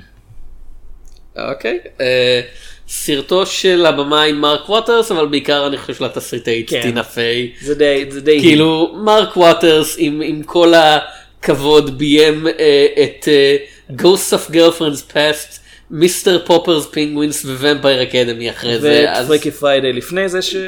אוקיי. 1.35 1.79
אה, 2.01 2.41
סרטו 2.87 3.45
של 3.45 3.85
הבמאי 3.85 4.31
מרק 4.31 4.69
ווטרס 4.69 5.11
אבל 5.11 5.25
בעיקר 5.25 5.67
אני 5.67 5.77
חושב 5.77 5.93
של 5.93 6.05
התסריטאית 6.05 6.69
כן. 6.69 6.81
טינה 6.81 7.03
פיי. 7.03 7.51
זה 7.61 7.75
די, 7.75 8.05
זה 8.09 8.21
די... 8.21 8.39
כאילו 8.41 8.95
מרק 9.03 9.37
ווטרס 9.37 9.95
עם, 9.97 10.21
עם 10.25 10.43
כל 10.43 10.73
הכבוד 10.73 11.97
ביים 11.97 12.47
אה, 12.47 12.85
את 13.03 13.27
אה, 13.27 13.57
Ghosts 13.97 14.33
of 14.33 14.51
Girlfriends 14.53 15.13
Past, 15.13 15.59
Mr. 15.91 16.45
Popper's 16.45 16.87
Penguins 16.91 17.45
ו 17.45 17.52
Vampire 17.52 18.03
Academy 18.03 18.49
אחרי 18.49 18.79
זה. 18.79 19.11
אז- 19.11 19.25
ו 19.25 19.29
Freaky 19.29 19.51
Friday 19.51 19.93
לפני 19.93 20.29
זה, 20.29 20.41
שגם 20.41 20.59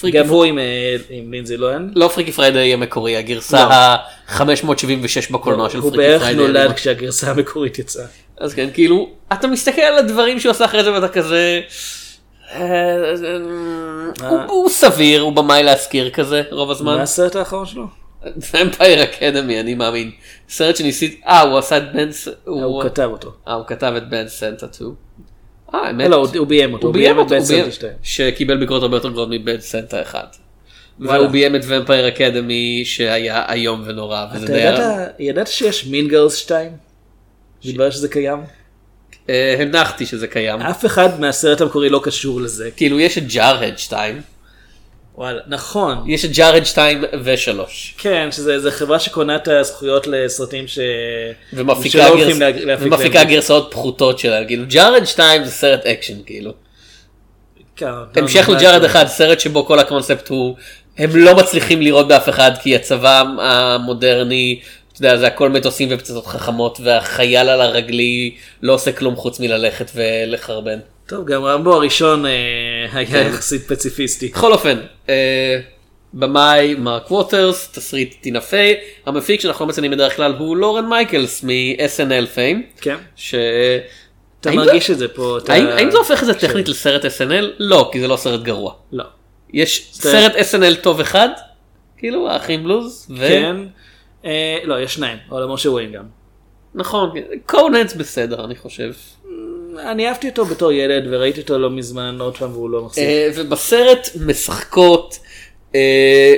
Freaky 0.00 0.18
הוא 0.18 0.44
עם, 0.44 0.58
אה, 0.58 0.96
לינזי 1.30 1.56
לוהן. 1.56 1.90
לא 1.94 2.08
Freaky 2.14 2.32
Friday 2.32 2.72
המקורי 2.74 3.16
הגרסה 3.16 3.56
לא. 3.68 3.72
ה-576 3.72 5.32
בקולנוע 5.32 5.70
של 5.70 5.78
הוא 5.78 5.90
Freaky 5.90 5.96
בערך 6.08 6.22
Friday. 6.22 6.40
נולד 6.42 6.72
כשהגרסה 6.72 7.30
המקורית 7.30 7.78
יצאה. 7.78 8.06
אז 8.38 8.54
כן 8.54 8.68
כאילו 8.74 9.08
אתה 9.32 9.46
מסתכל 9.46 9.80
על 9.80 9.98
הדברים 9.98 10.40
שהוא 10.40 10.50
עשה 10.50 10.64
אחרי 10.64 10.84
זה 10.84 10.92
ואתה 10.92 11.08
כזה. 11.08 11.60
אה, 12.52 12.60
אה, 12.60 14.28
הוא- 14.28 14.38
הוא 14.46 14.68
סביר 14.70 15.20
הוא 15.20 15.32
במאי 15.32 15.62
להזכיר 15.62 16.10
כזה 16.10 16.42
רוב 16.50 16.70
הזמן. 16.70 16.94
מה 16.96 17.02
הסרט 17.02 17.36
האחרון 17.36 17.66
שלו? 17.66 17.84
Vampire 18.54 19.02
Academy 19.02 19.60
אני 19.60 19.74
מאמין. 19.74 20.10
סרט 20.48 20.76
שניסית 20.76 21.20
אה 21.26 21.40
הוא 21.40 21.58
עשה 21.58 21.76
את 21.76 21.92
Bad 21.92 22.08
הוא 22.44 22.82
כתב 22.82 23.08
אותו. 23.12 23.32
אה 23.48 23.52
הוא 23.54 23.66
כתב 23.66 23.92
את 23.96 24.08
Bad 24.10 24.28
Santa 24.28 24.66
2. 24.72 24.90
אה 25.74 25.78
האמת. 25.86 26.10
לא, 26.10 26.16
הוא- 26.36 26.46
ביים 26.46 26.72
אותו. 26.74 26.86
הוא 26.86 26.94
ביים 26.94 27.20
את. 27.20 27.28
Bad 27.28 27.40
Santa 27.40 27.70
2. 27.70 27.92
שקיבל 28.02 28.56
ביקורות 28.56 28.82
הרבה 28.82 28.96
יותר 28.96 29.08
גרועות 29.10 29.28
מ 29.32 29.39
Bad 29.39 29.60
Santa 29.60 30.02
1. 30.02 30.36
וואלה. 31.00 31.20
והוא 31.20 31.30
ביים 31.30 31.56
את 31.56 31.60
Vampire 31.66 32.08
Academy 32.08 32.82
שהיה 32.84 33.52
איום 33.52 33.82
ונורא 33.86 34.26
אתה 34.44 35.06
ידעת 35.18 35.46
שיש 35.46 35.86
Mean 35.86 36.08
Girls 36.08 36.34
2? 36.34 36.70
מתברר 37.68 37.90
שזה 37.90 38.08
קיים? 38.08 38.38
אה, 39.30 39.56
הנחתי 39.58 40.06
שזה 40.06 40.26
קיים. 40.26 40.60
אף 40.60 40.86
אחד 40.86 41.20
מהסרט 41.20 41.60
המקורי 41.60 41.88
לא 41.88 42.00
קשור 42.04 42.40
לזה. 42.40 42.70
כאילו 42.76 43.00
יש 43.00 43.18
את 43.18 43.26
Jarhead 43.28 43.78
2. 43.78 44.20
וואלה, 45.14 45.40
נכון. 45.46 46.04
יש 46.06 46.24
את 46.24 46.30
Jarhead 46.32 46.64
2 46.64 47.04
ו-3. 47.24 47.58
כן, 47.98 48.28
שזה 48.32 48.60
זה 48.60 48.70
חברה 48.70 48.98
שקונה 48.98 49.36
את 49.36 49.48
הזכויות 49.48 50.06
לסרטים 50.06 50.68
ש... 50.68 50.78
ומפיקה, 51.52 52.08
גרס... 53.08 53.26
גרסאות 53.28 53.68
פחותות 53.70 54.18
שלהם. 54.18 54.46
כאילו 54.46 54.64
Jarhead 54.68 55.04
2 55.04 55.44
זה 55.44 55.50
סרט 55.50 55.86
אקשן 55.86 56.22
כאילו. 56.26 56.52
כן, 57.76 57.86
המשך 58.16 58.48
ממש 58.48 58.62
ל 58.62 58.64
Jarhead 58.64 58.82
לא. 58.82 58.86
1 58.86 59.06
סרט 59.06 59.40
שבו 59.40 59.66
כל 59.66 59.78
הקונספט 59.78 60.28
הוא 60.28 60.56
הם 60.98 61.10
לא 61.16 61.36
מצליחים 61.36 61.82
לירות 61.82 62.08
באף 62.08 62.28
אחד 62.28 62.50
כי 62.62 62.76
הצבא 62.76 63.22
המודרני 63.38 64.60
אתה 64.96 65.06
יודע, 65.06 65.16
זה 65.18 65.26
הכל 65.26 65.48
מטוסים 65.50 65.88
ופצצות 65.92 66.26
חכמות 66.26 66.78
והחייל 66.84 67.60
הרגלי 67.60 68.34
לא 68.62 68.72
עושה 68.74 68.92
כלום 68.92 69.16
חוץ 69.16 69.40
מללכת 69.40 69.90
ולחרבן. 69.94 70.78
טוב, 71.06 71.26
גם 71.26 71.44
רמבו 71.44 71.74
הראשון 71.74 72.26
אה, 72.26 72.30
היה 72.92 73.06
כן. 73.06 73.26
יחסית 73.28 73.62
פציפיסטי. 73.68 74.28
בכל 74.28 74.52
אופן, 74.52 74.78
אה, 75.08 75.60
במאי 76.14 76.74
מרק 76.74 77.10
ווטרס, 77.10 77.68
תסריט 77.72 78.14
טינה 78.20 78.40
פיי, 78.40 78.74
המפיק 79.06 79.40
שאנחנו 79.40 79.64
לא 79.64 79.68
מציינים 79.68 79.90
בדרך 79.90 80.16
כלל 80.16 80.34
הוא 80.38 80.56
לורן 80.56 80.86
מייקלס 80.86 81.44
מ-SNL 81.44 82.26
fame. 82.34 82.62
כן. 82.80 82.96
ש... 83.16 83.34
אתה 84.40 84.50
מרגיש 84.50 84.86
זה- 84.86 84.92
את 84.92 84.98
זה 84.98 85.08
פה. 85.08 85.38
אתה- 85.38 85.52
האם, 85.52 85.66
האם 85.66 85.90
זה 85.90 85.98
הופך 85.98 86.20
את 86.22 86.26
זה 86.26 86.34
טכנית 86.34 86.68
לסרט 86.68 87.04
SNL? 87.04 87.44
לא, 87.58 87.88
כי 87.92 88.00
זה 88.00 88.08
לא 88.08 88.16
סרט 88.16 88.40
גרוע. 88.42 88.72
לא. 88.92 89.04
יש 89.52 89.88
סרט 89.92 90.32
SNL 90.34 90.74
טוב 90.82 91.00
אחד, 91.00 91.28
כאילו 91.98 92.30
האחים 92.30 92.64
בלוז, 92.64 93.06
ו... 93.18 93.28
כן. 93.28 93.56
אה, 94.26 94.58
לא, 94.64 94.80
יש 94.80 94.94
שניים. 94.94 95.18
עולמו 95.30 95.40
של 95.40 95.70
וויין 95.70 95.92
גם. 95.92 96.04
נכון, 96.74 97.10
Coneheads 97.46 97.94
בסדר 97.94 98.44
אני 98.44 98.56
חושב. 98.56 98.92
אני 99.78 100.08
אהבתי 100.08 100.28
אותו 100.28 100.44
בתור 100.44 100.72
ילד 100.72 101.04
וראיתי 101.10 101.40
אותו 101.40 101.58
לא 101.58 101.70
מזמן 101.70 102.16
עוד 102.20 102.36
פעם 102.36 102.52
והוא 102.52 102.70
לא 102.70 102.84
מחזיק. 102.84 103.04
אה, 103.04 103.30
ובסרט 103.34 104.08
משחקות 104.26 105.18
אה, 105.74 106.34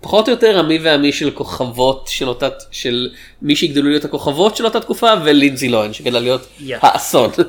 פחות 0.00 0.28
או 0.28 0.32
יותר 0.32 0.58
עמי 0.58 0.78
ועמי 0.82 1.12
של 1.12 1.30
כוכבות 1.30 2.08
של 2.10 2.28
אותה, 2.28 2.48
של 2.70 3.08
מי 3.42 3.56
שהגדלו 3.56 3.88
להיות 3.90 4.04
הכוכבות 4.04 4.56
של 4.56 4.64
אותה 4.64 4.80
תקופה 4.80 5.12
ולינזי 5.24 5.68
לוהן 5.68 5.92
שגדלה 5.92 6.20
להיות 6.20 6.46
יא. 6.60 6.76
האסון. 6.80 7.30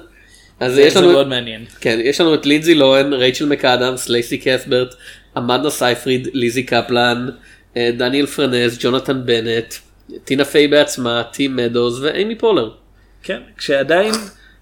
אז 0.59 0.77
יש 0.77 0.95
לנו, 0.95 1.11
מאוד 1.11 1.27
מעניין. 1.27 1.65
כן, 1.81 1.99
יש 2.03 2.21
לנו 2.21 2.33
את 2.33 2.45
לינזי 2.45 2.75
לוהן, 2.75 3.13
רייצ'ל 3.13 3.45
מקאדמס, 3.45 4.09
לייסי 4.09 4.37
קסברט, 4.37 4.95
אמנדה 5.37 5.69
סייפריד, 5.69 6.27
ליזי 6.33 6.63
קפלן, 6.63 7.27
אה, 7.29 7.33
דניאל 7.97 8.25
פרנז, 8.25 8.77
ג'ונתן 8.81 9.25
בנט, 9.25 9.73
טינה 10.23 10.45
פיי 10.45 10.67
בעצמה, 10.67 11.23
טים 11.31 11.55
מדוז 11.55 12.03
ואימי 12.03 12.35
פולר. 12.35 12.71
כן, 13.23 13.41
כשעדיין 13.57 14.13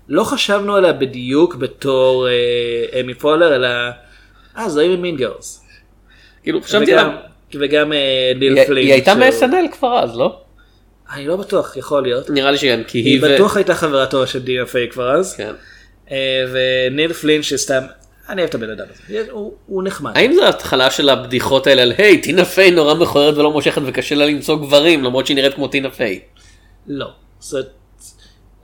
לא 0.09 0.23
חשבנו 0.23 0.75
עליה 0.75 0.93
בדיוק 0.93 1.55
בתור 1.55 2.27
אה, 2.27 2.99
אמי 2.99 3.13
פולר, 3.13 3.55
אלא, 3.55 3.67
אה, 4.57 4.69
זו 4.69 4.79
אימי 4.79 4.95
מין 4.95 5.15
גרס. 5.15 5.65
כאילו 6.43 6.61
חשבתי 6.61 6.93
וגם, 6.93 7.09
עליו, 7.09 7.19
וגם 7.55 7.93
אה, 7.93 8.31
ליל 8.35 8.57
היא 8.57 8.67
פלין. 8.67 8.85
היא 8.85 8.93
הייתה 8.93 9.15
מ-SNL 9.15 9.71
כבר 9.71 9.99
אז, 10.03 10.17
לא? 10.17 10.41
אני 11.13 11.27
לא 11.27 11.35
בטוח, 11.35 11.77
יכול 11.77 12.03
להיות. 12.03 12.29
נראה 12.29 12.51
לי 12.51 12.57
שכן, 12.57 12.81
כי 12.87 12.97
היא 12.97 13.05
היא 13.05 13.19
ו... 13.21 13.35
בטוח 13.35 13.57
הייתה 13.57 13.75
חברה 13.75 14.05
טובה 14.05 14.27
של 14.27 14.39
דינה 14.39 14.65
פיי 14.65 14.89
כבר 14.89 15.11
אז. 15.11 15.35
כן. 15.35 15.53
אה, 16.11 16.45
וניל 16.51 17.13
פלין 17.13 17.43
שסתם, 17.43 17.83
אני 18.29 18.41
אוהב 18.41 18.49
את 18.49 18.55
הבן 18.55 18.69
אדם 18.69 18.85
הזה, 19.07 19.25
הוא- 19.31 19.53
הוא 19.65 19.83
נחמד. 19.83 20.11
האם 20.15 20.33
זו 20.33 20.47
התחלה 20.47 20.91
של 20.91 21.09
הבדיחות 21.09 21.67
האלה 21.67 21.81
על 21.81 21.93
היי 21.97 22.21
טינה 22.21 22.45
פיי 22.45 22.71
נורא 22.71 22.93
מכוערת 22.93 23.37
ולא 23.37 23.51
מושכת 23.51 23.81
וקשה 23.85 24.15
לה 24.15 24.25
למצוא 24.25 24.55
גברים 24.55 25.03
למרות 25.03 25.25
שהיא 25.25 25.35
נראית 25.35 25.53
כמו 25.53 25.67
טינה 25.67 25.89
פיי. 25.91 26.19
לא. 26.87 27.07
זאת- 27.39 27.65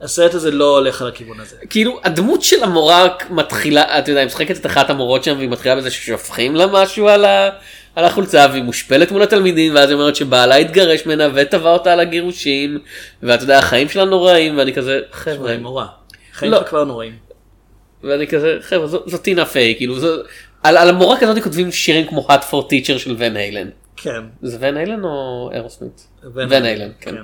הסרט 0.00 0.34
הזה 0.34 0.50
לא 0.50 0.78
הולך 0.78 1.02
על 1.02 1.08
הכיוון 1.08 1.40
הזה. 1.40 1.56
כאילו 1.70 2.00
הדמות 2.04 2.42
של 2.42 2.62
המורה 2.64 3.08
מתחילה 3.30 3.98
אתה 3.98 4.10
יודע 4.10 4.20
היא 4.20 4.26
משחקת 4.26 4.56
את 4.56 4.66
אחת 4.66 4.90
המורות 4.90 5.24
שם 5.24 5.34
והיא 5.36 5.48
מתחילה 5.48 5.76
בזה 5.76 5.90
ששופכים 5.90 6.56
לה 6.56 6.66
משהו 6.66 7.08
על, 7.08 7.24
ה, 7.24 7.50
על 7.96 8.04
החולצה 8.04 8.46
והיא 8.50 8.62
מושפלת 8.62 9.12
מול 9.12 9.22
התלמידים 9.22 9.74
ואז 9.74 9.88
היא 9.90 9.98
אומרת 9.98 10.16
שבעלה 10.16 10.54
התגרש 10.54 11.06
ממנה 11.06 11.28
ותבע 11.34 11.70
אותה 11.70 11.92
על 11.92 12.00
הגירושים 12.00 12.78
ואתה 13.22 13.42
יודע 13.44 13.58
החיים 13.58 13.88
שלה 13.88 14.04
נוראים 14.04 14.58
ואני 14.58 14.72
כזה 14.74 15.00
חבר'ה 15.12 15.56
מורה. 15.58 15.86
חיים 16.32 16.52
לא. 16.52 16.60
כבר 16.68 16.84
נוראים. 16.84 17.12
ואני 18.04 18.26
כזה 18.26 18.58
חבר'ה 18.60 18.86
זו, 18.86 19.02
זו 19.06 19.18
טינה 19.18 19.44
פיי 19.46 19.74
כאילו 19.76 19.98
זו, 20.00 20.16
על, 20.62 20.76
על 20.76 20.88
המורה 20.88 21.20
כזאת 21.20 21.42
כותבים 21.42 21.72
שירים 21.72 22.06
כמו 22.06 22.26
hot 22.30 22.42
for 22.50 22.64
teacher 22.70 22.98
של 22.98 23.14
ון 23.18 23.36
איילן. 23.36 23.68
כן. 23.96 24.20
זה 24.42 24.56
ון 24.60 24.76
איילן 24.76 25.04
או 25.04 25.50
אירוסמית? 25.54 26.06
ון 26.34 26.46
ון 26.50 26.64
איילן 26.64 26.90
כן. 27.00 27.14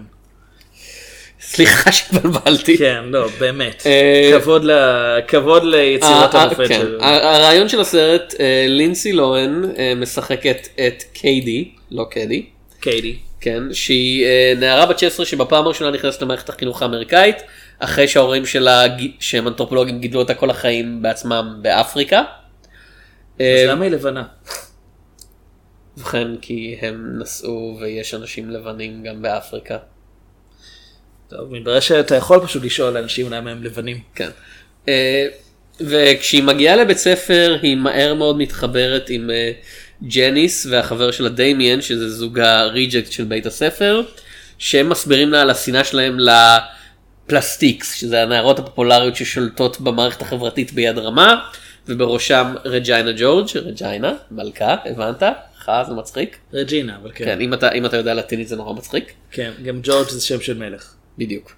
סליחה 1.41 1.93
שהתבלבלתי. 1.93 2.79
כן, 2.79 3.05
לא, 3.07 3.29
באמת. 3.39 3.83
אה, 3.87 4.31
כבוד 4.41 4.64
ל- 4.64 5.20
כבוד 5.29 5.64
ליצירת 5.64 6.35
ה- 6.35 6.39
ה- 6.39 6.43
המופת 6.43 6.68
כן. 6.68 6.81
שלו. 6.81 6.99
הרעיון 7.05 7.68
של 7.68 7.81
הסרט 7.81 8.35
אה, 8.41 8.66
לינסי 8.68 9.12
לוהן 9.12 9.64
אה, 9.79 9.93
משחקת 9.97 10.68
את 10.87 11.03
קיידי 11.12 11.68
לא 11.91 12.05
קדי 12.11 12.47
קיידי. 12.81 13.16
כן 13.41 13.62
שהיא 13.72 14.24
אה, 14.24 14.53
נערה 14.57 14.87
בת 14.87 14.99
16 14.99 15.26
שבפעם 15.26 15.64
הראשונה 15.64 15.91
נכנסת 15.91 16.22
למערכת 16.22 16.49
החינוך 16.49 16.83
האמריקאית 16.83 17.37
אחרי 17.79 18.09
שההורים 18.09 18.47
שלה 18.47 18.83
שהם 19.20 19.49
אנתרופולוגים 19.49 20.01
גידלו 20.01 20.20
אותה 20.20 20.35
כל 20.35 20.51
החיים 20.51 21.03
בעצמם 21.03 21.59
באפריקה. 21.62 22.22
אה, 23.41 23.62
אז 23.62 23.70
למה 23.70 23.85
היא 23.85 23.93
לבנה? 23.93 24.24
ובכן 25.97 26.29
כי 26.41 26.79
הם 26.81 27.18
נסעו 27.18 27.79
ויש 27.81 28.14
אנשים 28.14 28.51
לבנים 28.51 29.03
גם 29.03 29.22
באפריקה. 29.22 29.79
טוב, 31.29 31.53
מתברר 31.53 31.81
שאתה 31.81 32.14
יכול 32.14 32.41
פשוט 32.41 32.64
לשאול 32.64 32.97
אנשים 32.97 33.33
למה 33.33 33.51
הם 33.51 33.62
לבנים. 33.62 34.01
כן. 34.14 34.31
אה, 34.89 35.26
וכשהיא 35.81 36.43
מגיעה 36.43 36.76
לבית 36.76 36.99
ספר 36.99 37.57
היא 37.62 37.76
מהר 37.76 38.14
מאוד 38.14 38.39
מתחברת 38.39 39.09
עם 39.09 39.31
אה, 39.31 39.53
ג'ניס 40.03 40.66
והחבר 40.70 41.11
שלה 41.11 41.29
דמיאן 41.29 41.81
שזה 41.81 42.11
זוג 42.11 42.39
הריג'קט 42.39 43.12
של 43.12 43.24
בית 43.24 43.47
הספר 43.47 44.03
שהם 44.59 44.89
מסבירים 44.89 45.33
לה 45.33 45.43
על 45.43 45.51
השנאה 45.51 45.85
שלהם 45.85 46.18
לפלסטיקס 47.29 47.95
שזה 47.95 48.22
הנערות 48.22 48.59
הפופולריות 48.59 49.16
ששולטות 49.16 49.81
במערכת 49.81 50.22
החברתית 50.22 50.72
ביד 50.72 50.99
רמה 50.99 51.49
ובראשם 51.87 52.55
רג'יינה 52.64 53.11
ג'ורג' 53.16 53.47
רג'יינה 53.55 54.12
מלכה 54.31 54.76
הבנת? 54.85 55.22
לך 55.59 55.72
זה 55.89 55.95
מצחיק? 55.95 56.37
רג'ינה, 56.53 56.97
אבל 57.03 57.11
כן. 57.14 57.24
כן 57.24 57.41
אם 57.41 57.55
אתה 57.55 57.72
אם 57.72 57.87
אתה 57.87 57.97
יודע 57.97 58.14
לטינית 58.14 58.49
זה 58.49 58.57
נורא 58.57 58.72
מצחיק. 58.72 59.12
כן, 59.31 59.51
גם 59.64 59.81
ג'ורג' 59.83 60.09
זה 60.09 60.20
שם 60.20 60.41
של 60.41 60.59
מלך. 60.59 60.95
בדיוק. 61.18 61.53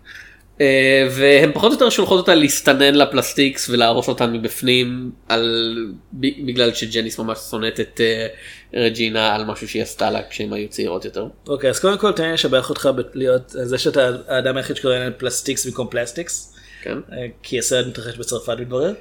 אה, 0.60 0.66
והם 1.10 1.50
פחות 1.54 1.68
או 1.68 1.74
יותר 1.74 1.90
שולחות 1.90 2.18
אותה 2.18 2.34
להסתנן 2.34 2.94
ל 2.94 3.02
Plastics 3.02 3.68
ולהרוס 3.68 4.08
אותן 4.08 4.32
מבפנים 4.32 5.10
על 5.28 5.76
בגלל 6.12 6.74
שג'ניס 6.74 7.18
ממש 7.18 7.38
שונאת 7.50 7.80
את 7.80 8.00
אה, 8.00 8.26
רג'ינה 8.74 9.34
על 9.34 9.44
משהו 9.44 9.68
שהיא 9.68 9.82
עשתה 9.82 10.10
לה 10.10 10.20
כשהם 10.30 10.52
היו 10.52 10.68
צעירות 10.68 11.04
יותר. 11.04 11.26
אוקיי, 11.48 11.70
אז 11.70 11.78
קודם 11.80 11.98
כל 11.98 12.12
תן 12.12 12.22
לי 12.24 12.32
לשבח 12.32 12.70
אותך 12.70 12.88
להיות 13.14 13.42
זה 13.48 13.78
שאתה 13.78 14.10
האדם 14.28 14.56
היחיד 14.56 14.76
שקורא 14.76 14.94
להם 14.98 15.12
Plastics 15.18 15.66
במקום 15.66 15.88
Plastics, 15.90 16.54
כן? 16.82 16.98
אה, 17.12 17.26
כי 17.42 17.58
הסרט 17.58 17.86
מתרחש 17.86 18.16
בצרפת 18.18 18.56
מתברר. 18.60 18.92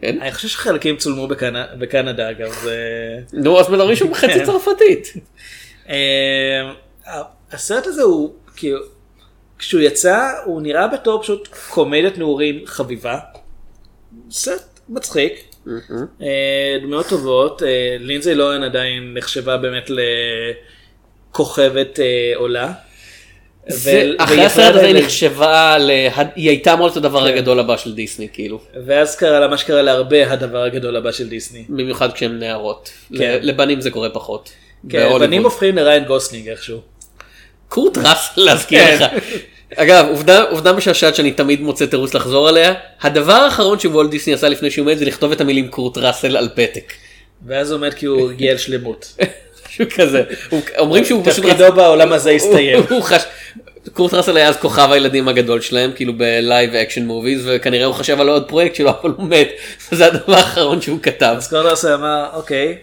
כן? 0.00 0.18
אני 0.20 0.32
חושב 0.32 0.48
שחלקים 0.48 0.96
צולמו 0.96 1.28
בקנ- 1.28 1.76
בקנדה 1.78 2.30
אגב. 2.30 2.52
זה- 2.62 3.18
נו 3.32 3.60
אז 3.60 3.68
מלריש 3.68 4.00
הוא 4.00 4.14
חצי 4.20 4.32
כן. 4.32 4.44
צרפתית. 4.46 5.12
הסרט 7.52 7.86
הזה 7.86 8.02
הוא 8.02 8.32
כאילו 8.56 8.78
כשהוא 9.60 9.80
יצא 9.80 10.30
הוא 10.44 10.62
נראה 10.62 10.88
בתור 10.88 11.22
פשוט 11.22 11.48
קומדיית 11.68 12.18
נעורים 12.18 12.62
חביבה. 12.66 13.18
סרט 14.30 14.80
מצחיק. 14.88 15.32
אה, 16.22 16.76
דמויות 16.82 17.08
טובות 17.08 17.62
אה, 17.62 17.96
לינזי 17.98 18.34
לוהן 18.34 18.62
עדיין 18.62 19.14
נחשבה 19.14 19.56
באמת 19.56 19.90
לכוכבת 21.30 22.00
אה, 22.00 22.32
עולה. 22.36 22.72
אחרי 24.18 24.44
הסרט 24.44 24.74
הזה 24.74 24.86
היא 24.86 25.04
נחשבה, 25.04 25.76
היא 26.34 26.48
הייתה 26.48 26.72
אמורה 26.72 26.86
להיות 26.88 26.96
הדבר 26.96 27.20
כן. 27.20 27.26
הגדול 27.26 27.58
הבא 27.58 27.76
של 27.76 27.94
דיסני 27.94 28.28
כאילו. 28.32 28.60
ואז 28.86 29.16
קרה 29.16 29.40
לה 29.40 29.48
מה 29.48 29.58
שקרה 29.58 29.82
להרבה 29.82 30.32
הדבר 30.32 30.62
הגדול 30.62 30.96
הבא 30.96 31.12
של 31.12 31.28
דיסני. 31.28 31.64
במיוחד 31.68 32.12
כשהם 32.12 32.38
נערות. 32.38 32.90
כן. 33.18 33.38
לבנים 33.42 33.80
זה 33.80 33.90
קורה 33.90 34.10
פחות. 34.10 34.50
כן. 34.88 35.08
בנים 35.20 35.44
הופכים 35.44 35.76
לריין 35.76 36.04
גוסלינג 36.04 36.48
איכשהו. 36.48 36.80
קורט 37.68 37.98
ראסל 37.98 38.40
להזכיר 38.40 38.84
כן. 38.84 38.98
לך. 39.00 39.22
אגב 39.76 40.06
עובדה 40.08 40.42
עובדה 40.42 40.72
משעשעת 40.72 41.14
שאני 41.14 41.30
תמיד 41.32 41.60
מוצא 41.60 41.86
תירוץ 41.86 42.14
לחזור 42.14 42.48
עליה 42.48 42.72
הדבר 43.02 43.32
האחרון 43.32 43.78
שוולט 43.78 44.10
דיסני 44.10 44.34
עשה 44.34 44.48
לפני 44.48 44.70
שהוא 44.70 44.86
מת 44.86 44.98
זה 44.98 45.04
לכתוב 45.04 45.32
את 45.32 45.40
המילים 45.40 45.68
קורט 45.68 45.98
ראסל 45.98 46.36
על 46.36 46.48
פתק. 46.54 46.92
ואז 47.46 47.70
הוא 47.72 47.80
מת 47.80 47.94
כי 47.94 48.06
הוא 48.06 48.30
הגיע 48.30 48.54
לשלמות. 48.54 49.16
משהו 49.68 49.84
כזה. 49.96 50.22
הוא- 50.50 50.60
אומרים 50.78 51.04
שהוא 51.04 51.24
פשוט 51.24 51.44
תפקידו 51.44 51.72
בעולם 51.72 52.12
הזה 52.12 52.30
הסתיים. 52.30 52.78
הוא- 52.78 52.86
הוא 52.90 53.02
חש... 53.02 53.22
קורט 53.92 54.14
ראסל 54.14 54.36
היה 54.36 54.48
אז 54.48 54.56
כוכב 54.56 54.88
הילדים 54.92 55.28
הגדול 55.28 55.60
שלהם 55.60 55.90
כאילו 55.94 56.12
ב 56.18 56.29
live 56.29 56.74
action 56.74 57.06
movies 57.06 57.42
וכנראה 57.46 57.84
הוא 57.86 57.94
חשב 57.94 58.20
על 58.20 58.28
עוד 58.28 58.48
פרויקט 58.48 58.74
שלו 58.74 58.90
אבל 59.02 59.10
הוא 59.16 59.26
מת. 59.28 59.48
זה 59.92 60.06
הדבר 60.06 60.34
האחרון 60.34 60.80
שהוא 60.80 60.98
כתב. 61.02 61.34
אז 61.36 61.48
קורט 61.48 61.70
ראסל 61.70 61.92
אמר, 61.94 62.26
אוקיי, 62.34 62.76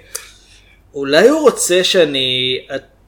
אולי 0.93 1.27
הוא 1.27 1.41
רוצה 1.41 1.83
שאני 1.83 2.59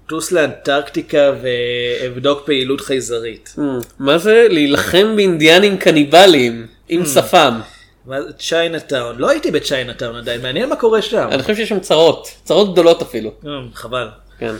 אטוס 0.09 0.31
לאנטרקטיקה 0.31 1.31
ואבדוק 1.41 2.41
פעילות 2.45 2.81
חייזרית. 2.81 3.55
Hmm, 3.57 3.61
מה 3.99 4.17
זה 4.17 4.47
להילחם 4.49 5.13
באינדיאנים 5.15 5.77
קניבלים 5.77 6.67
עם 6.89 7.05
שפם. 7.05 7.59
מה 8.05 8.21
זה 8.21 8.33
צ'יינאטאון? 8.33 9.15
לא 9.17 9.29
הייתי 9.29 9.51
בצ'יינאטאון 9.51 10.15
עדיין, 10.15 10.41
מעניין 10.41 10.69
מה 10.69 10.75
קורה 10.75 11.01
שם. 11.01 11.27
אני 11.31 11.41
חושב 11.41 11.55
שיש 11.55 11.69
שם 11.69 11.79
צרות 11.79 12.27
צרות 12.43 12.73
גדולות 12.73 13.01
אפילו. 13.01 13.31
אה, 13.47 13.51
חבל. 13.73 14.07
כן. 14.39 14.53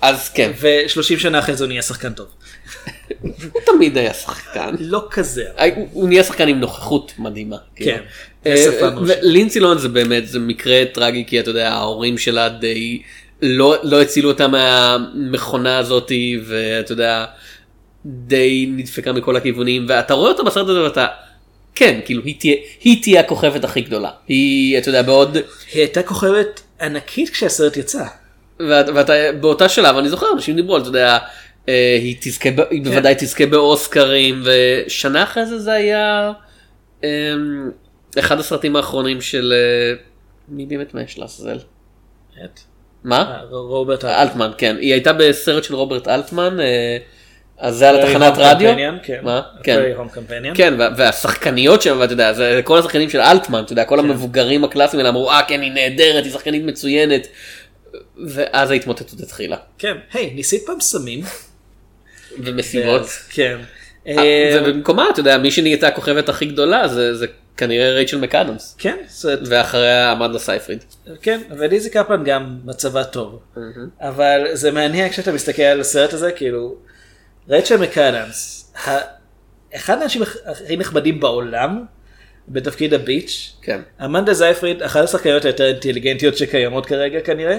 אז 0.00 0.28
כן. 0.28 0.50
ו-30 0.60 1.18
שנה 1.18 1.38
אחרי 1.38 1.56
זה 1.56 1.64
הוא 1.64 1.68
נהיה 1.68 1.82
שחקן 1.82 2.12
טוב. 2.12 2.26
הוא 3.52 3.62
תמיד 3.66 3.98
היה 3.98 4.14
שחקן. 4.14 4.74
לא 4.80 5.06
כזה. 5.10 5.44
הוא- 5.76 5.88
הוא 5.92 6.08
נהיה 6.08 6.24
שחקן 6.24 6.48
עם 6.48 6.60
נוכחות 6.60 7.12
מדהימה. 7.18 7.56
כאילו. 7.76 7.92
כן, 7.96 8.02
אה. 8.46 8.88
ולינצי 9.06 9.60
לון 9.60 9.78
זה 9.78 9.88
באמת 9.88 10.28
זה 10.28 10.38
מקרה 10.38 10.82
טרגי 10.94 11.24
כי 11.26 11.40
אתה 11.40 11.50
יודע 11.50 11.68
ההורים 11.72 12.18
שלה 12.18 12.48
די 12.48 13.02
לא 13.42 13.76
לא 13.82 14.02
הצילו 14.02 14.28
אותה 14.28 14.48
מהמכונה 14.48 15.78
הזאתי 15.78 16.40
ואתה 16.46 16.92
יודע 16.92 17.24
די 18.06 18.66
נדפקה 18.76 19.12
מכל 19.12 19.36
הכיוונים 19.36 19.86
ואתה 19.88 20.14
רואה 20.14 20.30
אותה 20.30 20.42
בסרט 20.42 20.68
הזה 20.68 20.82
ואתה 20.82 21.06
כן 21.74 22.00
כאילו 22.04 22.22
היא 22.24 22.34
תהיה 22.40 22.54
היא 22.80 23.02
תהיה 23.02 23.20
הכוכבת 23.20 23.64
הכי 23.64 23.80
גדולה 23.80 24.10
היא 24.28 24.78
אתה 24.78 24.88
יודע 24.88 25.02
בעוד 25.02 25.34
היא 25.36 25.42
הייתה 25.82 26.02
כוכבת 26.02 26.62
ענקית 26.80 27.30
כשהסרט 27.30 27.76
יצא. 27.76 28.04
ואת- 28.60 28.88
ואתה 28.94 29.12
באותה 29.40 29.68
שלב 29.68 29.96
אני 29.96 30.08
זוכר 30.08 30.26
אנשים 30.34 30.56
דיברו 30.56 30.74
על 30.74 30.80
אתה 30.80 30.88
יודע 30.88 31.18
אה, 31.68 31.98
היא 32.02 32.16
תזכה 32.20 32.48
היא 32.70 32.82
בוודאי 32.84 33.14
תזכה 33.18 33.46
באוסקרים 33.46 34.42
ושנה 34.44 35.22
אחרי 35.22 35.46
זה 35.46 35.58
זה 35.58 35.72
היה 35.72 36.32
אה, 37.04 37.08
אחד 38.18 38.38
הסרטים 38.38 38.76
האחרונים 38.76 39.20
של 39.20 39.52
אה, 39.56 39.96
מי 40.48 40.66
באמת 40.66 40.94
מה 40.94 41.02
יש 41.02 41.18
לעזאזל 41.18 41.58
את? 42.44 42.60
מה 43.06 43.20
אה, 43.20 43.40
רוברט 43.50 44.04
אלטמן 44.04 44.50
כן 44.58 44.76
היא 44.80 44.92
הייתה 44.92 45.12
בסרט 45.12 45.64
של 45.64 45.74
רוברט 45.74 46.08
אלטמן 46.08 46.60
אה, 46.60 46.96
אז 47.58 47.76
זה 47.76 47.88
על 47.88 48.00
התחנת 48.00 48.32
רדיו 48.36 48.70
כן. 49.02 49.20
מה 49.22 49.42
כן. 49.62 49.82
כן 50.54 50.74
וה- 50.78 50.88
והשחקניות 50.96 51.82
שם 51.82 51.96
ואתה 52.00 52.12
יודע 52.12 52.32
זה 52.32 52.60
כל 52.64 52.78
השחקנים 52.78 53.10
של 53.10 53.20
אלטמן 53.20 53.62
אתה 53.64 53.72
יודע 53.72 53.84
כל 53.84 53.98
המבוגרים 53.98 54.64
הקלאסיים 54.64 54.98
האלה 54.98 55.08
אמרו 55.08 55.30
אה 55.30 55.40
כן 55.48 55.60
היא 55.60 55.72
נהדרת 55.72 56.24
היא 56.24 56.32
שחקנית 56.32 56.64
מצוינת 56.64 57.26
ואז 58.26 58.70
ההתמוטטות 58.70 59.20
התחילה 59.20 59.56
כן. 59.78 59.96
היי, 60.12 60.30
ניסית 60.34 60.62
פעם 60.66 60.80
סמים? 60.80 61.20
ומסיבות. 62.38 63.02
כן. 63.30 63.56
אה, 64.08 64.58
ובמקומה 64.62 65.06
אתה 65.12 65.20
יודע 65.20 65.38
מי 65.38 65.50
שנהייתה 65.50 65.88
הכוכבת 65.88 66.28
הכי 66.28 66.46
גדולה 66.46 66.88
זה 66.88 67.26
כנראה 67.56 67.90
רייצ'ל 67.90 68.18
מקאדמס 68.18 68.76
כן, 68.78 68.96
ואחריה 69.48 70.12
אמנדה 70.12 70.38
סייפריד. 70.38 70.84
כן, 71.22 71.40
וליזי 71.58 71.90
קפלן 71.90 72.24
גם 72.24 72.58
מצבה 72.64 73.04
טוב. 73.04 73.40
אבל 74.00 74.46
זה 74.52 74.70
מעניין 74.70 75.08
כשאתה 75.10 75.32
מסתכל 75.32 75.62
על 75.62 75.80
הסרט 75.80 76.12
הזה, 76.12 76.32
כאילו, 76.32 76.74
רייצ'ל 77.48 77.76
מקאדמס, 77.76 78.72
אחד 79.74 79.98
האנשים 80.00 80.22
הכ- 80.22 80.26
הכי 80.50 80.76
נחמדים 80.76 81.20
בעולם, 81.20 81.84
בתפקיד 82.48 82.94
הביץ', 82.94 83.52
כן. 83.62 83.80
אמנדה 84.04 84.34
זייפריד, 84.34 84.82
אחת 84.82 85.04
השחקניות 85.04 85.44
היותר 85.44 85.66
אינטליגנטיות 85.66 86.36
שקיימות 86.36 86.86
כרגע 86.86 87.20
כנראה. 87.20 87.58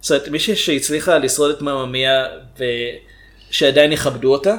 זאת 0.00 0.10
אומרת, 0.10 0.28
מישהי 0.28 0.56
שהצליחה 0.56 1.18
לשרוד 1.18 1.50
את 1.50 1.62
מממיה 1.62 2.26
ושעדיין 3.50 3.92
יכבדו 3.92 4.32
אותה. 4.32 4.56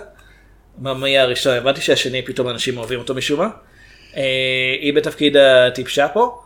מממיה 0.79 1.21
הראשון, 1.23 1.53
הבנתי 1.57 1.81
שהשני 1.81 2.21
פתאום 2.21 2.49
אנשים 2.49 2.77
אוהבים 2.77 2.99
אותו 2.99 3.15
משום 3.15 3.39
מה. 3.39 3.47
אה, 4.17 4.75
היא 4.81 4.93
בתפקיד 4.93 5.37
הטיפשה 5.37 6.07
פה. 6.07 6.41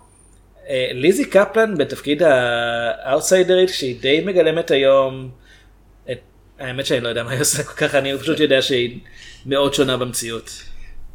אה, 0.70 0.90
ליזי 0.92 1.26
קפלן 1.26 1.78
בתפקיד 1.78 2.24
האאוטסיידרית 2.24 3.70
שהיא 3.70 3.96
די 4.02 4.22
מגלמת 4.26 4.72
היום. 4.72 5.30
את... 6.12 6.20
האמת 6.60 6.86
שאני 6.86 7.02
לא 7.02 7.10
יודע 7.10 7.24
מה 7.24 7.32
היא 7.32 7.42
עושה 7.42 7.64
כל 7.64 7.74
כך, 7.74 7.96
אני 7.96 8.18
פשוט 8.18 8.40
יודע 8.40 8.62
שהיא 8.62 9.00
מאוד 9.46 9.74
שונה 9.74 9.98
במציאות. 9.98 10.50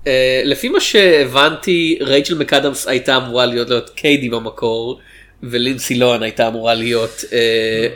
Uh, 0.04 0.06
לפי 0.44 0.68
מה 0.68 0.80
שהבנתי 0.80 1.98
רייצ'ל 2.00 2.34
מקאדמס 2.34 2.88
הייתה 2.88 3.16
אמורה 3.16 3.46
להיות 3.46 3.90
קיידי 3.90 4.28
במקור 4.28 5.00
ולינסי 5.42 5.94
לוהן 5.94 6.22
הייתה 6.22 6.48
אמורה 6.48 6.74
להיות 6.74 7.24
אה, 7.32 7.86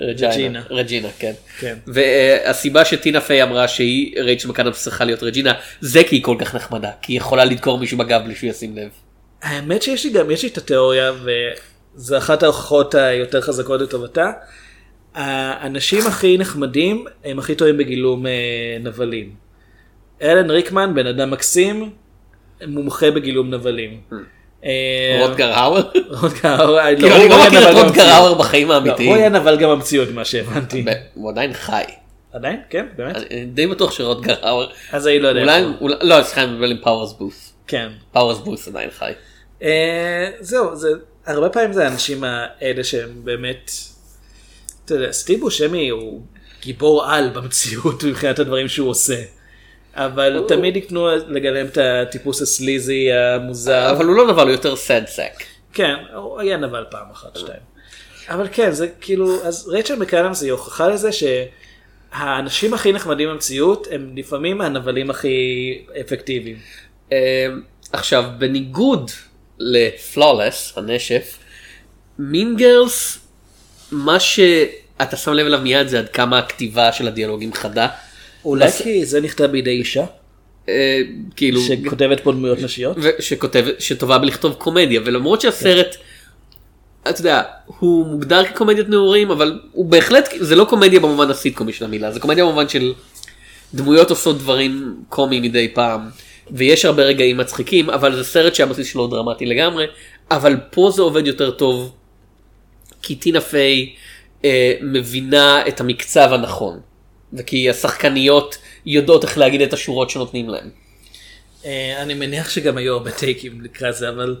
רג'ינה 0.00 0.62
רג'ינה. 0.70 1.08
כן 1.18 1.32
כן. 1.58 1.76
והסיבה 1.86 2.84
שטינה 2.84 3.20
פיי 3.20 3.42
אמרה 3.42 3.68
שהיא 3.68 4.20
רייצ'ל 4.20 4.48
מקאדמס 4.48 4.82
צריכה 4.82 5.04
להיות 5.04 5.22
רג'ינה 5.22 5.52
זה 5.80 6.04
כי 6.04 6.16
היא 6.16 6.22
כל 6.22 6.36
כך 6.38 6.54
נחמדה 6.54 6.90
כי 7.02 7.12
היא 7.12 7.18
יכולה 7.18 7.44
לדקור 7.44 7.78
מישהו 7.78 7.98
בגב 7.98 8.22
בלי 8.24 8.34
שהוא 8.34 8.50
ישים 8.50 8.76
לב. 8.76 8.88
האמת 9.42 9.82
שיש 9.82 10.04
לי 10.04 10.10
גם, 10.10 10.30
יש 10.30 10.42
לי 10.42 10.48
את 10.48 10.58
התיאוריה, 10.58 11.12
וזו 11.94 12.18
אחת 12.18 12.42
ההוכחות 12.42 12.94
היותר 12.94 13.40
חזקות 13.40 13.80
לטובתה. 13.80 14.30
האנשים 15.14 16.06
הכי 16.06 16.38
נחמדים 16.38 17.04
הם 17.24 17.38
הכי 17.38 17.54
טובים 17.54 17.76
בגילום 17.76 18.26
אה, 18.26 18.32
נבלים. 18.80 19.34
אלן 20.22 20.50
ריקמן, 20.50 20.94
בן 20.94 21.06
אדם 21.06 21.30
מקסים, 21.30 21.90
מומחה 22.66 23.10
בגילום 23.10 23.54
נבלים. 23.54 24.00
אה, 24.64 25.18
רודגר 25.20 25.52
האוור? 25.52 25.82
רודגר 26.22 26.48
האוור, 26.48 26.76
לא, 26.76 26.98
כאילו 26.98 27.16
אני 27.16 27.28
לא 27.28 27.46
מכיר 27.46 27.70
את 27.70 27.74
רודגר 27.74 27.86
במציאות. 27.86 28.08
האוור 28.08 28.34
בחיים 28.34 28.68
לא, 28.68 28.74
האמיתיים. 28.74 29.08
הוא 29.08 29.16
היה 29.16 29.28
נבל 29.28 29.56
גם 29.56 29.70
במציאות, 29.70 30.08
מה 30.08 30.24
שהבנתי. 30.24 30.84
הוא 31.14 31.30
עדיין 31.30 31.52
חי. 31.52 31.82
עדיין? 32.32 32.60
כן, 32.70 32.86
באמת? 32.96 33.16
די 33.54 33.66
בטוח 33.66 33.92
שרודגר 33.92 34.34
האוור. 34.42 34.66
אז 34.92 35.06
אני 35.06 35.18
לא 35.18 35.28
יודע. 35.28 35.42
אולי, 35.80 35.94
לא 36.02 36.22
סליחה 36.22 36.42
אני 36.42 36.52
מדבר 36.52 36.66
עם 36.66 36.78
פאוורס 36.82 37.12
בות'. 37.12 37.52
כן. 37.66 37.88
פאוורס 38.12 38.38
בות' 38.38 38.68
עדיין 38.68 38.90
חי. 38.90 39.12
אה, 39.62 40.30
זהו, 40.40 40.76
זה, 40.76 40.88
הרבה 41.26 41.48
פעמים 41.48 41.72
זה 41.72 41.84
האנשים 41.84 42.24
האלה 42.24 42.84
שהם 42.84 43.10
באמת, 43.24 43.70
אתה 44.84 44.94
יודע, 44.94 45.12
סטיב 45.12 45.40
בושמי 45.40 45.88
הוא 45.88 46.20
גיבור 46.62 47.04
על 47.06 47.28
במציאות 47.28 48.04
מבחינת 48.04 48.38
הדברים 48.38 48.68
שהוא 48.68 48.90
עושה. 48.90 49.22
אבל 49.94 50.44
תמיד 50.48 50.76
ייתנו 50.76 51.08
לגלם 51.28 51.66
את 51.66 51.78
הטיפוס 51.78 52.42
ה 52.42 52.52
sleazy 52.52 53.12
המוזר. 53.12 53.90
אבל 53.90 54.06
הוא 54.06 54.16
לא 54.16 54.32
נבל 54.32 54.42
הוא 54.42 54.50
יותר 54.50 54.76
sad 54.76 55.06
sack. 55.06 55.44
כן, 55.72 55.94
הוא 56.14 56.40
היה 56.40 56.56
נבל 56.56 56.84
פעם 56.90 57.10
אחת, 57.12 57.36
שתיים. 57.36 57.72
אבל 58.28 58.48
כן, 58.52 58.70
זה 58.70 58.88
כאילו, 59.00 59.44
אז 59.44 59.68
רייצ'ל 59.68 59.96
מקאדמס 59.96 60.42
היא 60.42 60.52
הוכחה 60.52 60.88
לזה 60.88 61.10
שהאנשים 61.12 62.74
הכי 62.74 62.92
נחמדים 62.92 63.28
במציאות 63.28 63.88
הם 63.90 64.12
לפעמים 64.16 64.60
הנבלים 64.60 65.10
הכי 65.10 65.78
אפקטיביים. 66.00 66.56
אה, 67.12 67.46
עכשיו 67.92 68.24
בניגוד 68.38 69.10
לפלולס 69.58 70.72
הנשף 70.76 71.38
Mean 72.18 72.56
Girls 72.56 73.18
מה 73.92 74.20
שאתה 74.20 75.16
שם 75.16 75.32
לב 75.32 75.46
אליו 75.46 75.60
מיד 75.60 75.88
זה 75.88 75.98
עד 75.98 76.08
כמה 76.08 76.38
הכתיבה 76.38 76.92
של 76.92 77.08
הדיאלוגים 77.08 77.52
חדה. 77.52 77.88
אולי 78.44 78.66
בס- 78.66 78.82
כי 78.82 79.04
זה 79.04 79.20
נכתב 79.20 79.44
בידי 79.46 79.70
אישה, 79.70 80.04
אה, 80.68 81.00
כאילו 81.36 81.60
שכותבת 81.60 82.20
פה 82.20 82.32
דמויות 82.32 82.58
נשיות. 82.58 82.96
שכותבת 83.18 83.80
שטובה 83.80 84.18
בלכתוב 84.18 84.54
קומדיה 84.54 85.00
ולמרות 85.04 85.40
שהסרט. 85.40 85.96
אתה 87.10 87.20
יודע 87.20 87.42
הוא 87.66 88.06
מוגדר 88.06 88.44
כקומדיית 88.44 88.88
נעורים 88.88 89.30
אבל 89.30 89.60
הוא 89.72 89.86
בהחלט 89.86 90.28
זה 90.40 90.56
לא 90.56 90.64
קומדיה 90.64 91.00
במובן 91.00 91.30
הסיטקומי 91.30 91.72
של 91.72 91.84
המילה 91.84 92.12
זה 92.12 92.20
קומדיה 92.20 92.44
במובן 92.44 92.68
של 92.68 92.92
דמויות 93.74 94.10
עושות 94.10 94.38
דברים 94.38 94.96
קומיים 95.08 95.42
מדי 95.42 95.68
פעם 95.74 96.00
ויש 96.50 96.84
הרבה 96.84 97.02
רגעים 97.02 97.36
מצחיקים 97.36 97.90
אבל 97.90 98.14
זה 98.16 98.24
סרט 98.24 98.54
שהבסיס 98.54 98.86
שלו 98.86 99.06
דרמטי 99.06 99.46
לגמרי 99.46 99.86
אבל 100.30 100.56
פה 100.70 100.90
זה 100.94 101.02
עובד 101.02 101.26
יותר 101.26 101.50
טוב 101.50 101.92
כי 103.02 103.14
טינה 103.14 103.40
פיי 103.40 103.92
אה, 104.44 104.74
מבינה 104.82 105.68
את 105.68 105.80
המקצב 105.80 106.28
הנכון 106.32 106.80
וכי 107.32 107.70
השחקניות 107.70 108.56
יודעות 108.86 109.24
איך 109.24 109.38
להגיד 109.38 109.60
את 109.60 109.72
השורות 109.72 110.10
שנותנים 110.10 110.48
להם. 110.48 110.70
אה, 111.64 112.02
אני 112.02 112.14
מניח 112.14 112.50
שגם 112.50 112.76
היו 112.76 112.92
הרבה 112.92 113.10
טייקים 113.10 113.60
לקראת 113.60 113.96
זה, 113.96 114.08
אבל 114.08 114.36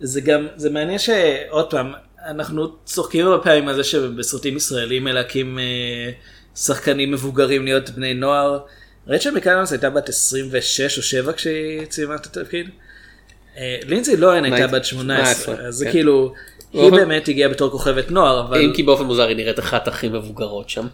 זה 0.00 0.20
גם, 0.20 0.46
זה 0.56 0.70
מעניין 0.70 0.98
שעוד 0.98 1.70
פעם, 1.70 1.92
אנחנו 2.26 2.68
צוחקים 2.84 3.26
הרבה 3.26 3.44
פעמים 3.44 3.68
על 3.68 3.74
זה 3.74 3.84
שבסרטים 3.84 4.56
ישראלים 4.56 5.04
מלהקים 5.04 5.58
אה, 5.58 5.64
שחקנים 6.56 7.10
מבוגרים 7.10 7.64
להיות 7.64 7.90
בני 7.90 8.14
נוער. 8.14 8.58
רצ'ל 9.08 9.30
מקלנס 9.30 9.72
הייתה 9.72 9.90
בת 9.90 10.08
26 10.08 10.98
או 10.98 11.02
7 11.02 11.32
כשהיא 11.32 11.84
ציימה 11.86 12.14
את 12.14 12.26
התפקיד. 12.26 12.68
אה, 13.58 13.76
לינזי 13.86 14.16
לוהן 14.16 14.44
הייתה 14.44 14.66
בת 14.66 14.84
18, 14.84 15.54
אז 15.54 15.74
זה 15.74 15.84
כן. 15.84 15.90
כאילו, 15.92 16.32
היא 16.72 16.88
אבל- 16.88 16.98
באמת 16.98 17.28
הגיעה 17.28 17.48
בתור 17.50 17.70
כוכבת 17.70 18.10
נוער, 18.10 18.40
אבל 18.40 18.60
אם 18.64 18.72
כי 18.74 18.82
באופן 18.82 19.04
מוזר 19.04 19.28
היא 19.28 19.36
נראית 19.36 19.58
אחת 19.58 19.88
הכי 19.88 20.08
מבוגרות 20.08 20.70
שם. 20.70 20.86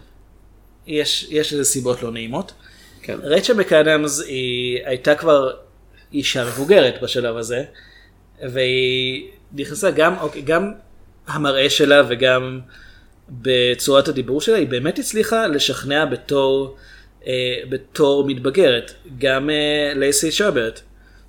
יש, 0.87 1.27
יש 1.29 1.53
לזה 1.53 1.63
סיבות 1.63 2.03
לא 2.03 2.11
נעימות. 2.11 2.53
כן. 3.01 3.17
רייצ'ל 3.23 3.53
מקאדמס 3.53 4.21
היא 4.21 4.79
הייתה 4.85 5.15
כבר 5.15 5.51
אישה 6.13 6.45
מבוגרת 6.45 7.01
בשלב 7.01 7.37
הזה, 7.37 7.63
והיא 8.41 9.27
נכנסה 9.53 9.91
גם, 9.91 10.17
אוקיי, 10.17 10.41
גם 10.41 10.71
המראה 11.27 11.69
שלה 11.69 12.01
וגם 12.09 12.59
בצורת 13.29 14.07
הדיבור 14.07 14.41
שלה, 14.41 14.57
היא 14.57 14.67
באמת 14.67 14.99
הצליחה 14.99 15.47
לשכנע 15.47 16.05
בתור, 16.05 16.77
אה, 17.27 17.33
בתור 17.69 18.27
מתבגרת. 18.27 18.93
גם 19.17 19.49
אה, 19.49 19.93
לייסי 19.95 20.31
שרברט, 20.31 20.81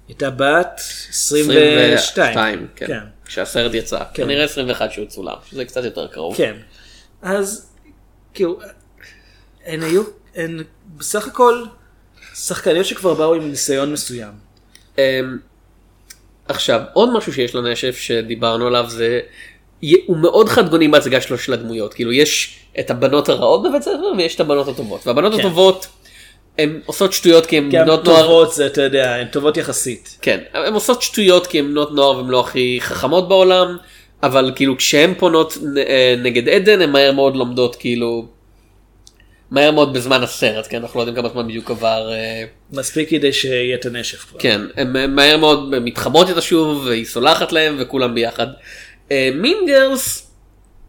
הייתה 0.08 0.30
בת 0.30 0.80
22. 1.08 1.94
22, 1.94 2.66
כן. 2.76 2.86
כן. 2.86 3.00
כשהסרט 3.24 3.74
יצא. 3.74 3.98
כן. 3.98 4.24
כנראה 4.24 4.44
21 4.44 4.92
שהוא 4.92 5.06
צולם, 5.06 5.36
שזה 5.50 5.64
קצת 5.64 5.84
יותר 5.84 6.06
קרוב. 6.06 6.36
כן. 6.36 6.56
אז 7.22 7.72
כאילו, 8.34 8.58
הן 9.66 9.82
היו, 9.82 10.02
הן 10.36 10.62
בסך 10.96 11.26
הכל 11.26 11.64
שחקניות 12.34 12.86
שכבר 12.86 13.14
באו 13.14 13.34
עם 13.34 13.50
ניסיון 13.50 13.92
מסוים. 13.92 14.32
אמ, 14.98 15.02
עכשיו, 16.48 16.80
עוד 16.92 17.12
משהו 17.12 17.32
שיש 17.32 17.54
לנשף 17.54 17.96
שדיברנו 17.96 18.66
עליו 18.66 18.84
זה, 18.88 19.20
הוא 20.06 20.16
מאוד 20.16 20.48
חדגוני 20.48 20.88
בהצגה 20.88 21.20
שלו 21.20 21.38
של 21.38 21.52
הדמויות. 21.52 21.94
כאילו, 21.94 22.12
יש 22.12 22.58
את 22.80 22.90
הבנות 22.90 23.28
הרעות 23.28 23.62
בבית 23.62 23.80
הספר 23.80 24.12
ויש 24.18 24.34
את 24.34 24.40
הבנות 24.40 24.68
הטובות. 24.68 25.06
והבנות 25.06 25.32
כן. 25.32 25.38
הטובות, 25.40 25.86
הן 26.58 26.80
עושות 26.86 27.12
שטויות 27.12 27.46
כי 27.46 27.58
הן 27.58 27.70
בנות 27.70 28.04
נוער. 28.04 28.22
טובות 28.22 28.54
זה, 28.54 28.66
אתה 28.66 28.82
יודע, 28.82 29.14
הן 29.14 29.26
טובות 29.26 29.56
יחסית. 29.56 30.18
כן, 30.22 30.40
הן 30.52 30.74
עושות 30.74 31.02
שטויות 31.02 31.46
כי 31.46 31.58
הן 31.58 31.68
בנות 31.68 31.92
נוער 31.92 32.16
והן 32.16 32.28
לא 32.28 32.40
הכי 32.40 32.78
חכמות 32.80 33.28
בעולם, 33.28 33.76
אבל 34.22 34.52
כאילו 34.56 34.76
כשהן 34.76 35.14
פונות 35.14 35.58
אה, 35.76 36.14
נגד 36.18 36.48
עדן 36.48 36.80
הן 36.80 36.90
מהר 36.90 37.12
מאוד 37.12 37.36
לומדות 37.36 37.76
כאילו, 37.76 38.26
מהר 39.52 39.70
מאוד 39.70 39.92
בזמן 39.92 40.22
הסרט, 40.22 40.66
כן, 40.70 40.82
אנחנו 40.82 40.98
לא 40.98 41.02
יודעים 41.02 41.16
כמה 41.16 41.28
זמן 41.28 41.48
בדיוק 41.48 41.70
עבר, 41.70 42.12
אה, 42.12 42.44
מספיק 42.72 43.10
כדי 43.10 43.32
שיהיה 43.32 43.76
את 43.76 43.86
הנשף 43.86 44.24
כבר. 44.24 44.40
כן, 44.40 44.60
הן 44.76 45.14
מהר 45.14 45.36
מאוד 45.36 45.78
מתחברות 45.78 46.28
איתה 46.28 46.40
שוב 46.40 46.86
והיא 46.86 47.04
סולחת 47.04 47.52
להם 47.52 47.76
וכולם 47.78 48.14
ביחד. 48.14 48.46
מין 49.34 49.56
גרס 49.66 50.32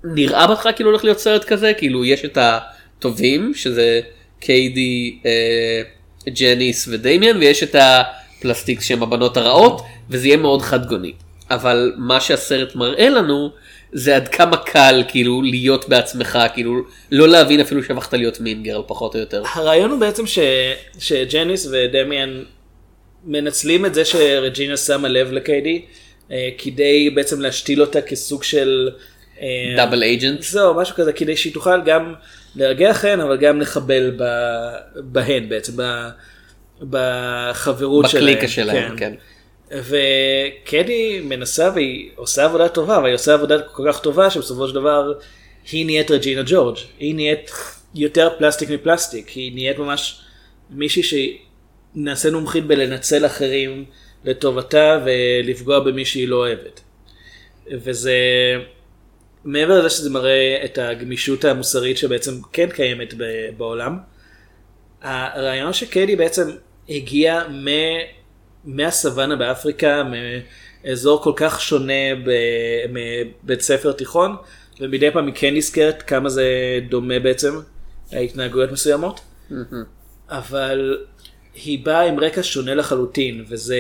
נראה 0.04 0.48
בהתחלה 0.48 0.74
כאילו 0.74 0.90
הולך 0.90 1.04
להיות 1.04 1.20
סרט 1.20 1.44
כזה, 1.44 1.74
כאילו 1.78 2.06
יש 2.06 2.26
את 2.26 2.38
הטובים 2.42 3.54
שזה 3.56 4.02
קיידי, 4.40 5.20
אה, 5.26 5.82
ג'ניס 6.30 6.88
ודמיאן 6.92 7.38
ויש 7.38 7.64
את 7.64 7.76
הפלסטיק 7.76 8.82
שהם 8.82 9.04
הבנות 9.04 9.38
הרעות 9.38 9.82
וזה 10.10 10.28
יהיה 10.28 10.38
מאוד 10.38 10.62
חד 10.62 10.86
גוני. 10.86 11.14
אבל 11.50 11.94
מה 11.98 12.22
שהסרט 12.22 12.76
מראה 12.76 13.10
לנו 13.10 13.52
זה 13.94 14.16
עד 14.16 14.28
כמה 14.28 14.58
קל 14.58 15.04
כאילו 15.08 15.42
להיות 15.42 15.90
בעצמך 15.90 16.40
כאילו 16.54 16.74
לא 17.12 17.28
להבין 17.28 17.60
אפילו 17.60 17.84
שהפכת 17.84 18.14
להיות 18.14 18.40
מין 18.40 18.64
גרל 18.64 18.82
פחות 18.88 19.16
או 19.16 19.20
יותר. 19.20 19.44
הרעיון 19.54 19.92
הוא 19.92 20.00
בעצם 20.00 20.28
ש... 20.28 20.40
שג'ניס 21.00 21.68
ודמיאן 21.72 22.44
מנצלים 23.26 23.86
את 23.86 23.94
זה 23.94 24.06
שרג'ינה 24.06 24.78
שמה 24.78 25.08
לב 25.08 25.32
לקיידי, 25.32 25.82
אה, 26.32 26.50
כדי 26.58 27.10
בעצם 27.10 27.42
להשתיל 27.42 27.82
אותה 27.82 28.02
כסוג 28.02 28.44
של... 28.44 28.90
אה, 29.42 29.48
דאבל 29.78 30.04
אייג'נט. 30.04 30.42
זהו, 30.42 30.74
משהו 30.74 30.96
כזה, 30.96 31.14
כדי 31.14 31.38
שהיא 31.38 31.54
תוכל 31.54 31.82
גם 31.86 32.14
להרגיע 32.56 32.92
אחריהן, 32.92 33.20
אבל 33.20 33.38
גם 33.38 33.62
לחבל 33.62 34.12
ב... 34.18 34.24
בהן 34.96 35.50
בעצם, 35.50 35.74
ב... 35.76 36.10
בחברות 36.90 38.10
שלהם. 38.10 38.24
בקליקה 38.24 38.48
שלהם, 38.48 38.98
כן. 38.98 39.14
וקדי 39.74 41.22
מנסה 41.24 41.72
והיא 41.76 42.10
עושה 42.16 42.46
עבודה 42.46 42.70
טובה, 42.70 42.98
אבל 42.98 43.06
היא 43.06 43.16
עושה 43.16 43.34
עבודה 43.34 43.62
כל 43.62 43.84
כך 43.92 44.00
טובה 44.00 44.30
שבסופו 44.30 44.68
של 44.68 44.74
דבר 44.76 45.14
היא 45.72 45.86
נהיית 45.86 46.12
רג'ינה 46.12 46.42
ג'ורג'. 46.46 46.78
היא 47.00 47.16
נהיית 47.16 47.52
יותר 47.96 48.30
פלסטיק 48.38 48.70
מפלסטיק, 48.70 49.30
היא 49.30 49.54
נהיית 49.54 49.78
ממש 49.78 50.22
מישהי 50.70 51.04
שנעשה 51.96 52.32
מומחית 52.32 52.66
בלנצל 52.66 53.26
אחרים 53.26 53.86
לטובתה 54.26 55.06
ולפגוע 55.06 55.80
במי 55.80 56.06
שהיא 56.06 56.28
לא 56.28 56.36
אוהבת. 56.36 56.82
וזה 57.72 58.18
מעבר 59.46 59.80
לזה 59.80 59.90
שזה 59.90 60.10
מראה 60.10 60.62
את 60.66 60.78
הגמישות 60.78 61.46
המוסרית 61.46 61.98
שבעצם 61.98 62.32
כן 62.54 62.70
קיימת 62.70 63.14
בעולם. 63.58 63.98
הרעיון 65.02 65.74
שקדי 65.74 66.16
בעצם 66.16 66.50
הגיע 66.90 67.44
מ... 67.48 67.68
מהסוואנה 68.64 69.36
באפריקה, 69.36 70.04
מאזור 70.84 71.24
כל 71.24 71.34
כך 71.36 71.62
שונה 71.62 72.16
ב- 72.26 72.86
מבית 73.44 73.62
ספר 73.62 73.92
תיכון, 73.92 74.36
ומדי 74.80 75.12
פעם 75.12 75.26
היא 75.26 75.36
כן 75.36 75.56
נזכרת 75.56 76.02
כמה 76.02 76.30
זה 76.30 76.46
דומה 76.90 77.20
בעצם 77.20 77.60
להתנהגויות 78.14 78.72
מסוימות, 78.72 79.20
אבל 80.30 80.98
היא 81.56 81.86
באה 81.86 82.02
עם 82.02 82.20
רקע 82.20 82.42
שונה 82.44 82.76
לחלוטין, 82.76 83.46
וזה, 83.50 83.78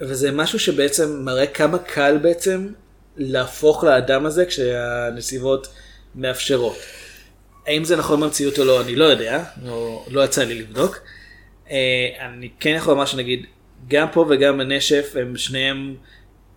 וזה 0.00 0.32
משהו 0.32 0.58
שבעצם 0.58 1.22
מראה 1.24 1.46
כמה 1.46 1.78
קל 1.78 2.18
בעצם 2.22 2.68
להפוך 3.16 3.84
לאדם 3.84 4.26
הזה 4.26 4.46
כשהנסיבות 4.46 5.68
מאפשרות. 6.14 6.76
האם 7.66 7.84
זה 7.84 7.96
נכון 7.96 8.20
במציאות 8.20 8.58
או 8.58 8.64
לא, 8.64 8.80
אני 8.80 8.96
לא 8.96 9.04
יודע, 9.04 9.44
לא, 9.64 10.04
לא 10.10 10.24
יצא 10.24 10.44
לי 10.44 10.54
לבדוק. 10.54 10.98
אה, 11.70 12.08
אני 12.20 12.48
כן 12.60 12.74
יכול 12.76 12.92
לומר 12.92 13.04
שנגיד, 13.04 13.46
גם 13.88 14.08
פה 14.12 14.26
וגם 14.28 14.58
בנשף 14.58 15.12
הם 15.20 15.36
שניהם, 15.36 15.94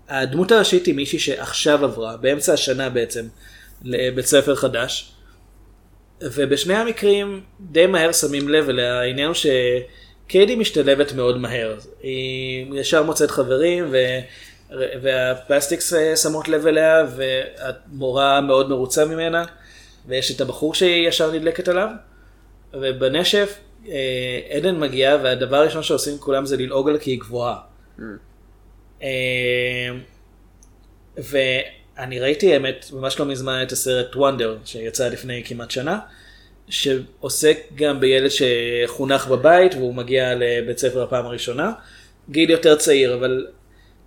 הדמות 0.09 0.51
הראשית 0.51 0.85
היא 0.85 0.95
מישהי 0.95 1.19
שעכשיו 1.19 1.85
עברה, 1.85 2.17
באמצע 2.17 2.53
השנה 2.53 2.89
בעצם, 2.89 3.25
לבית 3.83 4.25
ספר 4.25 4.55
חדש. 4.55 5.11
ובשני 6.21 6.75
המקרים 6.75 7.41
די 7.59 7.87
מהר 7.87 8.11
שמים 8.11 8.49
לב 8.49 8.69
אליה, 8.69 8.99
העניין 8.99 9.27
הוא 9.27 9.35
שקיידי 9.35 10.55
משתלבת 10.55 11.13
מאוד 11.13 11.37
מהר. 11.37 11.77
היא 12.01 12.65
ישר 12.73 13.03
מוצאת 13.03 13.31
חברים 13.31 13.87
ו... 13.91 13.97
והפלסטיקס 15.01 15.93
אה, 15.93 16.15
שמות 16.15 16.47
לב 16.47 16.67
אליה 16.67 17.05
והמורה 17.15 18.41
מאוד 18.41 18.69
מרוצה 18.69 19.05
ממנה 19.05 19.45
ויש 20.07 20.35
את 20.35 20.41
הבחור 20.41 20.73
שהיא 20.73 21.07
ישר 21.07 21.31
נדלקת 21.31 21.67
עליו 21.67 21.89
ובנשף 22.73 23.59
עדן 24.49 24.79
מגיעה 24.79 25.17
והדבר 25.23 25.57
הראשון 25.57 25.83
שעושים 25.83 26.17
כולם 26.17 26.45
זה 26.45 26.57
ללעוג 26.57 26.89
עליה 26.89 27.01
כי 27.01 27.11
היא 27.11 27.19
גבוהה. 27.19 27.57
אה, 29.01 29.07
ואני 31.17 32.19
ראיתי 32.19 32.53
האמת 32.53 32.85
ממש 32.93 33.19
לא 33.19 33.25
מזמן 33.25 33.63
את 33.63 33.71
הסרט 33.71 34.15
וונדר 34.15 34.57
שיצא 34.65 35.09
לפני 35.09 35.43
כמעט 35.45 35.71
שנה 35.71 35.99
שעוסק 36.69 37.57
גם 37.75 37.99
בילד 37.99 38.29
שחונך 38.29 39.27
בבית 39.27 39.73
והוא 39.73 39.95
מגיע 39.95 40.35
לבית 40.35 40.77
ספר 40.77 41.03
הפעם 41.03 41.25
הראשונה. 41.25 41.71
גיל 42.29 42.49
יותר 42.49 42.75
צעיר 42.75 43.15
אבל 43.15 43.47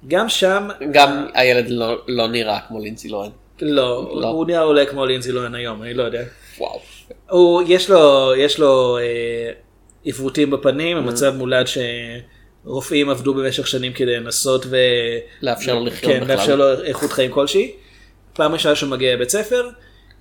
גם 0.08 0.28
שם 0.28 0.68
גם 0.90 1.26
הילד 1.34 1.68
לא, 1.68 2.02
לא 2.08 2.28
נראה 2.28 2.60
כמו 2.68 2.80
לינזי 2.80 3.08
לוהן. 3.08 3.30
לא, 3.60 4.20
לא. 4.20 4.28
הוא 4.28 4.46
נראה 4.46 4.62
אולי 4.62 4.86
כמו 4.86 5.06
לינזי 5.06 5.32
לוהן 5.32 5.54
היום 5.54 5.82
אני 5.82 5.94
לא 5.94 6.02
יודע. 6.02 6.22
וואו. 6.58 6.80
הוא 7.30 7.62
יש 7.66 7.90
לו 7.90 8.32
יש 8.36 8.58
לו 8.58 8.98
אה, 8.98 9.50
עיוותים. 10.07 10.50
בפנים 10.50 10.96
המצב 10.96 11.34
מולד 11.36 11.66
שרופאים 12.64 13.11
עבדו 13.11 13.34
במשך 13.34 13.66
שנים 13.66 13.92
כדי 13.92 14.16
לנסות 14.16 14.66
ו... 14.70 14.76
לאפשר 15.42 15.74
לו 15.74 15.84
לחיות 15.84 16.12
כן, 16.12 16.20
בכלל. 16.20 16.36
לאפשר 16.36 16.57
לו 16.57 16.82
איכות 16.82 17.12
חיים 17.12 17.30
כלשהי. 17.30 17.72
פעם 18.32 18.52
ראשונה 18.52 18.74
שהוא 18.74 18.90
מגיע 18.90 19.14
לבית 19.14 19.30
ספר 19.30 19.68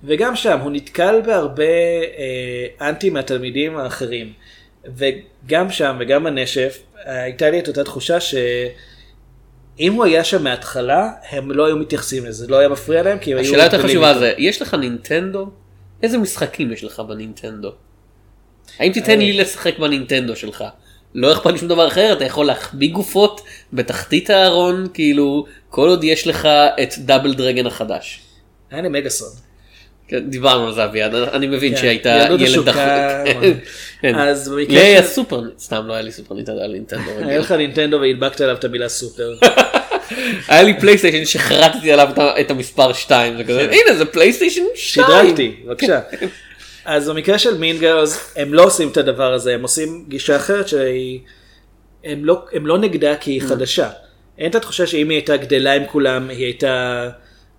וגם 0.04 0.36
שם 0.36 0.60
הוא 0.60 0.70
נתקל 0.72 1.20
בהרבה 1.26 1.64
אה, 1.64 2.88
אנטי 2.88 3.10
מהתלמידים 3.10 3.76
האחרים. 3.76 4.32
וגם 4.96 5.70
שם 5.70 5.96
וגם 6.00 6.24
בנשף 6.24 6.82
הייתה 7.04 7.50
לי 7.50 7.58
את 7.58 7.68
אותה 7.68 7.84
תחושה 7.84 8.20
שאם 8.20 9.92
הוא 9.92 10.04
היה 10.04 10.24
שם 10.24 10.44
מההתחלה 10.44 11.10
הם 11.30 11.50
לא 11.50 11.66
היו 11.66 11.76
מתייחסים 11.76 12.26
לזה 12.26 12.46
לא 12.48 12.56
היה 12.56 12.68
מפריע 12.68 13.02
להם 13.02 13.18
כי 13.18 13.32
הם 13.32 13.38
היו 13.38 13.46
השאלה 13.46 13.64
יותר 13.64 13.82
חשובה. 13.82 14.18
זה, 14.18 14.32
יש 14.38 14.62
לך 14.62 14.74
נינטנדו? 14.74 15.50
איזה 16.02 16.18
משחקים 16.18 16.72
יש 16.72 16.84
לך 16.84 17.00
בנינטנדו? 17.00 17.72
האם 18.78 18.92
תיתן 18.92 19.18
לי 19.18 19.32
לשחק 19.32 19.78
בנינטנדו 19.78 20.36
שלך? 20.36 20.64
לא 21.14 21.32
אכפת 21.32 21.52
לי 21.52 21.58
שום 21.58 21.68
דבר 21.68 21.88
אחר, 21.88 22.12
אתה 22.12 22.24
יכול 22.24 22.46
להחביא 22.46 22.90
גופות 22.90 23.40
בתחתית 23.72 24.30
הארון, 24.30 24.86
כאילו, 24.94 25.46
כל 25.70 25.88
עוד 25.88 26.04
יש 26.04 26.26
לך 26.26 26.48
את 26.82 26.98
דאבל 26.98 27.34
דרגן 27.34 27.66
החדש. 27.66 28.20
היה 28.70 28.82
לי 28.82 28.88
מגאסון. 28.88 29.28
כן, 30.08 30.30
דיברנו 30.30 30.66
על 30.66 30.74
זה 30.74 30.84
אביעד, 30.84 31.14
אני 31.14 31.46
מבין 31.46 31.74
כן, 31.74 31.80
שהיית 31.80 32.06
ילדות 32.06 32.40
ילד 32.40 32.64
דחוק. 32.64 32.80
כן. 34.02 34.14
אז 34.14 34.48
במקרה 34.48 34.74
לי 34.74 34.86
היה 34.86 35.02
סופר, 35.02 35.42
סתם 35.58 35.86
לא 35.86 35.92
היה 35.92 36.02
לי 36.02 36.12
סופר 36.12 36.34
נינטנדו, 36.34 36.58
היה 36.58 36.68
לי 36.68 36.78
נינטנדו. 36.78 37.10
היה 37.28 37.38
לך 37.38 37.52
נינטנדו 37.52 38.00
והדבקת 38.00 38.40
עליו 38.40 38.56
את 38.56 38.64
המילה 38.64 38.88
סופר. 38.88 39.34
היה 40.48 40.62
לי 40.62 40.80
פלייסטיישן 40.80 41.24
שחרטתי 41.24 41.92
עליו 41.92 42.08
את 42.40 42.50
המספר 42.50 42.92
2, 42.92 43.36
זה 43.36 43.44
כזה, 43.44 43.60
הנה 43.60 43.96
זה 43.96 44.04
פלייסטיישן 44.04 44.62
2. 44.74 45.06
שדרגתי, 45.06 45.54
בבקשה. 45.64 46.00
אז 46.86 47.08
במקרה 47.08 47.38
של 47.38 47.58
Mean 47.58 47.78
Girls 47.78 48.34
הם 48.36 48.54
לא 48.54 48.64
עושים 48.64 48.88
את 48.88 48.96
הדבר 48.96 49.32
הזה, 49.32 49.54
הם 49.54 49.62
עושים 49.62 50.04
גישה 50.08 50.36
אחרת 50.36 50.68
שהיא, 50.68 51.20
הם 52.04 52.24
לא, 52.24 52.44
הם 52.52 52.66
לא 52.66 52.78
נגדה 52.78 53.16
כי 53.16 53.30
היא 53.30 53.42
חדשה. 53.42 53.90
אין 54.38 54.50
את 54.50 54.54
התחושה 54.54 54.86
שאם 54.86 55.08
היא 55.08 55.16
הייתה 55.16 55.36
גדלה 55.36 55.72
עם 55.72 55.86
כולם 55.86 56.28
היא 56.28 56.44
הייתה, 56.44 57.08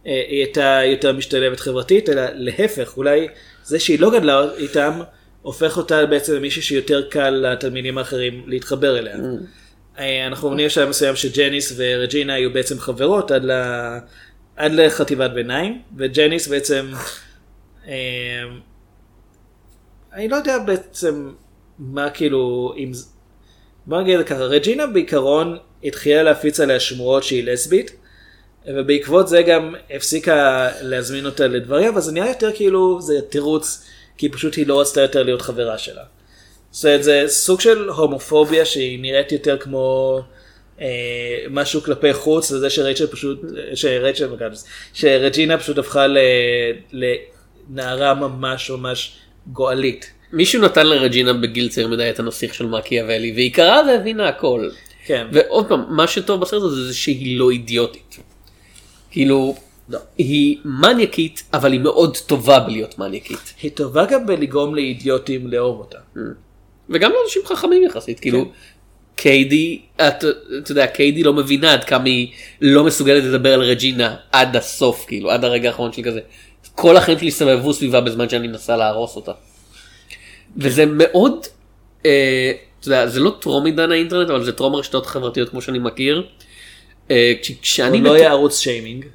אה, 0.08 0.24
היא 0.28 0.40
הייתה 0.40 0.80
יותר 0.86 1.14
משתלבת 1.14 1.60
חברתית, 1.60 2.10
אלא 2.10 2.22
להפך, 2.34 2.98
אולי 2.98 3.28
זה 3.64 3.80
שהיא 3.80 4.00
לא 4.00 4.12
גדלה 4.12 4.46
איתם 4.58 5.02
הופך 5.42 5.78
אותה 5.78 6.06
בעצם 6.06 6.36
למישהי 6.36 6.62
שיותר 6.62 7.10
קל 7.10 7.30
לתלמידים 7.30 7.98
האחרים 7.98 8.44
להתחבר 8.48 9.00
אליה. 9.00 9.16
אה, 10.00 10.28
אנחנו 10.28 10.48
אומרים 10.48 10.68
בשלב 10.68 10.90
מסוים 10.90 11.16
שג'ניס 11.16 11.74
ורג'ינה 11.78 12.34
היו 12.34 12.54
בעצם 12.54 12.80
חברות 12.80 13.32
עד, 13.32 13.46
ל... 13.46 13.52
עד 14.56 14.72
לחטיבת 14.72 15.32
ביניים, 15.32 15.82
וג'ניס 15.98 16.48
בעצם, 16.48 16.92
אה, 17.88 17.94
אני 20.18 20.28
לא 20.28 20.36
יודע 20.36 20.60
בעצם 20.60 21.32
מה 21.80 22.10
כאילו, 22.10 22.74
אם, 22.78 22.92
בוא 23.86 24.02
נגיד 24.02 24.24
ככה, 24.24 24.44
רג'ינה 24.44 24.88
בעיקרון 24.88 25.58
התחילה 25.84 26.24
להפיץ 26.24 26.60
עליה 26.60 26.80
שמועות 26.80 27.24
שהיא 27.24 27.44
לסבית, 27.44 27.92
ובעקבות 28.68 29.28
זה 29.28 29.42
גם 29.42 29.76
הפסיקה 29.90 30.70
להזמין 30.82 31.26
אותה 31.26 31.48
לדברים, 31.48 31.88
אבל 31.88 32.02
זה 32.02 32.12
נראה 32.12 32.28
יותר 32.28 32.50
כאילו 32.56 33.02
זה 33.02 33.22
תירוץ, 33.30 33.86
כי 34.18 34.30
פשוט 34.30 34.56
היא 34.56 34.68
לא 34.68 34.82
רצתה 34.82 35.02
יותר 35.02 35.24
להיות 35.24 35.42
חברה 35.42 35.78
שלה. 35.78 36.04
זאת 36.72 36.86
אומרת, 36.86 37.04
זה 37.04 37.24
סוג 37.28 37.62
של 37.62 37.90
הומופוביה 37.90 38.66
שהיא 38.66 39.02
נראית 39.02 39.32
יותר 39.32 39.58
כמו 39.58 40.20
אה, 40.82 40.88
משהו 41.50 41.82
כלפי 41.82 42.14
חוץ, 42.14 42.52
לזה 42.52 42.70
שרייצ'ל 42.70 43.08
פשוט, 43.08 43.42
שרייצ'ל, 43.76 44.30
שרג'ינה 44.94 45.58
פשוט 45.58 45.78
הפכה 45.78 46.08
ל, 46.08 46.18
לנערה 46.92 48.14
ממש 48.14 48.70
ממש 48.70 49.27
גועלית. 49.52 50.12
מישהו 50.34 50.62
נתן 50.62 50.88
לרג'ינה 50.88 51.34
בגיל 51.34 51.70
צעיר 51.70 51.88
מדי 51.88 52.10
את 52.10 52.20
הנסיך 52.20 52.54
של 52.54 52.66
מקיאוולי 52.66 53.32
והיא 53.36 53.54
קראה 53.54 53.82
והבינה 53.88 54.28
הכל. 54.28 54.70
כן. 55.06 55.28
ועוד 55.32 55.68
פעם, 55.68 55.84
מה 55.90 56.08
שטוב 56.08 56.42
בסרט 56.42 56.64
הזה 56.64 56.88
זה 56.88 56.94
שהיא 56.94 57.40
לא 57.40 57.50
אידיוטית. 57.50 58.18
כאילו, 59.12 59.56
לא. 59.90 60.00
היא 60.18 60.58
מניאקית, 60.66 61.44
אבל 61.54 61.72
היא 61.72 61.80
מאוד 61.80 62.18
טובה 62.18 62.60
בלהיות 62.60 63.00
מניאקית. 63.00 63.54
היא 63.62 63.72
טובה 63.72 64.06
גם 64.06 64.26
בלגרום 64.26 64.76
לאידיוטים 64.76 65.48
לאהוב 65.48 65.80
אותה. 65.80 65.98
וגם 66.90 67.12
לאנשים 67.12 67.42
חכמים 67.46 67.84
יחסית, 67.84 68.20
כאילו, 68.20 68.46
כן. 68.46 68.52
קיידי, 69.16 69.82
אתה 69.96 70.28
יודע, 70.70 70.88
קיידי 70.88 71.24
לא 71.24 71.34
מבינה 71.34 71.74
עד 71.74 71.84
כמה 71.84 72.06
היא 72.06 72.28
לא 72.62 72.84
מסוגלת 72.84 73.24
לדבר 73.24 73.54
על 73.54 73.62
רג'ינה 73.62 74.16
עד 74.32 74.56
הסוף, 74.56 75.06
כאילו, 75.08 75.32
עד 75.32 75.44
הרגע 75.44 75.70
האחרון 75.70 75.94
שלי 75.94 76.04
כזה. 76.04 76.20
כל 76.80 76.98
החיים 76.98 77.20
שלי 77.20 77.32
סבבו 77.32 77.74
סביבה 77.74 78.02
בזמן 78.02 78.30
שאני 78.30 78.48
מנסה 78.48 78.78
להרוס 78.78 79.16
אותה. 79.16 79.32
וזה 80.58 80.86
מאוד, 80.86 81.46
אה, 82.06 82.52
אתה 82.80 82.88
יודע, 82.88 83.08
זה 83.08 83.20
לא 83.20 83.36
טרום 83.40 83.66
עידן 83.66 83.92
האינטרנט, 83.92 84.30
אבל 84.30 84.44
זה 84.44 84.52
טרום 84.52 84.76
הרשתות 84.76 85.06
החברתיות 85.06 85.50
כמו 85.50 85.62
שאני 85.62 85.80
מכיר. 85.80 86.24
אה, 87.12 87.34
כש- 87.42 87.52
כשאני 87.62 87.98
הוא 87.98 88.06
לא 88.06 88.14
בט- 88.14 88.20
היה 88.20 88.30
ערוץ 88.30 88.60
שיימינג. 88.60 89.06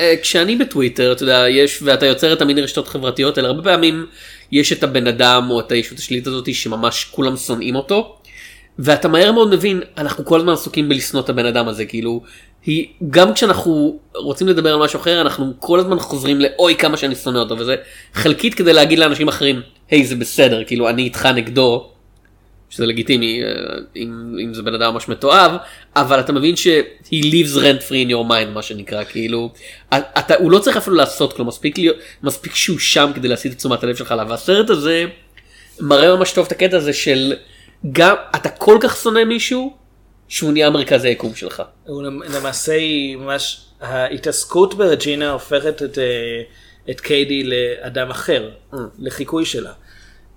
אה, 0.00 0.14
כשאני 0.22 0.56
בטוויטר, 0.56 1.12
אתה 1.12 1.22
יודע, 1.22 1.44
יש, 1.50 1.82
ואתה 1.82 2.06
יוצר 2.06 2.32
את 2.32 2.40
המיני 2.42 2.60
רשתות 2.62 2.88
חברתיות 2.88 3.38
האלה, 3.38 3.48
הרבה 3.48 3.62
פעמים 3.62 4.06
יש 4.52 4.72
את 4.72 4.82
הבן 4.82 5.06
אדם 5.06 5.46
או 5.50 5.60
את 5.60 5.72
הישות 5.72 5.98
השלילית 5.98 6.26
הזאת 6.26 6.54
שממש 6.54 7.04
כולם 7.10 7.36
שונאים 7.36 7.76
אותו, 7.76 8.16
ואתה 8.78 9.08
מהר 9.08 9.32
מאוד 9.32 9.54
מבין, 9.54 9.80
אנחנו 9.98 10.24
כל 10.24 10.38
הזמן 10.38 10.52
עסוקים 10.52 10.88
בלשנוא 10.88 11.22
את 11.22 11.28
הבן 11.28 11.46
אדם 11.46 11.68
הזה, 11.68 11.84
כאילו, 11.84 12.22
היא, 12.66 12.86
גם 13.10 13.34
כשאנחנו 13.34 13.98
רוצים 14.14 14.48
לדבר 14.48 14.74
על 14.74 14.80
משהו 14.80 15.00
אחר, 15.00 15.20
אנחנו 15.20 15.52
כל 15.58 15.80
הזמן 15.80 15.98
חוזרים 15.98 16.40
לאוי 16.40 16.76
כמה 16.76 16.96
שאני 16.96 17.14
שונא 17.14 17.38
אותו, 17.38 17.58
וזה 17.58 17.76
חלקית 18.14 18.54
כדי 18.54 18.72
להגיד 18.72 18.98
לאנשים 18.98 19.28
אחרים, 19.28 19.60
היי 19.90 20.06
זה 20.06 20.16
בסדר, 20.16 20.64
כאילו 20.64 20.88
אני 20.88 21.02
איתך 21.02 21.26
נגדו, 21.26 21.90
שזה 22.70 22.86
לגיטימי 22.86 23.42
אה, 23.42 23.48
אם, 23.96 24.36
אם 24.44 24.54
זה 24.54 24.62
בן 24.62 24.74
אדם 24.74 24.94
ממש 24.94 25.08
מתועב, 25.08 25.52
אבל 25.96 26.20
אתה 26.20 26.32
מבין 26.32 26.56
ש- 26.56 26.66
he 27.04 27.22
lives 27.22 27.56
rent 27.56 27.88
free 27.88 28.08
in 28.08 28.10
your 28.10 28.30
mind 28.30 28.48
מה 28.54 28.62
שנקרא, 28.62 29.04
כאילו, 29.04 29.50
אתה, 29.94 30.34
הוא 30.38 30.50
לא 30.50 30.58
צריך 30.58 30.76
אפילו 30.76 30.96
לעשות 30.96 31.32
כלום, 31.32 31.48
מספיק, 31.48 31.78
להיות, 31.78 31.96
מספיק 32.22 32.54
שהוא 32.54 32.78
שם 32.78 33.10
כדי 33.14 33.28
להסיט 33.28 33.52
את 33.52 33.58
תשומת 33.58 33.84
הלב 33.84 33.96
שלך 33.96 34.12
עליו, 34.12 34.26
והסרט 34.30 34.70
הזה 34.70 35.04
מראה 35.80 36.16
ממש 36.16 36.32
טוב 36.32 36.46
את 36.46 36.52
הקטע 36.52 36.76
הזה 36.76 36.92
של 36.92 37.34
גם 37.92 38.14
אתה 38.36 38.48
כל 38.48 38.78
כך 38.80 38.96
שונא 38.96 39.24
מישהו 39.24 39.85
שהוא 40.28 40.52
נהיה 40.52 40.70
מרכז 40.70 41.04
היקום 41.04 41.34
שלך. 41.34 41.62
למעשה 42.36 42.72
היא 42.72 43.16
ממש, 43.16 43.66
ההתעסקות 43.80 44.74
ברג'ינה 44.74 45.30
הופכת 45.30 45.82
את, 45.82 45.98
אה, 45.98 46.42
את 46.90 47.00
קיידי 47.00 47.42
לאדם 47.42 48.10
אחר, 48.10 48.50
לחיקוי 48.98 49.44
שלה. 49.44 49.72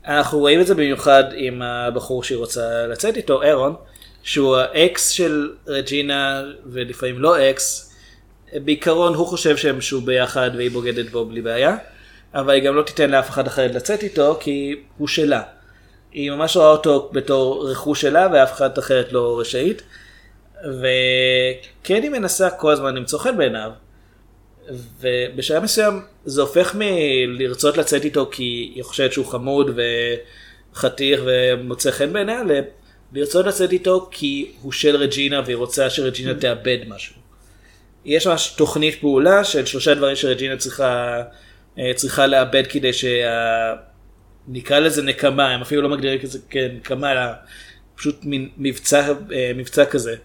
אנחנו 0.07 0.39
רואים 0.39 0.61
את 0.61 0.67
זה 0.67 0.75
במיוחד 0.75 1.23
עם 1.35 1.61
הבחור 1.61 2.23
שהיא 2.23 2.37
רוצה 2.37 2.87
לצאת 2.87 3.17
איתו, 3.17 3.43
אירון, 3.43 3.75
שהוא 4.23 4.57
האקס 4.57 5.09
של 5.09 5.51
רג'ינה 5.67 6.43
ולפעמים 6.65 7.19
לא 7.19 7.49
אקס. 7.49 7.95
בעיקרון 8.53 9.13
הוא 9.13 9.27
חושב 9.27 9.57
שהם 9.57 9.81
שוב 9.81 10.05
ביחד 10.05 10.51
והיא 10.55 10.71
בוגדת 10.71 11.09
בו 11.09 11.25
בלי 11.25 11.41
בעיה, 11.41 11.77
אבל 12.33 12.53
היא 12.53 12.63
גם 12.63 12.75
לא 12.75 12.81
תיתן 12.81 13.09
לאף 13.09 13.29
אחד 13.29 13.47
אחר 13.47 13.67
לצאת 13.73 14.03
איתו 14.03 14.37
כי 14.39 14.75
הוא 14.97 15.07
שלה. 15.07 15.41
היא 16.11 16.31
ממש 16.31 16.57
רואה 16.57 16.67
אותו 16.67 17.09
בתור 17.13 17.69
רכוש 17.71 18.01
שלה 18.01 18.27
ואף 18.33 18.53
אחד 18.53 18.77
אחרת 18.77 19.13
לא 19.13 19.39
רשאית. 19.39 19.81
וקדי 20.63 22.09
מנסה 22.09 22.49
כל 22.49 22.71
הזמן 22.71 22.95
למצוא 22.95 23.19
חן 23.19 23.37
בעיניו. 23.37 23.71
ובשלב 24.99 25.63
מסוים 25.63 26.01
זה 26.25 26.41
הופך 26.41 26.75
מלרצות 26.79 27.77
לצאת 27.77 28.05
איתו 28.05 28.29
כי 28.31 28.71
היא 28.75 28.83
חושבת 28.83 29.13
שהוא 29.13 29.25
חמוד 29.25 29.79
וחתיך 30.73 31.21
ומוצא 31.25 31.91
חן 31.91 32.13
בעיניה, 32.13 32.41
לרצות 33.13 33.45
לצאת 33.45 33.71
איתו 33.71 34.09
כי 34.11 34.51
הוא 34.61 34.71
של 34.71 34.95
רג'ינה 34.95 35.41
והיא 35.45 35.55
רוצה 35.55 35.89
שרג'ינה 35.89 36.33
תאבד 36.33 36.77
משהו. 36.87 37.15
יש 38.05 38.27
ממש 38.27 38.53
תוכנית 38.57 39.01
פעולה 39.01 39.43
של 39.43 39.65
שלושה 39.65 39.93
דברים 39.93 40.15
שרג'ינה 40.15 40.57
צריכה, 40.57 41.21
אה, 41.79 41.91
צריכה 41.95 42.27
לאבד 42.27 42.63
כדי 42.67 42.93
שה... 42.93 43.88
נקרא 44.51 44.79
לזה 44.79 45.01
נקמה, 45.03 45.49
הם 45.49 45.61
אפילו 45.61 45.81
לא 45.81 45.89
מגדירים 45.89 46.19
את 46.23 46.29
זה 46.31 46.39
כנקמה, 46.49 47.11
אלא 47.11 47.21
פשוט 47.95 48.25
מין 48.25 48.49
מבצע, 48.57 49.07
אה, 49.33 49.51
מבצע 49.55 49.85
כזה. 49.85 50.15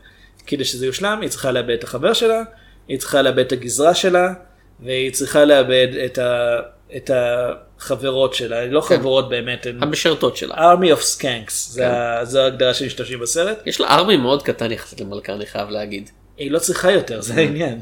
כדי 0.47 0.65
שזה 0.65 0.87
יושלם, 0.87 1.19
היא 1.23 1.31
צריכה 1.31 1.53
לאבד 1.53 1.71
את 1.71 1.85
החבר 1.85 2.13
שלה, 2.13 2.43
היא 2.89 2.99
צריכה 2.99 3.23
לאבד 3.23 3.39
את 3.39 3.53
הגזרה 3.53 3.95
שלה, 3.95 4.33
והיא 4.81 5.13
צריכה 5.13 5.45
לאבד 5.45 5.89
את, 6.05 6.19
ה, 6.19 6.57
את 6.97 7.11
החברות 7.15 8.35
שלה, 8.35 8.63
הן 8.63 8.71
לא 8.71 8.81
חברות 8.81 9.29
באמת, 9.29 9.67
הן 9.67 9.83
המשרתות 9.83 10.37
שלה. 10.37 10.55
army 10.75 10.97
of 10.97 11.21
skanks, 11.21 11.51
זה 11.51 11.89
ה- 11.91 12.25
זו 12.25 12.41
ההגדרה 12.41 12.75
שמשתמשים 12.75 13.21
בסרט, 13.21 13.59
יש 13.67 13.81
לה 13.81 13.87
ארמי 13.89 14.17
מאוד 14.17 14.43
קטן 14.43 14.73
יחסית 14.73 15.01
למלכה 15.01 15.33
אני 15.35 15.47
חייב 15.47 15.69
להגיד. 15.69 16.11
היא 16.39 16.51
לא 16.51 16.59
צריכה 16.59 16.91
יותר, 16.93 17.21
זה 17.21 17.35
העניין. 17.41 17.81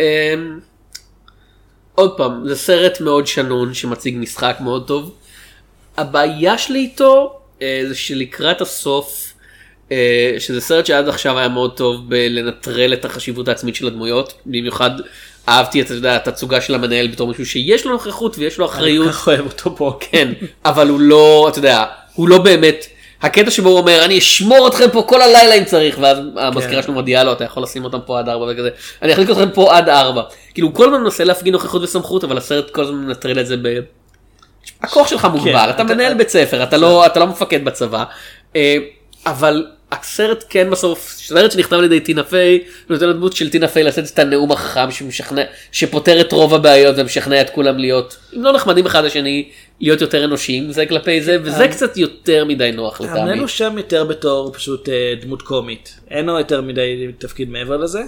אמ, 0.00 0.60
עוד 1.94 2.16
פעם 2.16 2.48
זה 2.48 2.56
סרט 2.56 3.00
מאוד 3.00 3.26
שנון 3.26 3.74
שמציג 3.74 4.16
משחק 4.18 4.56
מאוד 4.60 4.86
טוב. 4.86 5.16
הבעיה 5.96 6.58
שלי 6.58 6.78
איתו 6.78 7.40
אה, 7.62 7.82
זה 7.88 7.94
שלקראת 7.94 8.60
הסוף 8.60 9.32
אה, 9.92 10.36
שזה 10.38 10.60
סרט 10.60 10.86
שעד 10.86 11.08
עכשיו 11.08 11.38
היה 11.38 11.48
מאוד 11.48 11.76
טוב 11.76 12.10
בלנטרל 12.10 12.92
את 12.92 13.04
החשיבות 13.04 13.48
העצמית 13.48 13.74
של 13.74 13.86
הדמויות 13.86 14.34
במיוחד 14.46 14.90
אהבתי 15.48 15.82
את 15.82 15.86
התצוגה 16.04 16.60
של 16.60 16.74
המנהל 16.74 17.06
בתור 17.06 17.28
מישהו 17.28 17.46
שיש 17.46 17.86
לו 17.86 17.92
נוכחות 17.92 18.38
ויש 18.38 18.58
לו 18.58 18.66
אחריות. 18.66 19.06
אני 19.06 19.12
כל 19.12 19.18
כך 19.18 19.28
אוהב 19.28 19.46
אותו 19.46 19.76
פה. 19.76 19.98
כן, 20.00 20.32
אבל 20.64 20.88
הוא 20.88 21.00
לא, 21.00 21.46
אתה 21.48 21.58
יודע, 21.58 21.84
הוא 22.14 22.28
לא 22.28 22.38
באמת, 22.38 22.86
הקטע 23.22 23.50
שבו 23.50 23.68
הוא 23.68 23.78
אומר, 23.78 24.04
אני 24.04 24.18
אשמור 24.18 24.68
אתכם 24.68 24.90
פה 24.92 25.02
כל 25.02 25.22
הלילה 25.22 25.54
אם 25.54 25.64
צריך, 25.64 25.96
ואז 26.00 26.18
המזכירה 26.36 26.82
שלו 26.82 26.94
מודיעה 26.94 27.24
לו, 27.24 27.32
אתה 27.32 27.44
יכול 27.44 27.62
לשים 27.62 27.84
אותם 27.84 27.98
פה 28.06 28.18
עד 28.18 28.28
ארבע 28.28 28.46
וכזה, 28.52 28.68
אני 29.02 29.12
אחליק 29.12 29.30
אתכם 29.30 29.50
פה 29.54 29.76
עד 29.76 29.88
ארבע. 29.88 30.22
כאילו, 30.54 30.68
הוא 30.68 30.74
כל 30.74 30.84
הזמן 30.84 31.00
מנסה 31.00 31.24
להפגין 31.24 31.52
נוכחות 31.52 31.82
וסמכות, 31.82 32.24
אבל 32.24 32.38
הסרט 32.38 32.70
כל 32.70 32.82
הזמן 32.82 32.96
מנטרל 32.96 33.40
את 33.40 33.46
זה 33.46 33.56
ב... 33.62 33.78
הכוח 34.82 35.08
שלך 35.08 35.24
מוגבל, 35.24 35.70
אתה 35.70 35.82
אתה- 35.82 35.94
מנהל 35.94 36.14
בית 36.14 36.28
ספר, 36.28 36.62
אתה 36.62 36.76
לא 36.76 37.04
לא 37.16 37.26
מפקד 37.26 37.64
בצבא, 37.64 38.04
אה, 38.56 38.76
אבל 39.26 39.66
הסרט 39.92 40.44
כן 40.48 40.70
בסוף, 40.70 41.14
סרט 41.16 41.52
שנכתב 41.52 41.76
על 41.76 41.84
ידי 41.84 42.00
טינה 42.00 42.22
פיי, 42.22 42.58
נותן 42.88 43.08
לדמות 43.08 43.32
של 43.32 43.50
טינה 43.50 43.68
פיי 43.68 43.82
לשאת 43.82 44.04
את 44.14 44.18
הנאום 44.18 44.52
החכם 44.52 44.90
שמשכנע, 44.90 45.42
שפותר 45.72 46.20
את 46.20 46.32
רוב 46.32 46.54
הבעיות 46.54 46.94
ומשכנע 46.98 47.40
את 47.40 47.50
כולם 47.50 47.78
להיות, 47.78 48.16
אם 48.36 48.42
לא 48.42 48.52
נחמדים 48.52 48.86
אחד 48.86 49.04
לשני, 49.04 49.48
להיות 49.80 50.00
יותר 50.00 50.24
אנושיים 50.24 50.72
זה 50.72 50.86
כלפי 50.86 51.20
זה, 51.22 51.38
וזה 51.42 51.68
קצת 51.68 51.96
יותר 51.96 52.44
מדי 52.44 52.72
נוח 52.72 53.00
לטעמי. 53.00 53.20
המנהל 53.20 53.38
הוא 53.38 53.46
שם 53.48 53.74
יותר 53.78 54.04
בתור 54.04 54.52
פשוט 54.52 54.88
אה, 54.88 55.14
דמות 55.20 55.42
קומית, 55.42 56.00
אין 56.10 56.26
לו 56.26 56.38
יותר 56.38 56.60
מדי 56.60 57.06
תפקיד 57.18 57.50
מעבר 57.50 57.76
לזה. 57.76 58.02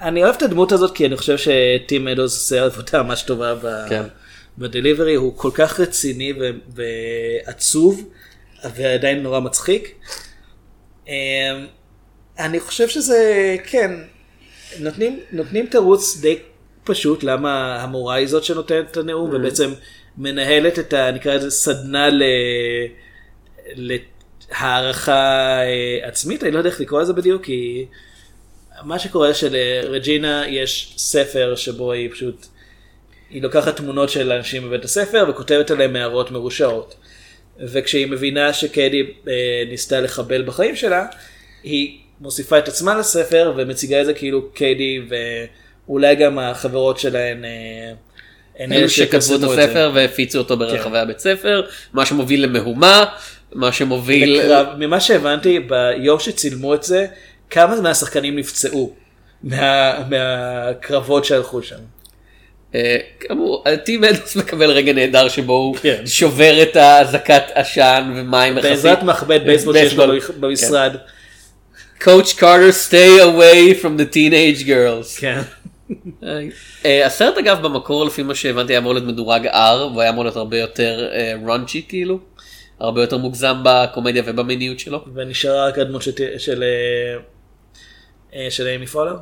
אני 0.00 0.24
אוהב 0.24 0.34
את 0.34 0.42
הדמות 0.42 0.72
הזאת 0.72 0.94
כי 0.94 1.06
אני 1.06 1.16
חושב 1.16 1.36
שטים 1.38 2.04
מדוס 2.04 2.34
עושה 2.34 2.64
עבודה 2.64 3.02
ממש 3.02 3.22
טובה 3.22 3.54
ב... 3.54 3.66
כן. 3.88 4.02
בדליברי, 4.58 5.14
הוא 5.14 5.36
כל 5.36 5.50
כך 5.54 5.80
רציני 5.80 6.32
ו... 6.32 6.50
ועצוב 6.68 8.08
ועדיין 8.74 9.22
נורא 9.22 9.40
מצחיק. 9.40 9.94
אמ, 11.08 11.12
אני 12.38 12.60
חושב 12.60 12.88
שזה, 12.88 13.56
כן, 13.64 13.90
נותנים, 14.80 15.20
נותנים 15.32 15.66
תירוץ 15.66 16.20
די 16.20 16.38
פשוט 16.84 17.22
למה 17.22 17.82
המורה 17.82 18.14
היא 18.14 18.26
זאת 18.26 18.44
שנותנת 18.44 18.90
את 18.90 18.96
הנאום 18.96 19.30
ובעצם 19.34 19.72
מנהלת 20.18 20.78
את 20.78 20.92
ה... 20.92 21.10
נקרא 21.10 21.34
לזה 21.34 21.50
סדנה 21.50 22.08
ל... 22.08 22.22
להערכה 23.66 25.58
אה, 25.62 26.08
עצמית, 26.08 26.42
אני 26.42 26.50
לא 26.50 26.58
יודע 26.58 26.70
איך 26.70 26.80
לקרוא 26.80 27.00
לזה 27.00 27.12
בדיוק, 27.12 27.44
כי 27.44 27.86
מה 28.82 28.98
שקורה 28.98 29.34
שלרג'ינה 29.34 30.44
יש 30.48 30.94
ספר 30.96 31.54
שבו 31.56 31.92
היא 31.92 32.10
פשוט, 32.10 32.46
היא 33.36 33.42
לוקחת 33.42 33.76
תמונות 33.76 34.10
של 34.10 34.32
אנשים 34.32 34.64
בבית 34.64 34.84
הספר 34.84 35.26
וכותבת 35.28 35.70
עליהם 35.70 35.96
הערות 35.96 36.30
מרושעות. 36.30 36.94
וכשהיא 37.60 38.06
מבינה 38.06 38.52
שקדי 38.52 39.02
אה, 39.28 39.32
ניסתה 39.68 40.00
לחבל 40.00 40.42
בחיים 40.42 40.76
שלה, 40.76 41.06
היא 41.62 41.98
מוסיפה 42.20 42.58
את 42.58 42.68
עצמה 42.68 42.94
לספר 42.94 43.52
ומציגה 43.56 44.00
את 44.00 44.06
זה 44.06 44.14
כאילו 44.14 44.50
קדי 44.54 45.00
ואולי 45.88 46.14
גם 46.14 46.38
החברות 46.38 46.98
שלהן. 46.98 47.44
אה, 47.44 47.50
הן 48.58 48.72
אלו 48.72 48.80
אלה 48.80 48.88
שכתבו 48.88 49.36
את 49.36 49.42
הספר 49.42 49.90
והפיצו 49.94 50.38
אותו 50.38 50.56
ברחבי 50.56 50.90
כן. 50.90 50.94
הבית 50.94 51.18
ספר, 51.18 51.66
מה 51.92 52.06
שמוביל 52.06 52.44
למהומה, 52.44 53.04
מה 53.52 53.72
שמוביל... 53.72 54.38
לקרב, 54.38 54.66
ממה 54.78 55.00
שהבנתי 55.00 55.60
ביום 55.60 56.20
שצילמו 56.20 56.74
את 56.74 56.82
זה, 56.82 57.06
כמה 57.50 57.80
מהשחקנים 57.80 58.36
נפצעו 58.36 58.94
מה, 59.42 59.98
מהקרבות 60.08 61.24
שהלכו 61.24 61.62
שם. 61.62 61.96
אה, 62.76 62.96
כאמור, 63.20 63.64
טים 63.84 64.04
אדוס 64.04 64.36
מקבל 64.36 64.70
רגע 64.70 64.92
נהדר 64.92 65.28
שבו 65.28 65.52
הוא 65.52 65.76
כן. 65.76 66.06
שובר 66.06 66.62
את 66.62 66.76
האזעקת 66.76 67.42
עשן 67.54 68.12
ומים 68.16 68.58
יחסית. 68.58 68.70
בעזרת 68.70 69.02
מחבט 69.02 69.42
בייסבול 69.42 69.74
שיש. 69.74 69.94
במשרד. 70.40 70.96
Coach 72.00 72.34
Carter 72.38 72.72
stay 72.88 73.20
away 73.20 73.82
from 73.82 73.98
the 73.98 74.14
teenage 74.14 74.66
girls. 74.66 75.20
כן. 75.20 75.40
אה, 76.84 77.06
הסרט 77.06 77.38
אגב 77.38 77.62
במקור 77.62 78.04
לפי 78.04 78.22
מה 78.22 78.34
שהבנתי 78.34 78.72
היה 78.72 78.78
אמור 78.78 78.92
להיות 78.92 79.06
מדורג 79.06 79.46
R 79.46 79.56
והוא 79.56 80.00
היה 80.00 80.10
אמור 80.10 80.24
להיות 80.24 80.36
הרבה 80.36 80.58
יותר 80.58 81.08
רונצ'י 81.42 81.82
כאילו. 81.88 82.18
הרבה 82.80 83.00
יותר 83.00 83.18
מוגזם 83.18 83.56
בקומדיה 83.64 84.22
ובמיניות 84.26 84.78
שלו. 84.78 85.04
ונשארה 85.14 85.68
רק 85.68 85.78
הדמות 85.78 86.02
של, 86.02 86.12
של, 86.38 86.62
אה, 86.62 87.18
אה, 88.34 88.50
של 88.50 88.66
אימי 88.66 88.86
פולר. 88.86 89.16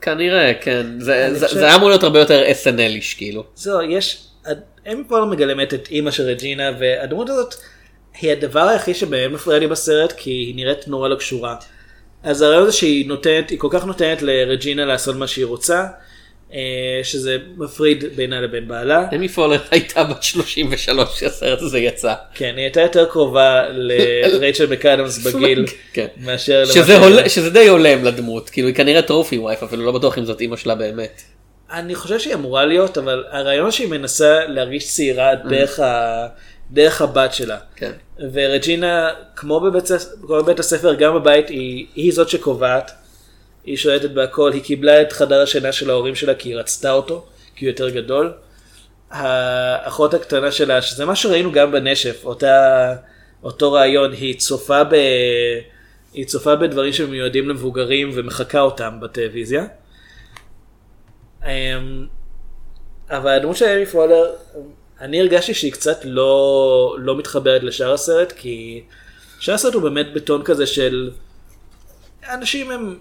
כנראה 0.00 0.52
כן 0.60 0.86
זה, 1.00 1.28
זה, 1.34 1.46
חושב- 1.46 1.58
זה 1.58 1.64
היה 1.66 1.76
אמור 1.76 1.88
להיות 1.88 2.02
הרבה 2.02 2.18
יותר 2.18 2.42
SNL-איש 2.62 3.14
כאילו. 3.16 3.44
זהו, 3.54 3.82
יש, 3.82 4.26
אימי 4.86 5.04
פולר 5.08 5.24
מגלמת 5.24 5.74
את 5.74 5.88
אימא 5.90 6.10
של 6.10 6.22
רג'ינה, 6.22 6.70
והדמות 6.78 7.28
הזאת 7.30 7.54
היא 8.20 8.32
הדבר 8.32 8.60
היחיד 8.68 8.96
שבאמת 8.96 9.32
מפריע 9.34 9.58
לי 9.58 9.66
בסרט, 9.66 10.12
כי 10.16 10.30
היא 10.30 10.56
נראית 10.56 10.88
נורא 10.88 11.08
לא 11.08 11.16
קשורה. 11.16 11.56
אז 12.22 12.42
הרעיון 12.42 12.66
זה 12.66 12.72
שהיא 12.72 13.08
נותנת, 13.08 13.50
היא 13.50 13.58
כל 13.58 13.68
כך 13.70 13.84
נותנת 13.84 14.22
לרג'ינה 14.22 14.84
לעשות 14.84 15.16
מה 15.16 15.26
שהיא 15.26 15.44
רוצה, 15.44 15.84
שזה 17.02 17.36
מפריד 17.56 18.04
בינה 18.16 18.40
לבין 18.40 18.68
בעלה. 18.68 19.06
אמי 19.14 19.28
פולר 19.28 19.60
הייתה 19.70 20.04
בת 20.04 20.22
33 20.22 21.14
כשהסרט 21.14 21.62
הזה 21.62 21.78
יצא. 21.78 22.14
כן, 22.34 22.52
היא 22.56 22.64
הייתה 22.64 22.80
יותר 22.80 23.04
קרובה 23.04 23.62
לרייצ'ל 23.68 24.66
מקאדמס 24.66 25.18
בגיל, 25.26 25.64
כן. 25.92 26.06
מאשר 26.16 26.64
שזה, 27.28 27.50
די 27.50 27.68
הולם 27.68 28.04
לדמות, 28.04 28.50
כאילו 28.50 28.68
היא 28.68 28.74
כנראה 28.74 29.02
טרופי 29.02 29.38
וייף, 29.38 29.62
אפילו 29.62 29.84
לא 29.84 29.92
בטוח 29.92 30.18
אם 30.18 30.24
זאת 30.24 30.40
אימא 30.40 30.56
שלה 30.56 30.74
באמת. 30.74 31.22
אני 31.72 31.94
חושב 31.94 32.18
שהיא 32.18 32.34
אמורה 32.34 32.64
להיות, 32.64 32.98
אבל 32.98 33.24
הרעיון 33.30 33.70
שהיא 33.70 33.88
מנסה 33.88 34.40
להרגיש 34.48 34.88
צעירה 34.88 35.34
דרך, 35.34 35.80
ה... 35.80 36.26
דרך 36.70 37.02
הבת 37.02 37.34
שלה. 37.34 37.56
כן. 37.76 37.90
ורג'ינה, 38.32 39.10
כמו 39.36 39.60
בבית, 39.60 39.84
כמו 40.26 40.42
בבית 40.42 40.58
הספר, 40.58 40.94
גם 40.94 41.14
בבית, 41.14 41.48
היא, 41.48 41.86
היא 41.94 42.12
זאת 42.12 42.28
שקובעת. 42.28 43.03
היא 43.64 43.76
שולטת 43.76 44.10
בהכל, 44.10 44.52
היא 44.52 44.62
קיבלה 44.62 45.02
את 45.02 45.12
חדר 45.12 45.42
השינה 45.42 45.72
של 45.72 45.90
ההורים 45.90 46.14
שלה 46.14 46.34
כי 46.34 46.48
היא 46.48 46.56
רצתה 46.56 46.92
אותו, 46.92 47.26
כי 47.56 47.64
הוא 47.64 47.70
יותר 47.70 47.90
גדול. 47.90 48.32
האחות 49.10 50.14
הקטנה 50.14 50.52
שלה, 50.52 50.82
שזה 50.82 51.04
מה 51.04 51.16
שראינו 51.16 51.52
גם 51.52 51.72
בנשף, 51.72 52.24
אותה, 52.24 52.94
אותו 53.42 53.72
רעיון, 53.72 54.12
היא 54.12 54.38
צופה, 54.38 54.84
ב... 54.84 54.94
היא 56.12 56.26
צופה 56.26 56.56
בדברים 56.56 56.92
שמיועדים 56.92 57.48
למבוגרים 57.48 58.10
ומחקה 58.14 58.60
אותם 58.60 58.98
בטלוויזיה. 59.00 59.66
אמ, 61.44 62.06
אבל 63.10 63.30
הדמות 63.30 63.56
של 63.56 63.64
אלי 63.64 63.86
פולר, 63.86 64.24
אני 65.00 65.20
הרגשתי 65.20 65.54
שהיא 65.54 65.72
קצת 65.72 65.98
לא, 66.04 66.96
לא 66.98 67.18
מתחברת 67.18 67.62
לשאר 67.62 67.92
הסרט, 67.92 68.32
כי 68.32 68.84
שאר 69.40 69.54
הסרט 69.54 69.74
הוא 69.74 69.82
באמת 69.82 70.12
בטון 70.14 70.42
כזה 70.42 70.66
של 70.66 71.10
אנשים 72.28 72.70
הם 72.70 72.96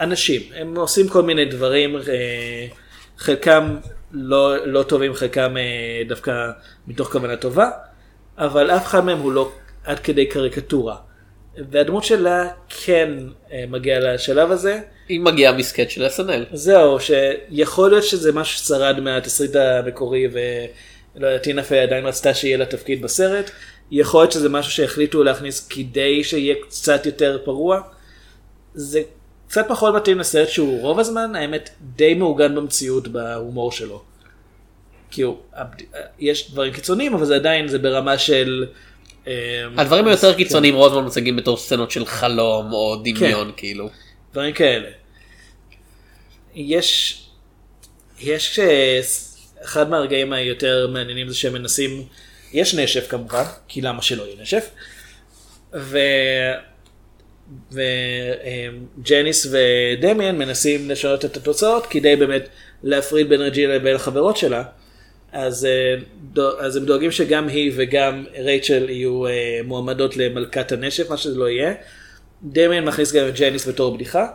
אנשים, 0.00 0.42
הם 0.54 0.76
עושים 0.76 1.08
כל 1.08 1.22
מיני 1.22 1.44
דברים, 1.44 1.96
אה, 1.96 2.66
חלקם 3.18 3.76
לא, 4.12 4.66
לא 4.66 4.82
טובים, 4.82 5.14
חלקם 5.14 5.56
אה, 5.56 6.02
דווקא 6.08 6.50
מתוך 6.86 7.12
כוונה 7.12 7.36
טובה, 7.36 7.70
אבל 8.38 8.70
אף 8.70 8.86
אחד 8.86 9.04
מהם 9.04 9.18
הוא 9.18 9.32
לא 9.32 9.50
עד 9.84 9.98
כדי 9.98 10.26
קריקטורה. 10.26 10.96
והדמות 11.70 12.04
שלה 12.04 12.48
כן 12.68 13.10
אה, 13.52 13.64
מגיעה 13.68 14.00
לשלב 14.00 14.50
הזה. 14.50 14.80
היא 15.08 15.20
מגיעה 15.20 15.52
מסקט 15.52 15.90
של 15.90 16.06
SNL. 16.06 16.56
זהו, 16.56 16.98
שיכול 17.00 17.90
להיות 17.90 18.04
שזה 18.04 18.32
משהו 18.32 18.58
ששרד 18.58 19.00
מהתסריט 19.00 19.56
המקורי 19.56 20.28
ולא 20.32 21.26
יודעת, 21.26 21.42
טינה 21.42 21.62
פיי 21.62 21.80
עדיין 21.80 22.06
רצתה 22.06 22.34
שיהיה 22.34 22.56
לה 22.56 22.66
תפקיד 22.66 23.02
בסרט. 23.02 23.50
יכול 23.90 24.20
להיות 24.20 24.32
שזה 24.32 24.48
משהו 24.48 24.72
שהחליטו 24.72 25.24
להכניס 25.24 25.68
כדי 25.68 26.24
שיהיה 26.24 26.54
קצת 26.62 27.06
יותר 27.06 27.38
פרוע. 27.44 27.80
זה 28.74 29.02
קצת 29.48 29.64
פחות 29.68 29.94
מתאים 29.94 30.18
לסרט 30.18 30.48
שהוא 30.48 30.80
רוב 30.80 31.00
הזמן, 31.00 31.36
האמת, 31.36 31.70
די 31.80 32.14
מעוגן 32.14 32.54
במציאות 32.54 33.08
בהומור 33.08 33.72
שלו. 33.72 34.02
הוא, 35.22 35.38
יש 36.18 36.50
דברים 36.50 36.72
קיצוניים, 36.72 37.14
אבל 37.14 37.24
זה 37.24 37.34
עדיין, 37.34 37.68
זה 37.68 37.78
ברמה 37.78 38.18
של... 38.18 38.66
אה, 39.26 39.32
הדברים 39.76 40.06
היותר 40.06 40.34
קיצוניים 40.34 40.74
רוב 40.74 40.92
הזמן 40.92 41.04
מוצגים 41.04 41.36
בתור 41.36 41.56
סצנות 41.56 41.90
של 41.90 42.06
חלום 42.06 42.72
או 42.72 42.96
דמיון 42.96 43.52
כאילו. 43.56 43.88
דברים 44.32 44.52
כאלה. 44.54 44.88
יש, 46.54 47.22
יש 48.20 48.58
אה, 48.58 49.00
אחד 49.64 49.90
מהרגעים 49.90 50.32
היותר 50.32 50.88
מעניינים 50.92 51.28
זה 51.28 51.34
שהם 51.34 51.52
מנסים, 51.52 52.06
יש 52.52 52.74
נשף 52.74 53.08
כמובן, 53.08 53.44
כי 53.68 53.80
למה 53.80 54.02
שלא 54.02 54.22
יהיה 54.22 54.42
נשף, 54.42 54.68
ו... 55.74 55.98
וג'ניס 57.72 59.46
ודמיאן 59.50 60.38
מנסים 60.38 60.90
לשנות 60.90 61.24
את 61.24 61.36
התוצאות 61.36 61.86
כדי 61.86 62.16
באמת 62.16 62.48
להפריד 62.82 63.28
בין 63.28 63.40
רג'ינה 63.40 63.74
לבין 63.74 63.94
החברות 63.94 64.36
שלה. 64.36 64.62
אז, 65.32 65.64
אה, 65.64 66.44
אז 66.58 66.76
הם 66.76 66.84
דואגים 66.84 67.10
שגם 67.10 67.48
היא 67.48 67.72
וגם 67.76 68.24
רייצ'ל 68.38 68.90
יהיו 68.90 69.26
אה, 69.26 69.60
מועמדות 69.64 70.16
למלכת 70.16 70.72
הנשף, 70.72 71.10
מה 71.10 71.16
שזה 71.16 71.38
לא 71.38 71.48
יהיה. 71.48 71.74
דמיאן 72.42 72.84
מכניס 72.84 73.12
גם 73.12 73.28
את 73.28 73.38
ג'ניס 73.38 73.68
בתור 73.68 73.94
בדיחה. 73.94 74.26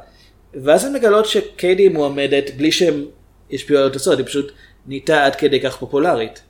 ואז 0.53 0.85
הן 0.85 0.93
מגלות 0.93 1.25
שקיידי 1.25 1.89
מועמדת 1.89 2.49
בלי 2.57 2.71
שהם 2.71 3.05
השפיעו 3.53 3.79
על 3.79 3.87
התוצאות, 3.87 4.17
היא 4.17 4.25
פשוט 4.25 4.51
נהייתה 4.87 5.25
עד 5.25 5.35
כדי 5.35 5.59
כך 5.59 5.77
פופולרית. 5.77 6.41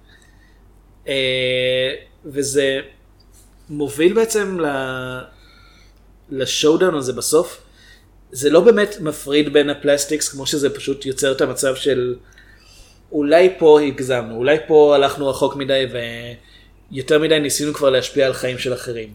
אה, 1.08 1.94
וזה 2.26 2.80
מוביל 3.70 4.14
בעצם 4.14 4.60
ל... 4.60 4.66
לשואודאון 6.32 6.96
הזה 6.96 7.14
בסוף, 7.14 7.62
זה 8.32 8.50
לא 8.50 8.60
באמת 8.60 8.96
מפריד 9.02 9.54
בין 9.54 9.70
הפלסטיקס 9.70 10.30
כמו 10.30 10.46
שזה 10.46 10.70
פשוט 10.70 11.06
יוצר 11.06 11.32
את 11.32 11.42
המצב 11.42 11.76
של 11.76 12.16
אולי 13.12 13.50
פה 13.58 13.82
הגזמנו, 13.82 14.36
אולי 14.36 14.58
פה 14.68 14.96
הלכנו 14.96 15.28
רחוק 15.28 15.56
מדי 15.56 15.86
ויותר 16.92 17.20
מדי 17.20 17.40
ניסינו 17.40 17.74
כבר 17.74 17.90
להשפיע 17.90 18.26
על 18.26 18.34
חיים 18.34 18.58
של 18.58 18.74
אחרים. 18.74 19.10